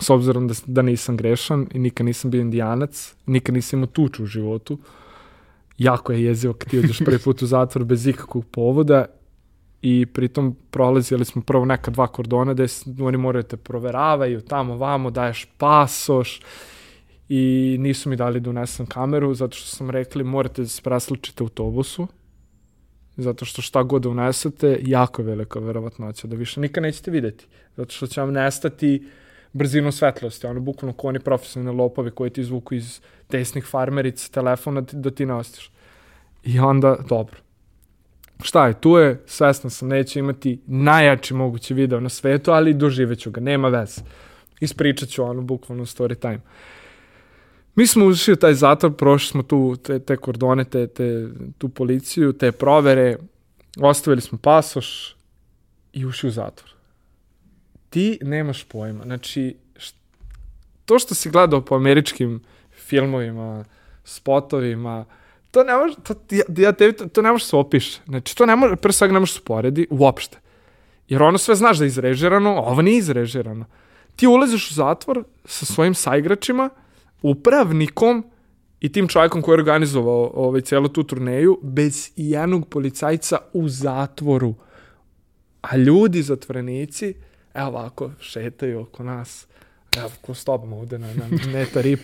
[0.00, 4.22] s obzirom da, da nisam grešan i nikad nisam bio indijanac, nikad nisam imao tuču
[4.22, 4.78] u životu,
[5.78, 9.04] jako je jezivo kad ti uđeš prvi put u zatvor bez ikakvog povoda
[9.82, 12.66] i pritom prolazili smo prvo neka dva kordona gde
[13.00, 16.40] oni moraju te proveravaju, tamo vamo daješ pasoš
[17.28, 21.44] i nisu mi dali da unesem kameru zato što sam rekli morate da se presličite
[21.44, 22.06] autobusu
[23.16, 27.46] zato što šta god da unesete jako je velika verovatnoća da više nikad nećete videti
[27.76, 29.25] zato što će vam nestati uh,
[29.56, 34.80] brzinu svetlosti, ono bukvalno ko oni profesionalni lopovi koji ti izvuku iz tesnih farmerica telefona
[34.92, 35.70] da ti ne ostiš.
[36.44, 37.36] I onda, dobro.
[38.42, 43.30] Šta je, tu je, svestan sam, neće imati najjači mogući video na svetu, ali doživeću
[43.30, 44.00] ga, nema veze.
[44.60, 46.40] Ispričat ću ono, bukvalno story time.
[47.74, 51.28] Mi smo ušli u taj zatvor, prošli smo tu te, te kordone, te, te,
[51.58, 53.16] tu policiju, te provere,
[53.80, 55.16] ostavili smo pasoš
[55.92, 56.75] i ušli u zatvor
[57.90, 59.04] ti nemaš pojma.
[59.04, 59.56] Znači,
[60.84, 62.40] to što si gledao po američkim
[62.70, 63.64] filmovima,
[64.04, 65.04] spotovima,
[65.50, 66.14] to ne može, to,
[66.62, 68.00] ja, tebi, to, to ne može se opiše.
[68.06, 70.38] Znači, to ne može, pre svega ne može se poredi uopšte.
[71.08, 73.64] Jer ono sve znaš da je izrežirano, a ovo nije izrežirano.
[74.16, 76.70] Ti ulaziš u zatvor sa svojim saigračima,
[77.22, 78.24] upravnikom
[78.80, 84.54] i tim čovjekom koji je organizovao ovaj, celu tu turneju, bez jednog policajca u zatvoru.
[85.62, 87.14] A ljudi, zatvorenici,
[87.56, 89.46] evo ovako, šetaju oko nas,
[89.96, 91.96] evo, ko s tobom ovde na, na metar i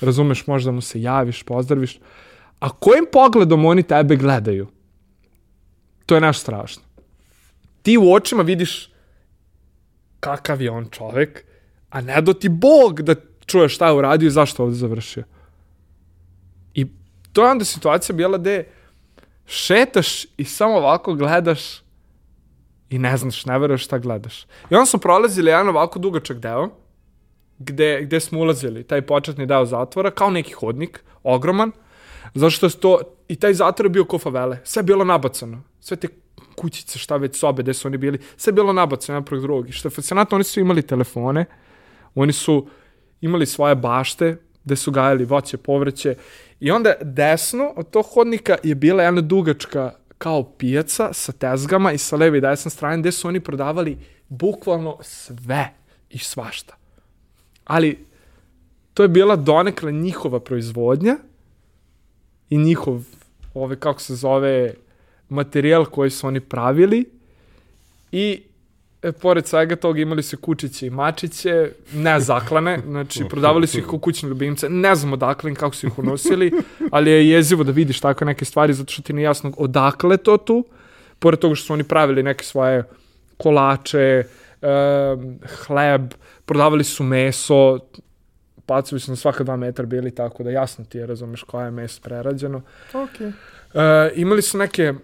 [0.00, 1.98] razumeš, možda mu se javiš, pozdraviš,
[2.60, 4.66] a kojim pogledom oni tebe gledaju?
[6.06, 6.82] To je naš strašno.
[7.82, 8.90] Ti u očima vidiš
[10.20, 11.44] kakav je on čovek,
[11.90, 13.14] a ne do ti Bog da
[13.46, 15.24] čuješ šta je uradio i zašto ovde završio.
[16.74, 16.86] I
[17.32, 18.64] to je onda situacija bila gde
[19.46, 21.60] šetaš i samo ovako gledaš
[22.90, 24.42] i ne znaš, ne veruješ šta gledaš.
[24.70, 26.68] I onda smo prolazili jedan ovako dugačak deo,
[27.58, 31.72] gde, gde smo ulazili, taj početni deo zatvora, kao neki hodnik, ogroman,
[32.34, 35.62] zato što je to, i taj zatvor je bio ko favele, sve je bilo nabacano,
[35.80, 36.08] sve te
[36.56, 39.68] kućice, šta već sobe, gde su oni bili, sve je bilo nabacano jedan prog drugog.
[39.68, 41.44] I što je fascinantno, oni su imali telefone,
[42.14, 42.66] oni su
[43.20, 46.14] imali svoje bašte, gde su gajali voće, povrće,
[46.60, 51.98] i onda desno od tog hodnika je bila jedna dugačka kao pijaca sa tezgama i
[51.98, 53.96] sa leve i desne strane gde su oni prodavali
[54.28, 55.70] bukvalno sve
[56.10, 56.76] i svašta.
[57.64, 58.04] Ali
[58.94, 61.16] to je bila donekle njihova proizvodnja
[62.50, 63.02] i njihov,
[63.54, 64.74] ove, kako se zove,
[65.28, 67.04] materijal koji su oni pravili
[68.12, 68.42] i
[69.02, 73.86] e, pored svega toga imali su kučiće i mačiće, ne zaklane, znači prodavali su ih
[73.86, 76.52] kao kućne ljubimce, ne znam odakle im, kako su ih unosili,
[76.90, 80.36] ali je jezivo da vidiš tako neke stvari, zato što ti nije jasno odakle to
[80.36, 80.64] tu,
[81.18, 82.84] pored toga što su oni pravili neke svoje
[83.36, 84.24] kolače,
[84.62, 86.12] um, hleb,
[86.44, 87.78] prodavali su meso,
[88.66, 91.70] pacovi su na svaka dva metra bili tako da jasno ti je, razumeš, koja je
[91.70, 92.62] meso prerađeno.
[92.94, 93.20] Ok.
[93.20, 93.80] Uh,
[94.14, 94.94] imali su neke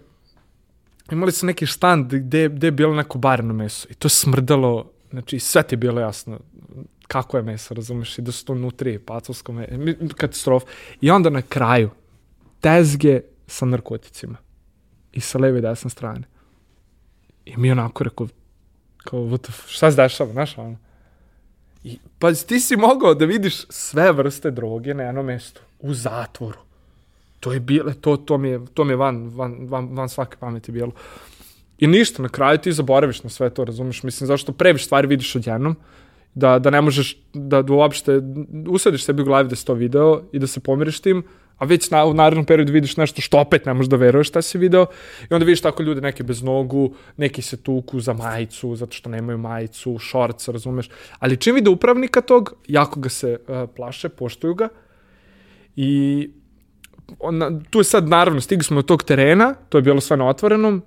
[1.11, 4.91] imali su neki štand gde, gde je bilo neko bareno meso i to je smrdalo,
[5.09, 6.39] znači sve ti je bilo jasno
[7.07, 9.73] kako je meso, razumeš, i da su to nutri, pacovsko meso,
[10.15, 10.63] katastrof.
[11.01, 11.89] I onda na kraju,
[12.61, 14.37] tezge sa narkoticima.
[15.13, 16.23] I sa leve i desne strane.
[17.45, 18.27] I mi onako rekao,
[18.97, 20.77] kao, what the, šta se dešava, znaš, ono.
[21.83, 26.59] I, pa ti si mogao da vidiš sve vrste droge na jednom mestu, u zatvoru.
[27.39, 30.37] To je bilo, to, to mi je, to mi je van, van, van, van svake
[30.39, 30.91] pameti bilo.
[31.79, 34.03] I ništa, na kraju ti zaboraviš na sve to, razumeš?
[34.03, 35.75] Mislim, zašto previše stvari vidiš odjednom,
[36.33, 38.21] da, da ne možeš da, da uopšte
[38.69, 41.23] usadiš sebi u glavi da si to video i da se pomiriš tim,
[41.57, 44.41] a već na, u narednom periodu vidiš nešto što opet ne možeš da veruješ šta
[44.41, 44.85] si video
[45.29, 49.09] i onda vidiš tako ljude neke bez nogu, neki se tuku za majicu zato što
[49.09, 50.89] nemaju majicu, šorc, razumeš.
[51.19, 54.69] Ali čim vide upravnika tog, jako ga se uh, plaše, poštuju ga
[55.75, 56.29] i
[57.19, 60.27] on, tu je sad naravno, stigli smo do tog terena, to je bilo sve na
[60.27, 60.83] otvorenom,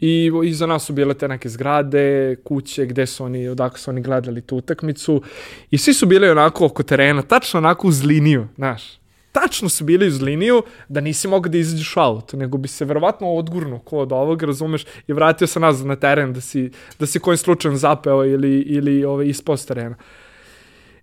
[0.00, 4.02] I iza nas su bile te neke zgrade, kuće, gde su oni, odakle su oni
[4.02, 5.22] gledali tu utakmicu.
[5.70, 8.98] I svi su bili onako oko terena, tačno onako uz liniju, znaš.
[9.32, 13.32] Tačno su bili uz liniju da nisi mogao da izađeš auto, nego bi se verovatno
[13.34, 17.18] odgurno ko od ovog, razumeš, i vratio se nazad na teren da si, da si
[17.18, 19.96] kojim slučajem zapeo ili, ili ove, ispao s terena.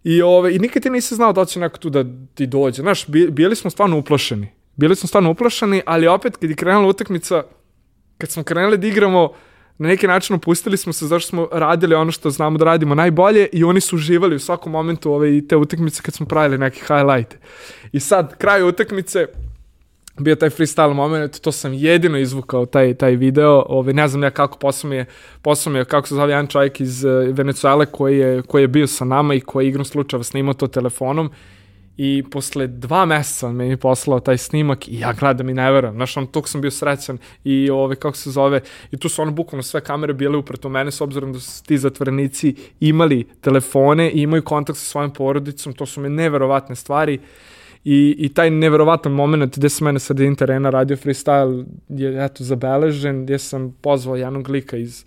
[0.03, 2.05] I, ove, I nikad ti nisi znao da će neko tu da
[2.35, 2.81] ti dođe.
[2.81, 4.51] Znaš, bi, bili smo stvarno uplašeni.
[4.75, 7.43] Bili smo stvarno uplašeni, ali opet kad je krenula utakmica,
[8.17, 9.33] kad smo krenuli da igramo,
[9.77, 13.47] na neki način opustili smo se zašto smo radili ono što znamo da radimo najbolje
[13.53, 16.79] i oni su uživali u svakom momentu ove, i te utakmice kad smo pravili neke
[16.79, 17.37] highlighte.
[17.91, 19.27] I sad, kraj utakmice,
[20.19, 24.29] bio taj freestyle moment, to sam jedino izvukao taj, taj video, ove, ne znam ja
[24.29, 25.05] kako, posao mi je,
[25.41, 28.67] posao mi je kako se zove jedan čovjek iz uh, Venezuele koji je, koji je
[28.67, 31.29] bio sa nama i koji je igrom slučajeva snimao to telefonom
[31.97, 35.95] I posle dva meseca on meni poslao taj snimak i ja gledam i ne verujem.
[35.95, 38.61] Znaš, on, tog sam bio srećan i ove, kako se zove,
[38.91, 41.77] i tu su ono bukvalno sve kamere bile upreto mene s obzirom da su ti
[41.77, 47.19] zatvorenici imali telefone i imaju kontakt sa svojom porodicom, to su me neverovatne stvari.
[47.85, 53.23] I, i taj neverovatan moment gde sam mene sredin terena radio freestyle je eto zabeležen,
[53.23, 55.05] gde sam pozvao jednog lika iz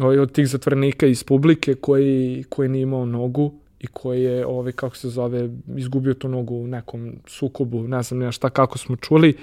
[0.00, 4.72] ovaj, od tih zatvorenika iz publike koji, koji nije imao nogu i koji je, ovaj,
[4.72, 8.96] kako se zove, izgubio tu nogu u nekom sukobu, ne znam ja šta, kako smo
[8.96, 9.36] čuli.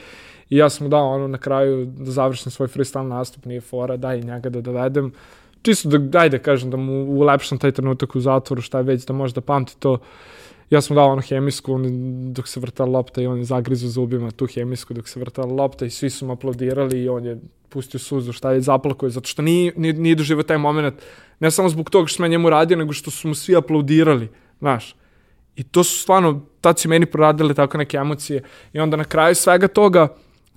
[0.49, 3.98] I ja sam mu dao ono na kraju da završim svoj freestyle nastup, nije fora,
[3.98, 5.11] daj njega da dovedem.
[5.61, 9.06] Čisto da, daj da kažem, da mu ulepšam taj trenutak u zatvoru, šta je već,
[9.06, 9.98] da može da pamti to.
[10.70, 11.84] Ja sam dao ono hemijsku, on,
[12.34, 15.86] dok se vrtala lopta i on je zagrizo zubima tu hemijsku dok se vrtala lopta
[15.86, 17.40] i svi su mu aplaudirali i on je
[17.70, 20.96] pustio suzu, šta je zaplakao, zato što nije, nije, nije doživao taj moment,
[21.40, 24.30] ne samo zbog toga što sam njemu radio, nego što su mu svi aplaudirali,
[24.60, 24.96] znaš.
[25.56, 28.44] I to su stvarno, tad su meni proradile tako neke emocije.
[28.74, 30.08] I onda na kraju svega toga,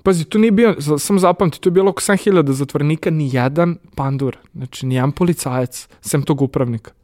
[0.02, 4.36] pazi, tu nije bio, sam zapamti, tu je bilo oko 7000 zatvornika, ni jedan pandur,
[4.55, 6.97] znači ni jedan policajac, sem tog upravnika.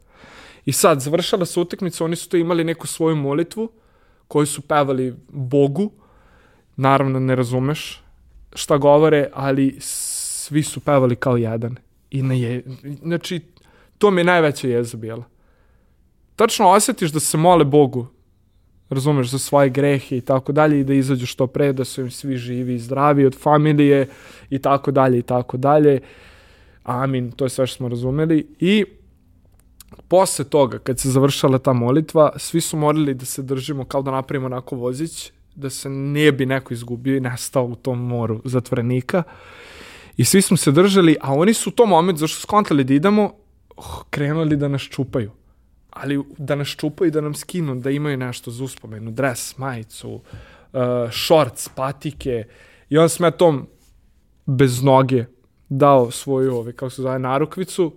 [0.65, 3.69] I sad, završala se utakmica, oni su to imali neku svoju molitvu,
[4.27, 5.91] koju su pevali Bogu,
[6.75, 8.01] naravno ne razumeš
[8.55, 11.75] šta govore, ali svi su pevali kao jedan.
[12.11, 12.63] I ne je,
[13.01, 13.41] znači,
[13.97, 15.23] to mi je najveća jeza bila.
[16.35, 18.07] Tačno osjetiš da se mole Bogu,
[18.89, 22.11] razumeš, za svoje grehe i tako dalje i da izađu što pre, da su im
[22.11, 24.07] svi živi i zdravi od familije
[24.49, 25.99] i tako dalje i tako dalje.
[26.83, 28.47] Amin, to je sve što smo razumeli.
[28.59, 28.85] I
[30.07, 34.11] posle toga, kad se završala ta molitva, svi su morali da se držimo kao da
[34.11, 39.23] napravimo onako vozić, da se ne bi neko izgubio i nestao u tom moru zatvorenika.
[40.17, 43.33] I svi smo se držali, a oni su u tom momentu, zašto skontali da idemo,
[43.75, 45.31] oh, krenuli da nas čupaju.
[45.89, 51.11] Ali da nas čupaju, da nam skinu, da imaju nešto za uspomenu, dres, majicu, uh,
[51.11, 52.43] šorc, patike.
[52.89, 53.67] I on sam ja tom
[54.45, 55.25] bez noge
[55.69, 57.93] dao svoju, ove, kako se zove, narukvicu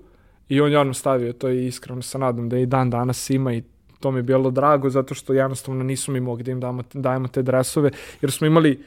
[0.48, 3.54] i on je ono stavio to i iskreno se nadam da i dan danas ima
[3.54, 3.62] i
[4.00, 7.28] to mi je bilo drago zato što jednostavno nismo mi mogli da im damo, dajemo
[7.28, 8.84] te dresove jer smo imali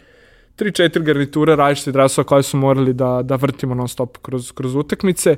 [0.55, 4.75] tri, četiri garniture različite dresova koje su morali da, da vrtimo non stop kroz, kroz
[4.75, 5.35] utakmice.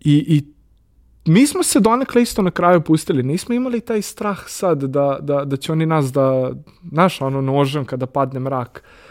[0.00, 0.44] I, i
[1.30, 5.44] mi smo se donekle isto na kraju pustili, nismo imali taj strah sad da, da,
[5.44, 6.50] da će oni nas da,
[6.90, 9.07] znaš, ono nožem kada padne mrak, e,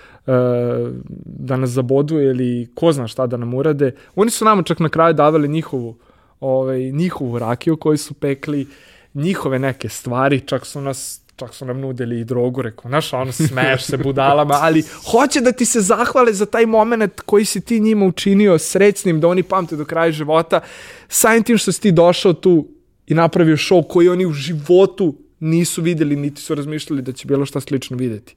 [1.25, 3.91] da nas zabodu ili ko zna šta da nam urade.
[4.15, 5.95] Oni su nama čak na kraju davali njihovu
[6.39, 8.67] ovaj, njihovu rakiju koju su pekli,
[9.13, 13.31] njihove neke stvari, čak su nas čak su nam nudili i drogu, rekao, znaš, ono,
[13.31, 17.79] smeješ se budalama, ali hoće da ti se zahvale za taj moment koji si ti
[17.79, 20.61] njima učinio srećnim, da oni pamte do kraja života,
[21.07, 22.67] samim tim što si ti došao tu
[23.07, 27.45] i napravio show koji oni u životu nisu videli, niti su razmišljali da će bilo
[27.45, 28.35] šta slično videti.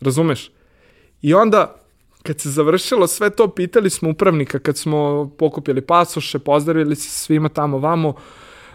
[0.00, 0.50] Razumeš?
[1.22, 1.74] I onda,
[2.22, 7.48] kad se završilo sve to, pitali smo upravnika, kad smo pokupili pasoše, pozdravili se svima
[7.48, 8.14] tamo vamo,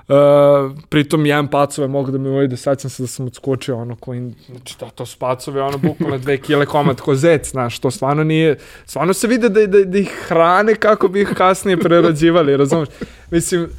[0.08, 3.96] Uh, pritom jedan pacove mogu da mi uvede, sad sam se da sam odskočio ono
[3.96, 7.92] koji, znači da, to su pacove, ono bukvalno dve kile komad ko zec, znaš, to
[7.92, 12.58] stvarno nije, stvarno se vide da, da, da ih hrane kako bi ih kasnije prerađivali,
[12.58, 12.90] razumeš?
[13.32, 13.70] Mislim,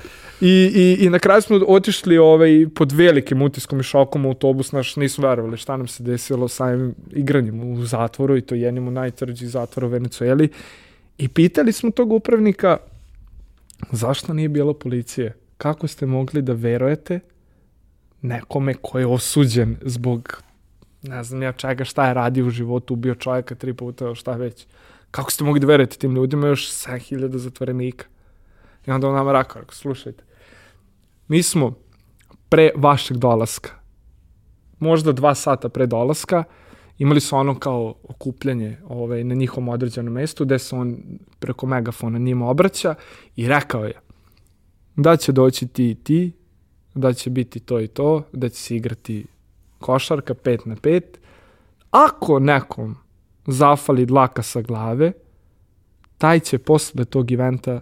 [0.45, 4.73] I, i, I na kraju smo otišli ovaj, pod velikim utiskom i šokom u autobus,
[4.73, 8.93] naš nisu verovali šta nam se desilo samim igranjem u zatvoru i to jednim od
[8.93, 10.49] najtvrđih zatvora u Venecueli.
[11.19, 12.77] I pitali smo tog upravnika
[13.93, 15.37] zašto nije bilo policije?
[15.57, 17.21] Kako ste mogli da verujete
[18.23, 20.43] nekome ko je osuđen zbog
[21.03, 24.67] ne znam ja čega šta je radio u životu, ubio čovjeka tri puta, šta već.
[25.11, 28.07] Kako ste mogli da verujete tim ljudima još 7000 zatvorenika?
[28.87, 30.25] I onda on nama rekao, slušajte,
[31.29, 31.75] Mi smo
[32.49, 33.71] pre vašeg dolaska,
[34.79, 36.45] možda dva sata pre dolaska,
[36.99, 40.97] imali su ono kao okupljanje ovaj, na njihovom određenom mestu gde se on
[41.39, 42.95] preko megafona njima obraća
[43.37, 44.01] i rekao je
[44.97, 46.33] da će doći ti i ti,
[46.95, 49.27] da će biti to i to, da će se igrati
[49.79, 51.03] košarka 5 na 5.
[51.91, 52.97] Ako nekom
[53.47, 55.13] zafali dlaka sa glave,
[56.19, 57.81] taj će posle tog eventa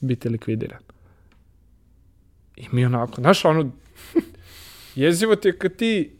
[0.00, 0.87] biti likvidiran.
[2.58, 3.70] I mi onako, znaš, ono,
[4.94, 6.10] jezivo ti je kad ti,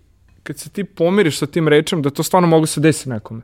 [0.43, 3.43] kad se ti pomiriš sa tim rečem, da to stvarno mogu se desiti nekome.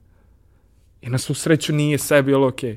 [1.03, 2.73] I na svu sreću nije sve bilo okej.
[2.73, 2.77] Okay.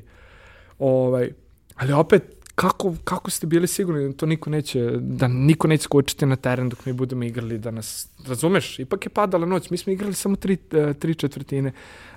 [0.78, 1.30] Ovaj,
[1.74, 2.22] ali opet,
[2.54, 6.68] kako, kako ste bili sigurni da to niko neće, da niko neće skočiti na teren
[6.68, 10.36] dok mi budemo igrali, da nas, razumeš, ipak je padala noć, mi smo igrali samo
[10.36, 11.72] tri, e, tri četvrtine,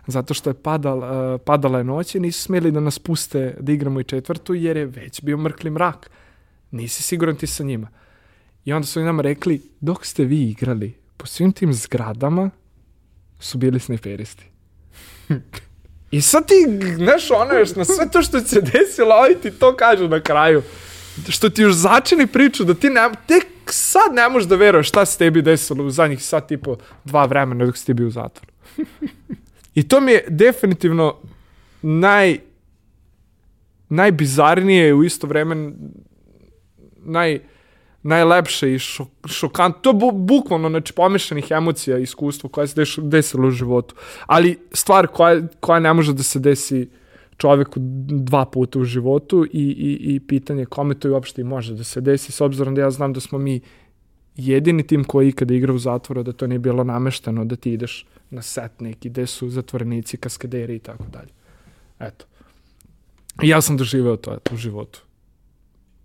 [0.07, 3.71] zato što je padala, e, padala je noć i nisu smeli da nas puste da
[3.71, 6.09] igramo i četvrtu, jer je već bio mrkli mrak
[6.71, 7.87] nisi siguran ti sa njima.
[8.65, 12.49] I onda su oni nam rekli, dok ste vi igrali, po svim tim zgradama
[13.39, 14.45] su bili snajperisti.
[16.11, 16.53] I sad ti,
[16.95, 20.61] znaš, ono još na sve to što se desilo, ovaj ti to kažu na kraju.
[21.29, 25.05] Što ti još začini priču da ti ne, tek sad ne možeš da veruješ šta
[25.05, 28.51] se tebi desilo u zadnjih sad tipo dva vremena dok si ti bio u zatvoru.
[29.75, 31.17] I to mi je definitivno
[31.81, 32.39] naj
[33.89, 35.71] najbizarnije u isto vreme
[37.05, 37.39] naj,
[38.03, 39.75] najlepše i šok, šokant.
[39.81, 43.95] To je bu, bukvalno, znači, pomešanih emocija i iskustva koja se deš, desilo u životu.
[44.25, 46.89] Ali stvar koja, koja ne može da se desi
[47.37, 51.83] čoveku dva puta u životu i, i, i pitanje kome to uopšte i može da
[51.83, 53.61] se desi, s obzirom da ja znam da smo mi
[54.35, 58.05] jedini tim koji ikada igra u zatvoru, da to nije bilo namešteno, da ti ideš
[58.29, 61.33] na set neki, gde su zatvorenici, kaskaderi i tako dalje.
[61.99, 62.25] Eto.
[63.41, 65.01] I ja sam doživeo to eto, u životu.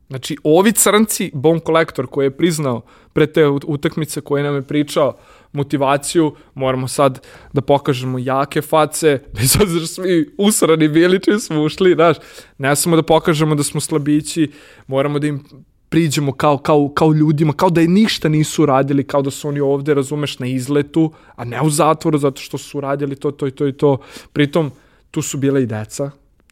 [0.08, 2.80] Znači, ovi crnci, Bone Collector koji je priznao
[3.12, 5.16] pre te utakmice koje nam je pričao
[5.52, 11.94] motivaciju, moramo sad da pokažemo jake face, bez obzira svi usrani bili čim smo ušli,
[11.94, 12.16] znaš,
[12.58, 14.50] ne samo da pokažemo da smo slabići,
[14.86, 15.44] moramo da im
[15.88, 19.60] priđemo kao, kao, kao ljudima, kao da je ništa nisu radili, kao da su oni
[19.60, 23.50] ovde, razumeš, na izletu, a ne u zatvoru, zato što su radili to, to i
[23.50, 23.98] to i to.
[24.32, 24.70] Pritom,
[25.10, 26.10] tu su bile i deca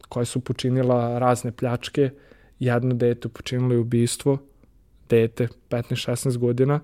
[0.08, 2.10] koja su počinila razne pljačke,
[2.58, 4.38] jedno dete počinilo je ubistvo,
[5.08, 6.80] dete, 15-16 godina,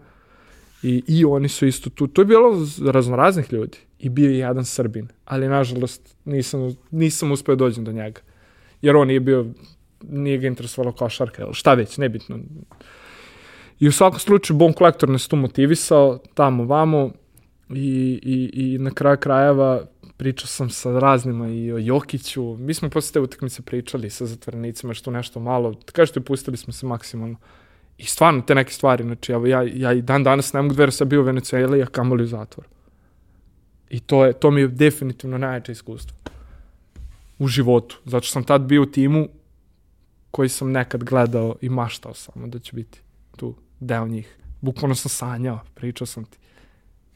[0.82, 2.06] i, i oni su isto tu.
[2.06, 7.54] To je bilo raznoraznih ljudi i bio je jedan Srbin, ali nažalost nisam, nisam uspeo
[7.54, 8.20] da dođem do njega.
[8.82, 9.46] Jer on nije bio,
[10.02, 12.38] nije ga interesovalo košarka, ili šta već, nebitno.
[13.80, 17.10] I u svakom slučaju Bon Collector nas tu motivisao, tamo vamo,
[17.74, 19.86] i, i, i na kraju krajeva
[20.20, 22.56] pričao sam sa raznima i o Jokiću.
[22.56, 25.74] Mi smo posle te utakmice pričali sa zatvorenicima što nešto malo.
[25.92, 27.36] Kažete, pustili smo se maksimalno.
[27.98, 30.78] I stvarno, te neke stvari, znači, evo, ja, ja i dan danas ne mogu da
[30.78, 32.68] verujem sam bio u Venezueli, a kamoli u zatvoru.
[33.90, 36.16] I to, je, to mi je definitivno najjače iskustvo.
[37.38, 37.98] U životu.
[38.04, 39.28] Zato što sam tad bio u timu
[40.30, 43.00] koji sam nekad gledao i maštao samo da će biti
[43.36, 44.36] tu deo njih.
[44.60, 46.38] Bukvalno sam sanjao, pričao sam ti.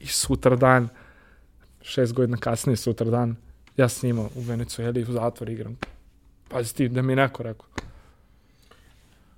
[0.01, 0.89] I sutra dan,
[1.85, 3.36] šest godina kasnije, sutra dan,
[3.77, 5.77] ja snimao u Venecueli u zatvor igram.
[6.48, 7.66] Pazi ti, da mi neko rekao.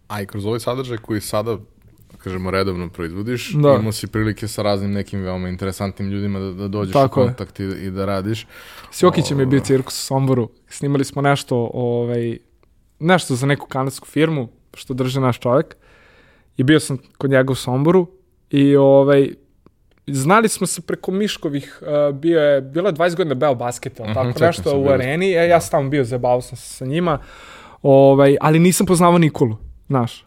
[0.09, 1.59] A i kroz ovaj sadržaj koji sada
[2.19, 3.77] kažemo, redovno proizvodiš, da.
[3.81, 7.61] imao si prilike sa raznim nekim veoma interesantnim ljudima da, da dođeš Tako u kontakt
[7.61, 8.47] i, i da radiš.
[8.91, 10.51] S Jokićem je bio cirkus u Somboru.
[10.69, 12.39] Snimali smo nešto, ovaj,
[12.99, 15.77] nešto za neku kanadsku firmu, što drži naš čovjek.
[16.57, 18.07] I bio sam kod njega u Somboru
[18.51, 19.35] i ovaj,
[20.07, 24.03] znali smo se preko Miškovih, uh, bio je, bilo je 20 godina Beo basket, mm
[24.03, 27.19] -hmm, tako nešto u areni, e, ja sam tamo bio, zabavao sam se sa njima,
[27.83, 29.57] ovaj, ali nisam poznavao Nikolu,
[29.89, 30.27] znaš.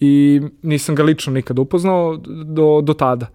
[0.00, 3.26] I nisam ga lično nikad upoznao do, do tada.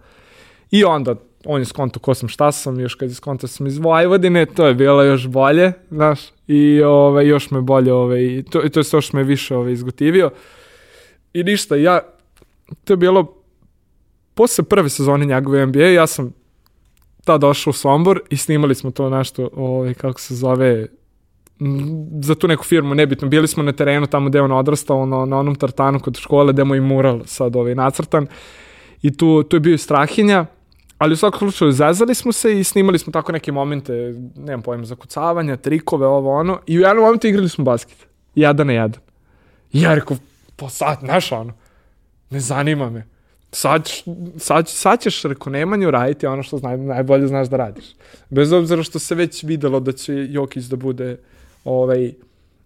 [0.70, 1.14] I onda
[1.46, 4.66] on je skonto ko sam, šta sam, još kad je skonto sam iz Vojvodine, to
[4.66, 9.00] je bilo još bolje, znaš, i ovaj, još me bolje, ovaj, to, to je to
[9.00, 10.30] što me više ovaj, izgotivio.
[11.32, 12.00] I ništa, ja,
[12.84, 13.35] to je bilo
[14.36, 16.32] posle prve sezone njegove NBA, ja sam
[17.24, 20.86] tad došao u Sombor i snimali smo to nešto, ovaj, kako se zove,
[22.20, 25.38] za tu neku firmu, nebitno, bili smo na terenu tamo gde on odrastao, na, na
[25.38, 28.26] onom tartanu kod škole, gde i mural sad ovaj, nacrtan.
[29.02, 30.46] I tu, tu je bio Strahinja,
[30.98, 34.84] ali u svakom slučaju zezali smo se i snimali smo tako neke momente, nemam pojma,
[34.84, 38.06] zakucavanja, trikove, ovo ono, i u jednom momentu igrali smo basket.
[38.34, 39.00] Jedan na jedan.
[39.72, 40.16] I ja rekao,
[40.56, 41.52] po sad, znaš ono,
[42.30, 43.15] ne zanima me.
[43.56, 43.88] Sad,
[44.38, 47.84] sad, sad ćeš, reko, Nemanju raditi ono što zna, najbolje znaš da radiš.
[48.30, 51.16] Bez obzira što se već videlo da će Jokić da bude,
[51.64, 52.12] ovaj,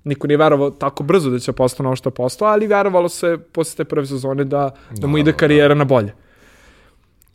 [0.05, 3.39] niko nije verovao tako brzo da će postane ono što je postao, ali verovalo se
[3.53, 6.13] posle te prve sezone da, da mu ide karijera na bolje.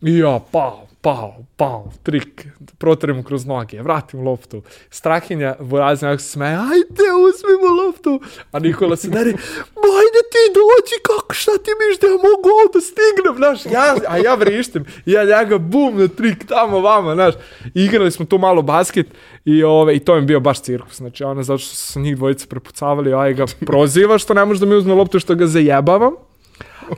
[0.02, 2.48] I ja, pao, pao, pao, trik,
[2.78, 4.62] protremo kroz noge, vratim loptu.
[4.90, 8.20] Strahinja, Vorazin, ako se smeje, ajde, uzmimo loptu.
[8.52, 9.30] A Nikola se deri,
[10.00, 13.96] ajde ti dođi, kako, šta ti miš da ja mogu ovo da stignem, znaš, ja,
[14.08, 17.34] a ja vrištim, ja njega bum na trik, tamo, vama, znaš.
[17.74, 19.08] Igrali smo tu malo basket
[19.46, 22.48] i, ove, i to mi bio baš cirkus, znači, ona, zato što su njih dvojice
[22.48, 26.14] prepucavali, aj ga proziva što ne može da mi uzme loptu što ga zajebavam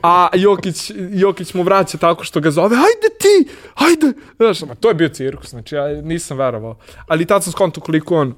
[0.02, 4.20] a Jokić, Jokić mu vraća tako što ga zove, ajde ti, ajde.
[4.36, 6.76] Znaš, ma, to je bio cirkus, znači ja nisam verovao.
[7.06, 8.34] Ali tad sam skonto koliko on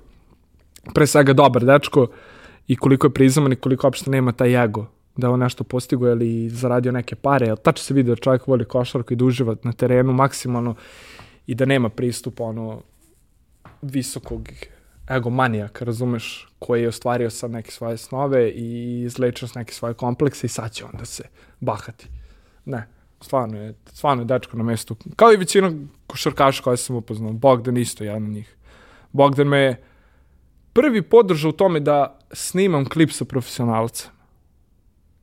[0.94, 2.06] pre svega dobar dečko
[2.68, 4.86] i koliko je prizaman i koliko uopšte nema taj ego
[5.16, 8.64] da on nešto postigo ili zaradio neke pare, ali tačno se vidi da čovjek voli
[8.64, 10.74] košarku i da uživa na terenu maksimalno
[11.46, 12.82] i da nema pristup ono
[13.82, 14.48] visokog
[15.10, 20.46] egomanijak, razumeš, koji je ostvario sad neke svoje snove i izlečio s neke svoje komplekse
[20.46, 21.24] i sad će onda se
[21.60, 22.08] bahati.
[22.64, 22.88] Ne,
[23.20, 24.96] stvarno je, stvarno je dečko na mestu.
[25.16, 25.72] Kao i većina
[26.06, 27.32] košarkaša koje sam upoznao.
[27.32, 28.56] Bogdan isto jedan od njih.
[29.12, 29.82] Bogdan me je
[30.72, 34.10] prvi podržao u tome da snimam klip sa profesionalcem.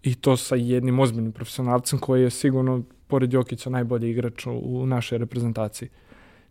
[0.04, 4.86] I to sa jednim ozbiljnim profesionalcem koji je sigurno, pored Jokića, najbolji igrač u, u
[4.86, 5.90] našoj reprezentaciji.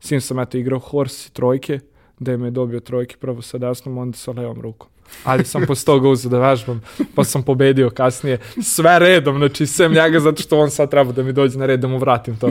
[0.01, 1.81] Sim sam eto igrao Horse i trojke,
[2.19, 4.89] me je dobio trojke prvo sa desnom, onda sa levom rukom.
[5.25, 6.83] Ali sam posle toga uzeo da vežbam,
[7.15, 11.23] pa sam pobedio kasnije sve redom, znači sem njega zato što on sad treba da
[11.23, 12.51] mi dođe na red da mu vratim to.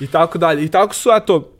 [0.00, 0.64] I tako dalje.
[0.64, 1.52] I tako su, eto,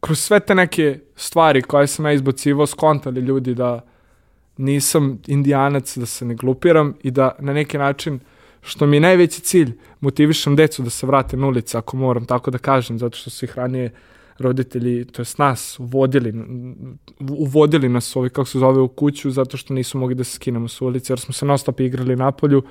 [0.00, 3.80] kroz sve te neke stvari koje sam ja izbacivao, skontali ljudi da
[4.56, 8.20] nisam indijanac, da se ne glupiram i da na neki način,
[8.62, 12.50] što mi je najveći cilj, motivišem decu da se vrate na ulicu, ako moram tako
[12.50, 13.92] da kažem, zato što su ih ranije
[14.38, 16.34] roditelji, to jest nas, uvodili,
[17.20, 20.68] uvodili nas ovaj, kako se zove, u kuću zato što nisu mogli da se skinemo
[20.68, 22.62] s ulice, jer smo se non stop igrali na polju,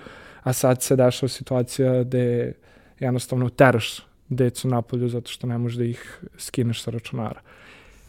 [0.43, 2.53] a sad se dešava situacija gde
[2.99, 3.99] jednostavno teraš
[4.29, 7.41] decu na polju zato što ne možeš da ih skineš sa računara.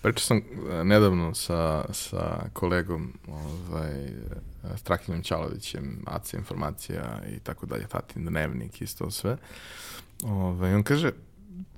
[0.02, 3.93] Pričao sam e, nedavno sa, sa kolegom ovaj,
[4.76, 9.36] Strahinom Ćalovićem, AC informacija i tako dalje, Tatin dnevnik, isto sve.
[10.24, 11.12] Ovaj, on kaže,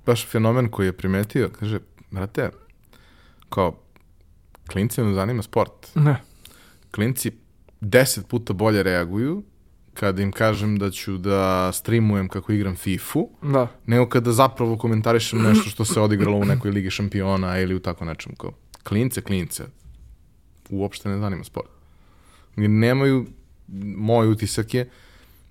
[0.05, 1.79] baš fenomen koji je primetio, kaže,
[2.11, 2.49] brate,
[3.49, 3.79] kao,
[4.67, 5.95] klinci ne zanima sport.
[5.95, 6.21] Ne.
[6.91, 7.31] Klinci
[7.81, 9.43] deset puta bolje reaguju
[9.93, 13.67] kada im kažem da ću da streamujem kako igram FIFA-u, da.
[13.85, 18.05] nego kada zapravo komentarišem nešto što se odigralo u nekoj ligi šampiona ili u tako
[18.05, 18.35] nečem.
[18.35, 18.51] Kao,
[18.83, 19.63] klince, klince,
[20.69, 21.69] uopšte ne zanima sport.
[22.55, 23.25] Nemaju,
[23.97, 24.89] moj utisak je,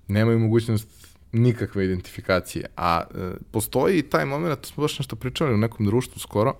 [0.07, 0.96] nemaju mogućnost
[1.31, 2.65] nikakve identifikacije.
[2.77, 6.53] A e, postoji taj moment, to smo baš nešto pričali u nekom društvu skoro,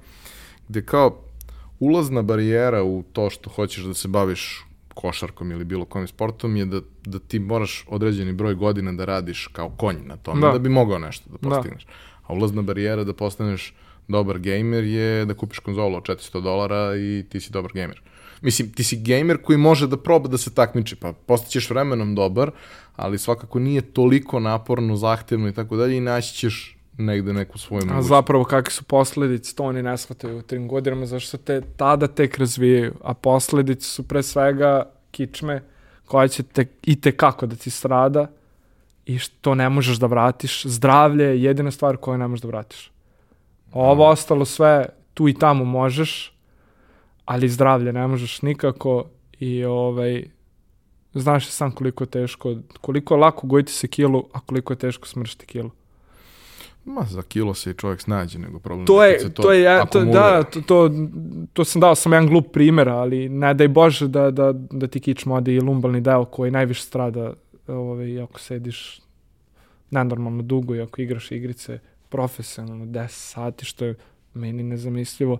[0.68, 1.24] gde kao
[1.80, 6.66] ulazna barijera u to što hoćeš da se baviš košarkom ili bilo kojim sportom je
[6.66, 10.60] da, da ti moraš određeni broj godina da radiš kao konj na tome, da, da
[10.60, 11.56] bi mogao nešto da, da.
[11.56, 11.86] postigneš.
[11.86, 11.92] Da.
[12.28, 13.74] A ulazna barijera da postaneš
[14.08, 18.02] dobar gamer je da kupiš konzolu od 400 dolara i ti si dobar gamer.
[18.42, 22.52] Mislim, ti si gamer koji može da proba da se takmiči, pa postaćeš vremenom dobar,
[22.96, 27.82] ali svakako nije toliko naporno, zahtevno i tako dalje i naći ćeš negde neku svoju
[27.86, 28.06] mogućnost.
[28.06, 31.62] A zapravo kakve su posledice, to oni ne shvataju u trim godinama, zašto se te
[31.78, 35.64] tada tek razvijaju, a posledice su pre svega kičme
[36.06, 38.28] koja će te, i te kako da ti strada
[39.06, 40.66] i što ne možeš da vratiš.
[40.66, 42.92] Zdravlje je jedina stvar koju ne možeš da vratiš.
[43.72, 44.12] Ovo mm.
[44.12, 46.37] ostalo sve tu i tamo možeš,
[47.28, 49.06] ali zdravlje ne možeš nikako
[49.40, 50.24] i ovaj
[51.14, 55.08] Znaš sam koliko je teško, koliko je lako gojiti se kilu, a koliko je teško
[55.08, 55.72] smršiti kilu.
[56.86, 59.86] Ma, za kilo se i čovjek snađe, nego problem To je, se to, je, ja-
[59.86, 60.92] to, da, to, to,
[61.54, 65.00] to sam dao sam jedan glup primjer, ali ne daj Bože da, da, da ti
[65.00, 67.34] kičma ode i lumbalni deo koji najviše strada
[67.68, 69.02] ovaj, ako sediš
[69.92, 71.80] nenormalno dugo i ako igraš igrice
[72.10, 73.96] profesionalno 10 sati, što je
[74.34, 75.38] meni nezamislivo.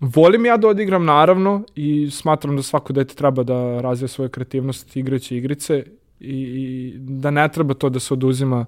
[0.00, 4.96] Volim ja da odigram, naravno, i smatram da svako dete treba da razvije svoju kreativnost
[4.96, 5.84] igrajući igrice
[6.20, 8.66] i, i da ne treba to da se oduzima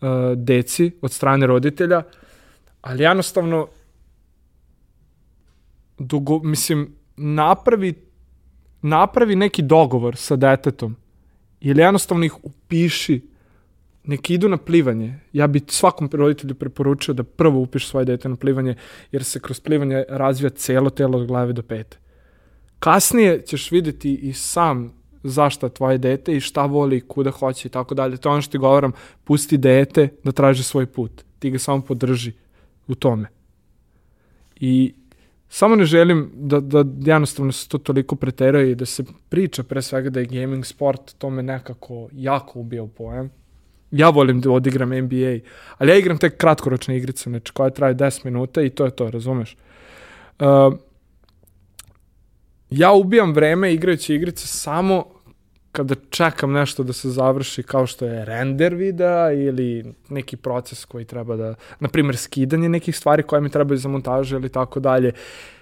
[0.00, 2.02] uh, deci od strane roditelja,
[2.80, 3.66] ali jednostavno
[5.98, 7.94] dugo, mislim, napravi
[8.82, 10.96] napravi neki dogovor sa detetom
[11.60, 13.20] ili jednostavno ih upiši
[14.04, 15.14] neki idu na plivanje.
[15.32, 18.74] Ja bi svakom roditelju preporučio da prvo upiše svoje dete na plivanje,
[19.12, 21.98] jer se kroz plivanje razvija celo telo od glave do pete.
[22.78, 24.92] Kasnije ćeš videti i sam
[25.22, 28.16] zašta tvoje dete i šta voli, kuda hoće i tako dalje.
[28.16, 28.92] To je ono što ti govoram,
[29.24, 31.24] pusti dete da traži svoj put.
[31.38, 32.32] Ti ga samo podrži
[32.88, 33.28] u tome.
[34.56, 34.94] I
[35.48, 39.82] samo ne želim da, da jednostavno se to toliko preteruje i da se priča pre
[39.82, 43.30] svega da je gaming sport, to me nekako jako ubija u pojam.
[43.92, 45.38] Ja volim da odigram NBA,
[45.78, 49.10] ali ja igram tek kratkoročne igrice, znači koja traje 10 minuta i to je to,
[49.10, 49.56] razumeš?
[50.40, 50.74] Uh,
[52.70, 55.04] ja ubijam vreme igrajući igrice samo
[55.72, 61.04] kada čekam nešto da se završi kao što je render videa ili neki proces koji
[61.04, 65.12] treba da, na primjer skidanje nekih stvari koje mi trebaju za montažu ili tako dalje.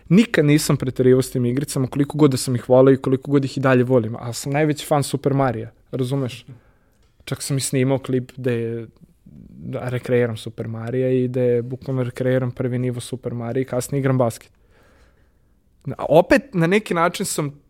[0.08, 3.44] Nikad nisam preterivao s tim igricama, koliko god da sam ih volao i koliko god
[3.44, 6.44] ih i dalje volim, ali sam najveći fan Super Marija, razumeš?
[7.30, 8.86] Čak sam i snimao klip gde
[9.48, 14.18] da rekreiram Super Marija i gde bukvalno rekreiram prvi nivo Super Marija i kasnije igram
[14.18, 14.50] basket.
[15.98, 17.60] A opet na neki način sam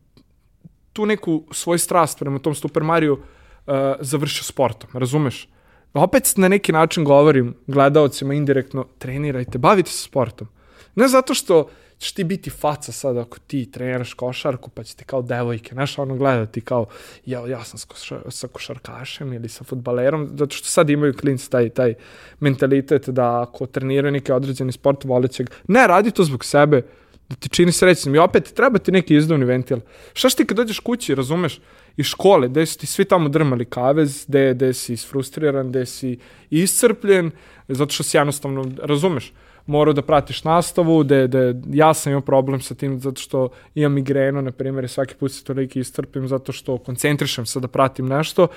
[0.92, 5.48] tu neku svoj strast prema tom Super Mario uh, završio sportom, razumeš?
[5.94, 10.48] Opet na neki način govorim gledaocima indirektno, trenirajte, bavite se sportom.
[10.94, 11.68] Ne zato što
[12.00, 15.98] ćeš ti biti faca sad ako ti treniraš košarku pa će ti kao devojke, znaš,
[15.98, 16.86] ono gledati kao
[17.26, 21.50] ja, ja sam s košar, sa košarkašem ili sa futbalerom, zato što sad imaju klinci
[21.50, 21.94] taj, taj
[22.40, 25.52] mentalitet da ako treniraju neki određeni sport, voleće ga.
[25.68, 26.82] Ne, radi to zbog sebe,
[27.28, 28.14] da ti čini srećnim.
[28.14, 29.78] I opet treba ti neki izduvni ventil.
[30.12, 31.60] Šta što ti kad dođeš kući, razumeš,
[31.96, 36.18] iz škole, gde su ti svi tamo drmali kavez, gde, gde si isfrustriran, gde si
[36.50, 37.30] iscrpljen,
[37.68, 39.32] zato što si jednostavno, razumeš,
[39.66, 43.92] morao da pratiš nastavu, da da ja sam imao problem sa tim zato što imam
[43.92, 48.48] migrenu, na primjer, svaki put se toliko istrpim zato što koncentrišem se da pratim nešto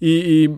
[0.00, 0.50] i, i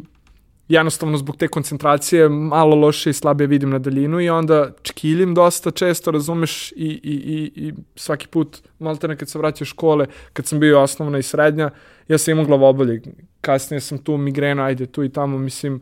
[0.68, 5.70] jednostavno zbog te koncentracije malo loše i slabije vidim na daljinu i onda čkiljim dosta
[5.70, 10.46] često, razumeš, i, i, i, i svaki put, malo te kad se vraćao škole, kad
[10.46, 11.70] sam bio osnovna i srednja,
[12.08, 13.02] ja sam imao glavobolje.
[13.40, 15.80] Kasnije sam tu migrenu, ajde tu i tamo, mislim,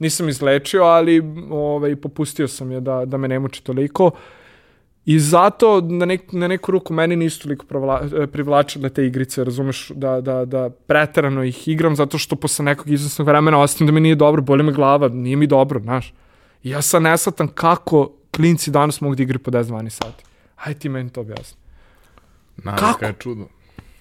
[0.00, 4.10] nisam izlečio, ali ovaj, popustio sam je da, da me ne muči toliko.
[5.04, 8.02] I zato na, nek, na neku ruku meni nisu toliko provla,
[8.32, 13.28] privlačile te igrice, razumeš, da, da, da preterano ih igram, zato što posle nekog izvesnog
[13.28, 16.14] vremena ostavim da mi nije dobro, boli me glava, nije mi dobro, znaš.
[16.62, 20.24] I ja sad nesatan kako klinci danas mogu da igraju po 10-12 sati.
[20.56, 21.58] Hajde ti meni to objasni.
[22.56, 23.04] Navika Kako?
[23.04, 23.48] je čudo.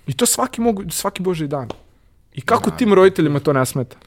[0.07, 1.69] I to svaki, mogu, svaki boži dan.
[2.33, 2.75] I kako Da.
[2.75, 3.97] tim roditeljima to ne smeta?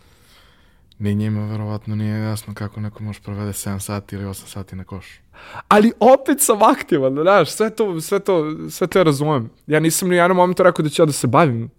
[1.03, 4.85] Ni njima verovatno nije jasno kako neko može provede 7 sati ili 8 sati na
[4.85, 5.21] košu.
[5.69, 9.51] ali opet sam aktivan, znaš, sve to, sve to, sve to ja razumem.
[9.67, 11.71] Ja nisam ni u jednom momentu rekao da ću ja da se bavim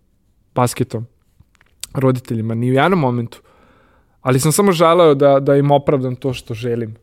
[0.55, 1.05] basketom
[1.93, 3.41] roditeljima, ni u jednom momentu.
[4.21, 6.95] Ali sam samo želeo da, da im opravdam to što želim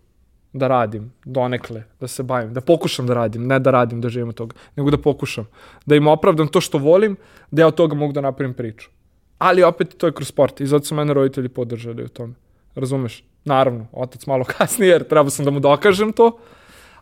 [0.53, 4.29] da radim, donekle, da se bavim, da pokušam da radim, ne da radim, da živim
[4.29, 5.47] od toga, nego da pokušam.
[5.87, 7.17] Da im opravdam to što volim,
[7.51, 8.91] da ja od toga mogu da napravim priču.
[9.41, 12.35] Ali opet to je kroz sport i zato su mene roditelji podržali u tome.
[12.75, 13.25] Razumeš?
[13.45, 16.39] Naravno, otac malo kasnije, jer trebao sam da mu dokažem to,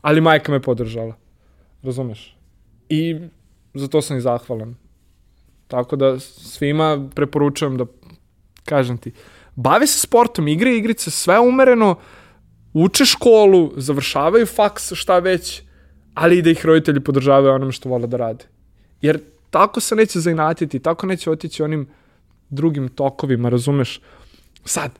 [0.00, 1.14] ali majka me podržala.
[1.82, 2.36] Razumeš?
[2.88, 3.16] I
[3.74, 4.76] za to sam i zahvalan.
[5.66, 7.86] Tako da svima preporučujem da,
[8.64, 9.12] kažem ti,
[9.56, 11.96] bave se sportom, igre igrice, sve umereno,
[12.72, 15.62] uče školu, završavaju faks, šta već,
[16.14, 18.44] ali i da ih roditelji podržavaju onome što vole da rade.
[19.00, 19.20] Jer
[19.50, 21.88] tako se neće zainatiti, tako neće otići onim
[22.50, 24.00] drugim tokovima, razumeš?
[24.64, 24.90] Sad,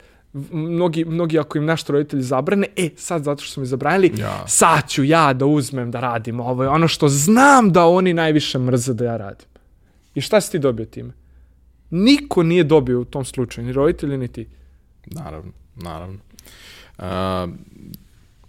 [0.53, 4.45] mnogi, mnogi ako im nešto roditelji zabrane, e, sad zato što su mi zabranili, Ja.
[4.47, 8.59] sad ću ja da uzmem da radim ovo je ono što znam da oni najviše
[8.59, 9.47] mrze da ja radim.
[10.15, 11.13] I šta si ti dobio time?
[11.91, 14.47] Niko nije dobio u tom slučaju, ni roditelji, ni ti.
[15.07, 16.19] Naravno, naravno.
[16.99, 17.47] A,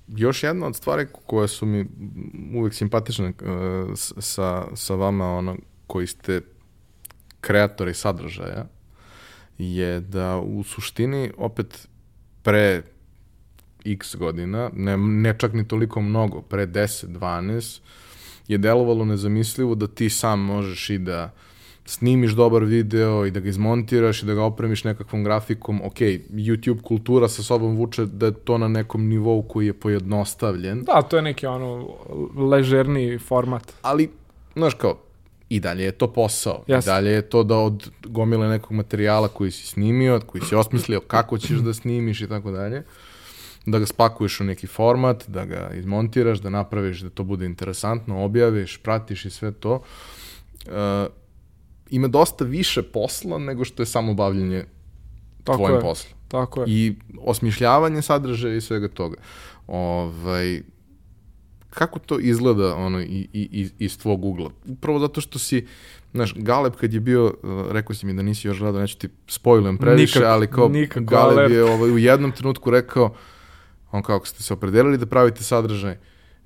[0.08, 1.88] još jedna od stvari koje su mi
[2.56, 3.34] uvijek simpatične uh,
[4.20, 5.58] sa, sa vama, ono,
[5.88, 6.42] koji ste
[7.42, 8.66] kreatori sadržaja,
[9.60, 11.88] je da u suštini opet
[12.44, 12.82] pre
[13.86, 17.80] x godina, ne, ne čak ni toliko mnogo, pre 10, 12,
[18.48, 21.32] je delovalo nezamislivo da ti sam možeš i da
[21.86, 25.82] snimiš dobar video i da ga izmontiraš i da ga opremiš nekakvom grafikom.
[25.82, 26.00] Ok,
[26.30, 30.84] YouTube kultura sa sobom vuče da je to na nekom nivou koji je pojednostavljen.
[30.84, 31.88] Da, to je neki ono
[32.50, 33.74] ležerniji format.
[33.82, 34.10] Ali,
[34.56, 34.98] znaš kao,
[35.50, 36.64] i dalje je to posao.
[36.68, 36.84] Yes.
[36.84, 41.00] I dalje je to da od gomile nekog materijala koji si snimio, koji si osmislio
[41.00, 42.84] kako ćeš da snimiš i tako dalje,
[43.66, 48.24] da ga spakuješ u neki format, da ga izmontiraš, da napraviš da to bude interesantno,
[48.24, 49.82] objaviš, pratiš i sve to.
[50.66, 50.72] Uh,
[51.90, 54.64] ima dosta više posla nego što je samo bavljanje
[55.44, 55.82] Tako tvojim je.
[55.82, 56.14] poslom.
[56.28, 56.66] Tako je.
[56.68, 59.18] I osmišljavanje sadržaja i svega toga.
[59.68, 60.62] Ovaj,
[61.70, 64.50] kako to izgleda ono, i, i, i- iz tvog ugla?
[64.68, 65.68] Upravo zato što si,
[66.12, 69.10] znaš, Galeb kad je bio, uh, rekao si mi da nisi još gledao, neću ti
[69.28, 71.54] spojlujem previše, Nikako, ali kao nikako, Galeb alert.
[71.54, 73.14] je ovaj, u jednom trenutku rekao,
[73.92, 75.98] on kako ste se opredelili da pravite sadržaj,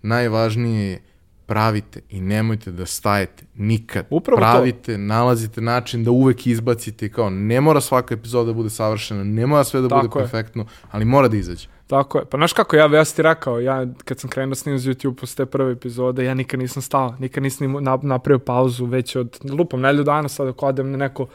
[0.03, 1.01] najvažnije je
[1.45, 4.05] pravite i nemojte da stajete nikad.
[4.09, 4.41] Upravo to.
[4.43, 9.47] pravite, nalazite način da uvek izbacite kao ne mora svaka epizoda da bude savršena, ne
[9.47, 10.23] mora sve da Tako bude je.
[10.23, 11.67] perfektno, ali mora da izađe.
[11.93, 12.25] Tako je.
[12.25, 15.15] Pa znaš kako, ja, ja sam ti rekao, ja kad sam krenuo snimati z YouTube
[15.15, 19.81] posle te prve epizode, ja nikad nisam stao, nikad nisam napravio pauzu već od, lupam,
[19.81, 21.27] nelju dana sad ako odem na neko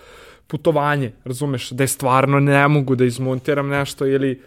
[0.46, 4.42] putovanje, razumeš, da je stvarno ne mogu da izmontiram nešto ili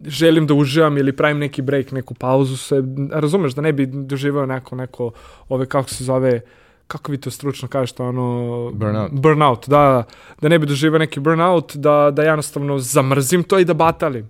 [0.00, 2.82] želim da uživam ili pravim neki break, neku pauzu, se,
[3.12, 5.10] razumeš, da ne bi doživao neko, neko,
[5.48, 6.40] ove, kako se zove,
[6.86, 8.70] kako vi to stručno kažete, ono...
[8.74, 9.12] Burnout.
[9.12, 10.04] Burnout, da, da.
[10.40, 14.28] Da ne bi doživao neki burnout, da, da jednostavno zamrzim to i da batalim.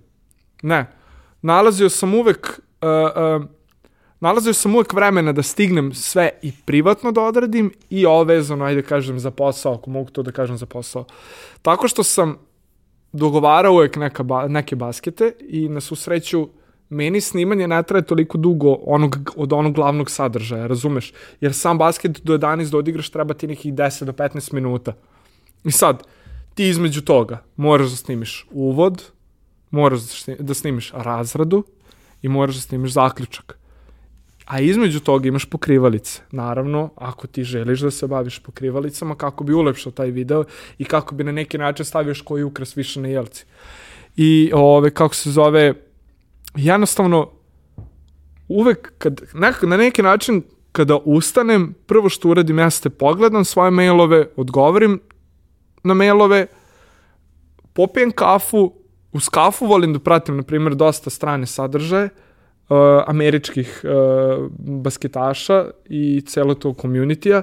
[0.63, 1.00] Ne.
[1.43, 3.47] Nalazio sam uvek uh, uh,
[4.21, 8.83] nalazio sam uvek vremena da stignem sve i privatno da odradim i ovo vezano, ajde
[8.83, 11.05] kažem, za posao, ako mogu to da kažem za posao.
[11.63, 12.39] Tako što sam
[13.13, 16.49] dogovarao uvek neka ba, neke baskete i na svu sreću
[16.89, 21.13] meni snimanje ne traje toliko dugo onog, od onog glavnog sadržaja, razumeš?
[21.41, 24.93] Jer sam basket do 11 da odigraš treba ti nekih 10 do 15 minuta.
[25.65, 26.03] I sad,
[26.55, 29.05] ti između toga moraš da snimiš uvod,
[29.71, 31.65] moraš da da snimiš razradu
[32.23, 33.61] i moraš da snimiš zaključak.
[34.51, 36.23] A između toga imaš pokrivalice.
[36.31, 40.45] Naravno, ako ti želiš da se baviš pokrivalicama, kako bi ulepšao taj video
[40.79, 43.45] i kako bi na neki način stavio koji ukras više na jelci.
[44.17, 45.75] I ove, kako se zove,
[46.57, 47.31] jednostavno,
[48.49, 50.43] uvek kad, nekako, na neki način,
[50.73, 55.01] kada ustanem, prvo što uradim jeste pogledam svoje mailove, odgovorim
[55.83, 56.47] na mailove,
[57.73, 58.73] popijem kafu,
[59.13, 62.09] uz kafu volim da pratim, na primjer, dosta strane sadržaje,
[62.69, 62.77] uh,
[63.07, 63.91] američkih uh,
[64.59, 67.43] basketaša i celo tog community-a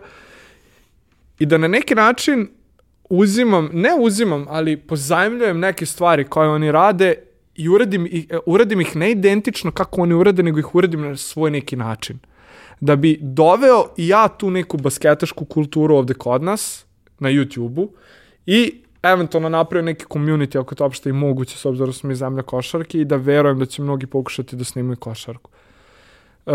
[1.39, 2.47] i da na neki način
[3.09, 7.15] uzimam, ne uzimam, ali pozajmljujem neke stvari koje oni rade
[7.55, 11.17] i uradim, ih- e, uradim ih ne identično kako oni urade, nego ih uradim na
[11.17, 12.19] svoj neki način.
[12.79, 16.85] Da bi doveo i ja tu neku basketašku kulturu ovde kod nas,
[17.19, 17.89] na YouTube-u,
[18.45, 22.07] i eventualno napravio neki community ako je to uopšte i moguće s obzirom da smo
[22.07, 25.51] mi zemlja košarke i da verujem da će mnogi pokušati da snimaju košarku.
[26.45, 26.53] Uh,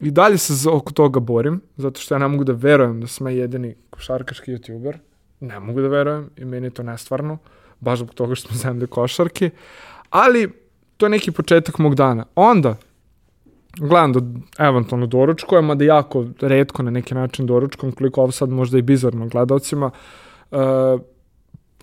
[0.00, 3.26] I dalje se oko toga borim, zato što ja ne mogu da verujem da sam
[3.26, 4.94] ja jedini košarkaški youtuber.
[5.40, 7.38] Ne mogu da verujem i meni je to nestvarno,
[7.80, 9.50] baš zbog toga što smo zemlja košarke.
[10.10, 10.52] Ali
[10.96, 12.24] to je neki početak mog dana.
[12.34, 12.76] Onda,
[13.78, 14.20] gledam da
[14.68, 19.28] eventualno doručkujem, mada jako redko na neki način doručkujem, koliko ovo sad možda i bizarno
[19.28, 19.90] gledalcima.
[20.50, 20.58] Uh,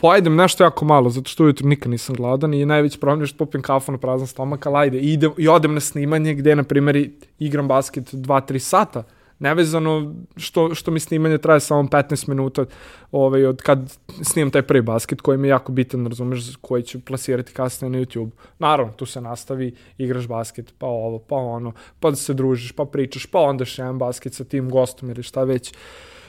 [0.02, 3.38] pojedem nešto jako malo, zato što ujutru nikad nisam gladan i najveći problem je što
[3.38, 6.64] popijem kafu na prazan stomak, ali ajde, i, idem, i odem na snimanje gde, na
[6.64, 7.10] primjer,
[7.40, 9.04] igram basket 2-3 sata,
[9.40, 12.66] nevezano što, što mi snimanje traje samo 15 minuta
[13.12, 17.00] ovaj, od kad snimam taj prvi basket koji mi je jako bitan, razumeš, koji ću
[17.00, 18.30] plasirati kasnije na YouTube.
[18.60, 22.86] Naravno, tu se nastavi, igraš basket, pa ovo, pa ono, pa da se družiš, pa
[22.86, 25.74] pričaš, pa onda još jedan basket sa tim gostom ili šta već.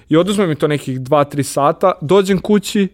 [0.09, 2.89] I oduzme mi to nekih 2-3 sata, dođem kući,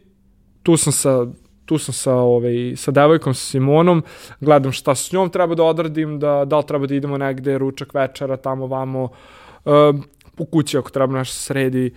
[0.64, 1.26] tu sam sa
[1.64, 4.02] tu sam sa, ovaj, sa devojkom, sa Simonom,
[4.40, 7.94] gledam šta s njom treba da odradim, da, da li treba da idemo negde, ručak
[7.94, 9.08] večera, tamo, vamo,
[9.64, 10.02] um,
[10.38, 11.94] u kući ako treba nešto sredi.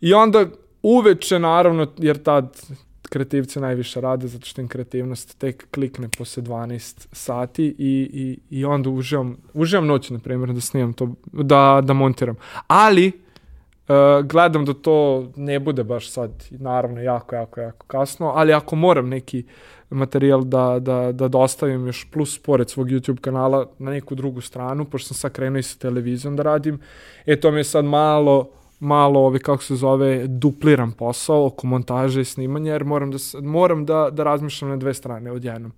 [0.00, 0.46] I onda
[0.82, 2.62] uveče, naravno, jer tad
[3.08, 8.64] kreativci najviše rade, zato što im kreativnost tek klikne posle 12 sati i, i, i
[8.64, 12.36] onda uživam, uživam noć, na primjer, da snimam to, da, da montiram.
[12.66, 13.12] Ali,
[13.90, 18.76] Uh, gledam da to ne bude baš sad, naravno, jako, jako, jako kasno, ali ako
[18.76, 19.44] moram neki
[19.90, 24.84] materijal da, da, da dostavim još plus pored svog YouTube kanala na neku drugu stranu,
[24.84, 26.80] pošto sam sad krenuo i sa televizijom da radim,
[27.26, 28.50] e to mi je sad malo
[28.80, 33.86] malo, ovi, kako se zove, dupliram posao oko montaže i snimanja, jer moram da, moram
[33.86, 35.72] da, da razmišljam na dve strane odjednom.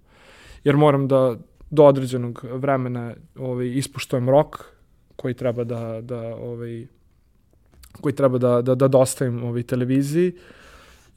[0.65, 1.37] Jer moram da
[1.71, 4.65] do određenog vremena ovaj, ispoštujem rok
[5.17, 6.87] koji treba da, da ovaj,
[8.01, 10.33] koji treba da, da, da dostavim ovaj, televiziji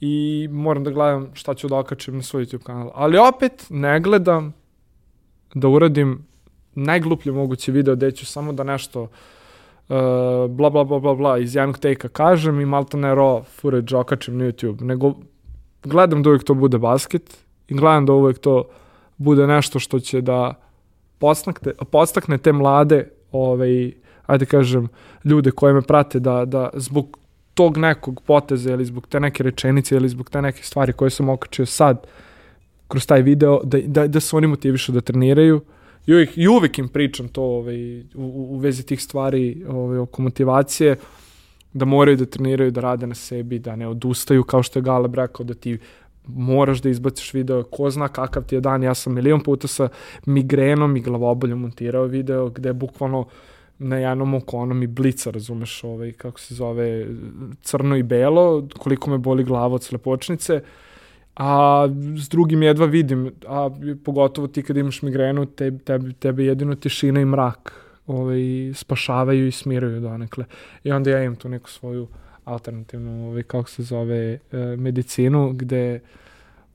[0.02, 2.92] i moram da gledam šta ću da okačim na svoj YouTube kanal.
[2.94, 4.54] Ali opet ne gledam
[5.54, 6.26] da uradim
[6.76, 9.10] najgluplje moguće video gde ću samo da nešto uh,
[10.50, 14.38] bla bla bla bla bla iz jednog take-a kažem i malta ne raw footage okačim
[14.38, 15.14] na YouTube, nego
[15.84, 17.38] gledam da uvijek to bude basket
[17.68, 18.64] i gledam da uvijek to
[19.18, 20.54] bude nešto što će da
[21.20, 23.92] podstakne, podstakne te mlade ovaj,
[24.26, 24.88] ajde kažem,
[25.24, 27.18] ljude koje me prate da, da zbog
[27.56, 31.30] tog nekog poteza ili zbog te neke rečenice ili zbog te neke stvari koje sam
[31.30, 32.08] okačio sad
[32.88, 35.62] kroz taj video, da, da, da se oni motivišu da treniraju.
[36.08, 40.22] I uvijek, i uvijek im pričam to ovaj, u, u vezi tih stvari ovaj, oko
[40.22, 40.96] motivacije,
[41.74, 45.16] da moraju da treniraju, da rade na sebi, da ne odustaju, kao što je Galeb
[45.16, 45.78] rekao, da ti
[46.28, 49.90] moraš da izbaciš video, ko zna kakav ti je dan, ja sam milion puta sa
[50.26, 53.28] migrenom i glavoboljom montirao video gde bukvalno uh,
[53.80, 57.08] na jednom oko ono mi blica, razumeš, ovaj, kako se zove,
[57.62, 60.62] crno i belo, koliko me boli glava od slepočnice,
[61.36, 61.88] a
[62.18, 63.70] s drugim jedva vidim, a
[64.04, 69.52] pogotovo ti kad imaš migrenu, te, tebe, tebe jedino tišina i mrak ovaj, spašavaju i
[69.52, 70.46] smiruju donekle.
[70.84, 72.08] I onda ja imam tu neku svoju
[72.44, 76.00] alternativnu, ovaj, kako se zove, eh, medicinu, gde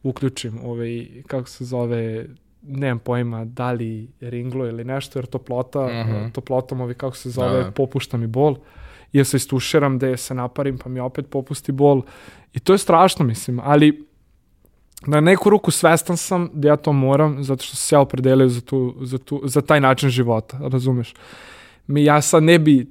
[0.03, 2.27] uključim, ovaj, kako se zove,
[2.63, 6.13] nemam pojma da li ringlo ili nešto, jer toplota, mhm.
[6.13, 6.33] -huh.
[6.33, 7.71] toplotom ovi kako se zove, da.
[7.71, 8.57] popušta mi bol.
[9.13, 12.03] I ja se istuširam da je se naparim, pa mi opet popusti bol.
[12.53, 14.07] I to je strašno, mislim, ali
[15.07, 18.61] na neku ruku svestan sam da ja to moram, zato što se ja opredelio za,
[18.61, 21.15] tu, za, tu, za taj način života, razumeš?
[21.87, 22.87] Mi, ja sad ne bi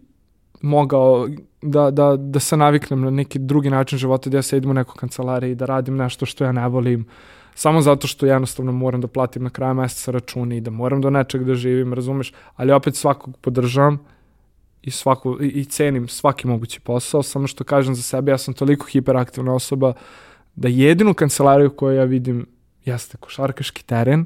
[0.61, 1.27] mogao
[1.61, 4.95] da, da, da se naviknem na neki drugi način života, da ja sedim u nekoj
[4.97, 7.07] kancelariji, da radim nešto što ja ne volim, uh,
[7.59, 11.09] samo zato što jednostavno moram da platim na kraju meseca račune i da moram do
[11.09, 13.99] nečeg da živim, razumeš, ali opet svakog podržavam
[14.81, 18.53] i, svaku, i, i cenim svaki mogući posao, samo što kažem za sebe, ja sam
[18.53, 19.93] toliko hiperaktivna osoba
[20.55, 22.45] da jedinu kancelariju koju ja vidim
[22.85, 24.25] jeste košarkaški teren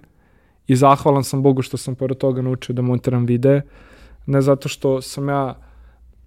[0.67, 3.61] i zahvalan sam Bogu što sam pored toga naučio da montiram videe,
[4.25, 5.55] ne zato što sam ja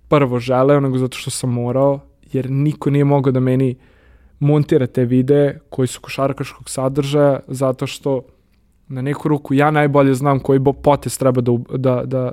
[0.08, 2.00] prvo želeo, nego zato što sam morao,
[2.32, 3.95] jer niko nije mogao da meni uh,
[4.38, 8.22] montira te videe koji su košarkaškog sadržaja zato što
[8.88, 12.30] na neku ruku ja najbolje znam koji potez treba da, da, da,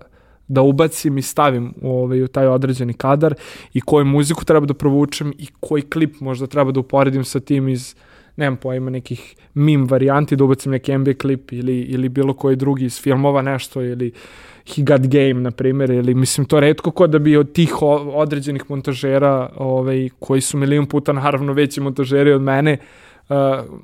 [0.47, 3.35] da ubacim i stavim u, ovaj, u taj određeni kadar
[3.73, 7.69] i koju muziku treba da provučem i koji klip možda treba da uporedim sa tim
[7.69, 7.95] iz
[8.35, 12.85] nemam pojma nekih mim varijanti da ubacim neki NBA klip ili, ili bilo koji drugi
[12.85, 17.07] iz filmova nešto ili uh, He Got Game, na primjer, ili mislim to redko ko
[17.07, 17.81] da bi od tih
[18.13, 22.77] određenih montažera, ovaj, koji su milion puta naravno veći montažeri od mene,
[23.29, 23.35] uh,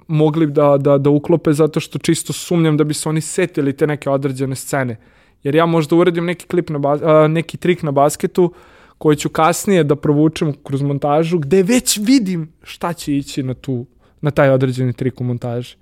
[0.07, 3.87] mogli da, da, da uklope zato što čisto sumnjam da bi se oni setili te
[3.87, 4.97] neke određene scene.
[5.43, 8.53] Jer ja možda uradim neki, klip na bas, uh, neki trik na basketu
[8.97, 13.85] koji ću kasnije da provučem kroz montažu gde već vidim šta će ići na, tu,
[14.21, 15.75] na taj određeni trik u montaži.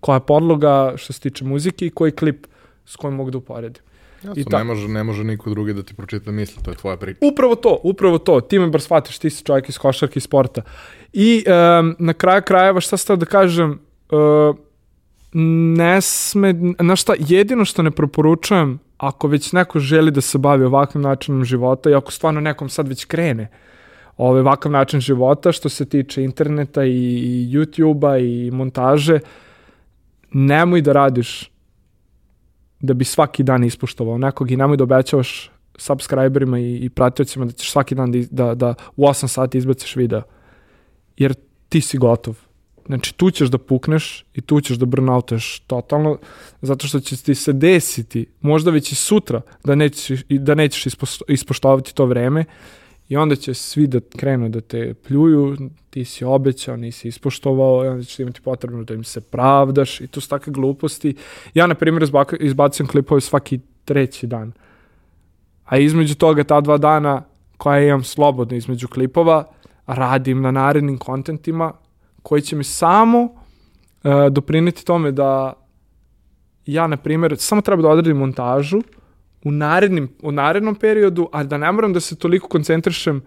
[0.00, 2.46] Koja je podloga što se tiče muzike i koji klip
[2.86, 3.82] s kojim mogu da uporedim.
[4.22, 4.58] Jasno, I ta...
[4.58, 7.18] ne, može, ne može niko drugi da ti pročita misli, to je tvoja priča.
[7.22, 8.40] Upravo to, upravo to.
[8.40, 10.62] Ti me bar shvatiš, ti si čovjek iz košarke i sporta.
[11.12, 13.78] I um, na kraju krajeva, šta ste da kažem,
[14.10, 14.56] uh,
[15.32, 20.64] ne sme, znaš šta, jedino što ne preporučujem, ako već neko želi da se bavi
[20.64, 23.48] ovakvim načinom života i ako stvarno nekom sad već krene
[24.16, 29.18] ovaj, ovakav način života što se tiče interneta i, i YouTube-a i montaže,
[30.32, 31.50] nemoj da radiš
[32.80, 37.52] da bi svaki dan ispoštovao nekog i nemoj da obećavaš subscriberima i, i pratiocima da
[37.52, 40.22] ćeš svaki dan da, da, da u 8 sati izbaciš video.
[41.16, 41.34] Jer
[41.68, 42.38] ti si gotov.
[42.86, 46.18] Znači, tu ćeš da pukneš i tu ćeš da burnoutuješ totalno,
[46.62, 50.94] zato što će ti se desiti, možda već i sutra, da nećeš, da nećeš
[51.28, 52.44] ispoštovati to vreme
[53.10, 55.56] I onda će svi da krenu da te pljuju,
[55.90, 60.06] ti si obećao, nisi ispoštovao, i onda će imati potrebno da im se pravdaš i
[60.06, 61.14] to su takve gluposti.
[61.54, 62.10] Ja, na primjer,
[62.40, 64.52] izbacim klipove svaki treći dan.
[65.64, 67.22] A između toga, ta dva dana
[67.56, 69.44] koja imam slobodno između klipova,
[69.86, 71.72] radim na narednim kontentima
[72.22, 73.30] koji će mi samo uh,
[74.30, 75.52] doprineti tome da
[76.66, 78.80] ja, na primjer, samo treba da odredim montažu,
[79.44, 83.22] u, narednim, u narednom periodu, a da ne moram da se toliko koncentrišem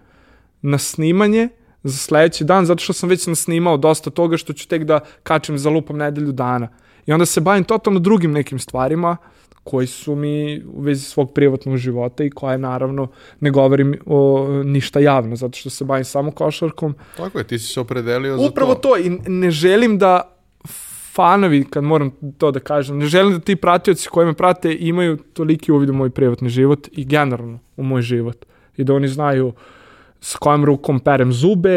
[0.62, 1.48] na snimanje
[1.82, 5.58] za sledeći dan, zato što sam već nasnimao dosta toga što ću tek da kačem
[5.58, 6.68] za lupom nedelju dana.
[7.06, 9.16] I onda se bavim totalno drugim nekim stvarima
[9.64, 13.08] koji su mi u vezi svog privatnog života i koje naravno
[13.40, 16.94] ne govorim o, ništa javno, zato što se bavim samo košarkom.
[17.16, 20.33] Tako je, ti si se opredelio za Upravo to, i ne želim da
[21.14, 25.16] fanovi, kad moram to da kažem, ne želim da ti pratioci koji me prate imaju
[25.16, 28.44] toliki uvid u moj privatni život i generalno u moj život.
[28.76, 29.52] I da oni znaju
[30.20, 31.70] s kojom rukom perem zube,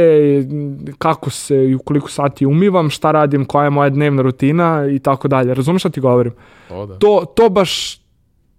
[0.97, 4.99] kako se i u koliko sati umivam, šta radim, koja je moja dnevna rutina i
[4.99, 5.53] tako dalje.
[5.53, 6.34] Razumeš šta ti govorim?
[6.69, 6.97] O, da.
[6.97, 7.99] To, to baš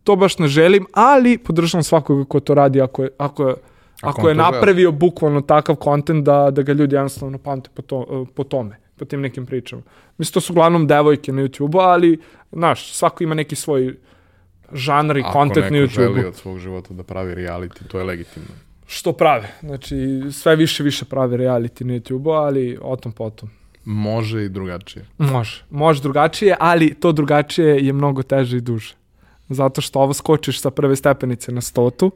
[0.09, 3.55] to baš ne želim, ali podržavam svakoga ko to radi ako je, ako je,
[4.03, 8.27] ako, on je napravio bukvalno takav kontent da, da ga ljudi jednostavno pamte po, to,
[8.35, 9.83] po tome, po tim nekim pričama.
[10.19, 12.19] Mislim, to su uglavnom devojke na YouTube-u, ali,
[12.53, 13.97] znaš, svako ima neki svoj
[14.73, 16.29] žanr i Ako kontent na neko želi YouTube-u.
[16.29, 18.49] od svog života da pravi reality, to je legitimno.
[18.87, 19.55] Što prave.
[19.61, 19.97] Znači,
[20.33, 23.51] sve više više prave reality na YouTube-u, ali o tom potom.
[23.85, 25.07] Može i drugačije.
[25.19, 25.65] Može.
[25.71, 28.95] Može drugačije, ali to drugačije je mnogo teže i duže.
[29.49, 32.11] Zato što ovo skočiš sa prve stepenice na stotu,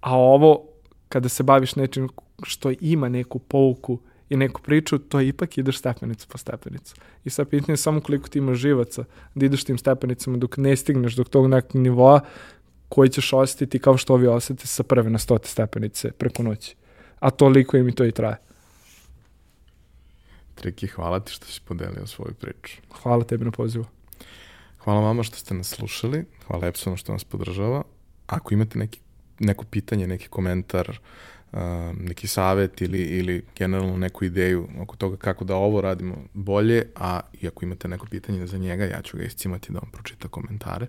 [0.00, 0.62] a ovo,
[1.08, 2.08] kada se baviš nečim
[2.42, 3.98] što ima neku pouku
[4.28, 6.94] i neku priču, to ipak ideš stepenicu po stepenicu.
[7.24, 9.04] I sad pitanje je samo koliko ti imaš živaca
[9.34, 12.20] da ideš tim stepenicama dok ne stigneš do tog nekog nivoa
[12.88, 16.76] koji ćeš osetiti kao što ovi osete sa prve na stote stepenice preko noći.
[17.20, 18.36] A toliko im i to i traje.
[20.54, 22.76] Triki, hvala ti što si podelio svoju priču.
[23.02, 23.84] Hvala tebi na pozivu.
[24.78, 27.82] Hvala vama što ste nas slušali, hvala Epsonu što nas podržava.
[28.26, 29.00] Ako imate neki,
[29.38, 30.96] neko pitanje, neki komentar, uh,
[32.00, 37.20] neki savet ili, ili generalno neku ideju oko toga kako da ovo radimo bolje, a
[37.40, 40.86] i ako imate neko pitanje za njega, ja ću ga iscimati da vam pročita komentare.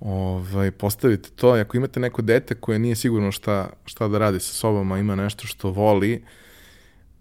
[0.00, 4.54] Ovaj, postavite to, ako imate neko dete koje nije sigurno šta, šta da radi sa
[4.54, 6.24] sobom, a ima nešto što voli,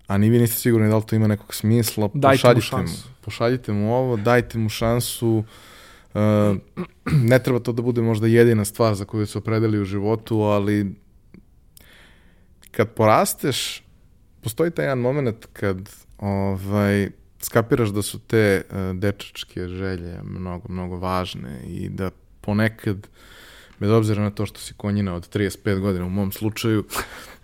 [0.07, 3.09] a ni vi niste sigurni da li to ima nekog smisla, Dajte mu pošaljite šansu.
[3.21, 5.43] Pošaljite mu ovo, dajte mu šansu,
[6.13, 6.57] Uh,
[7.31, 10.95] ne treba to da bude možda jedina stvar za koju se opredeli u životu, ali
[12.77, 13.83] kad porasteš,
[14.41, 17.09] postoji taj jedan moment kad ovaj,
[17.41, 23.07] skapiraš da su te uh, dečačke želje mnogo, mnogo važne i da ponekad,
[23.79, 26.85] bez obzira na to što si konjina od 35 godina u mom slučaju,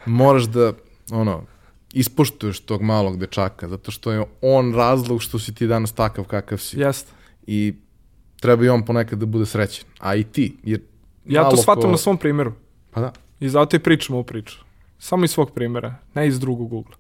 [0.05, 0.73] moraš da,
[1.11, 1.43] ono,
[1.93, 6.57] ispoštuješ tog malog dečaka, zato što je on razlog što si ti danas takav kakav
[6.57, 6.79] si.
[6.79, 7.11] Jeste.
[7.47, 7.73] I
[8.39, 9.85] treba i on ponekad da bude srećen.
[9.99, 10.57] A i ti.
[10.63, 10.81] Jer
[11.25, 12.53] Ja to shvatam ko- na svom primjeru.
[12.91, 13.13] Pa da.
[13.39, 14.62] I zato i pričam ovu priču.
[15.03, 16.95] Samo iz svog primjera, ne iz drugog ugla.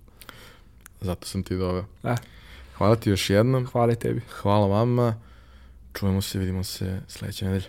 [1.01, 1.85] Zato sam ti doveo.
[2.03, 2.15] E,
[2.77, 3.65] Hvala ti još jednom.
[3.65, 4.21] hvala tebi.
[4.41, 5.15] Hvala vama.
[5.93, 7.65] Čujemo se, vidimo se sledeće nedelje.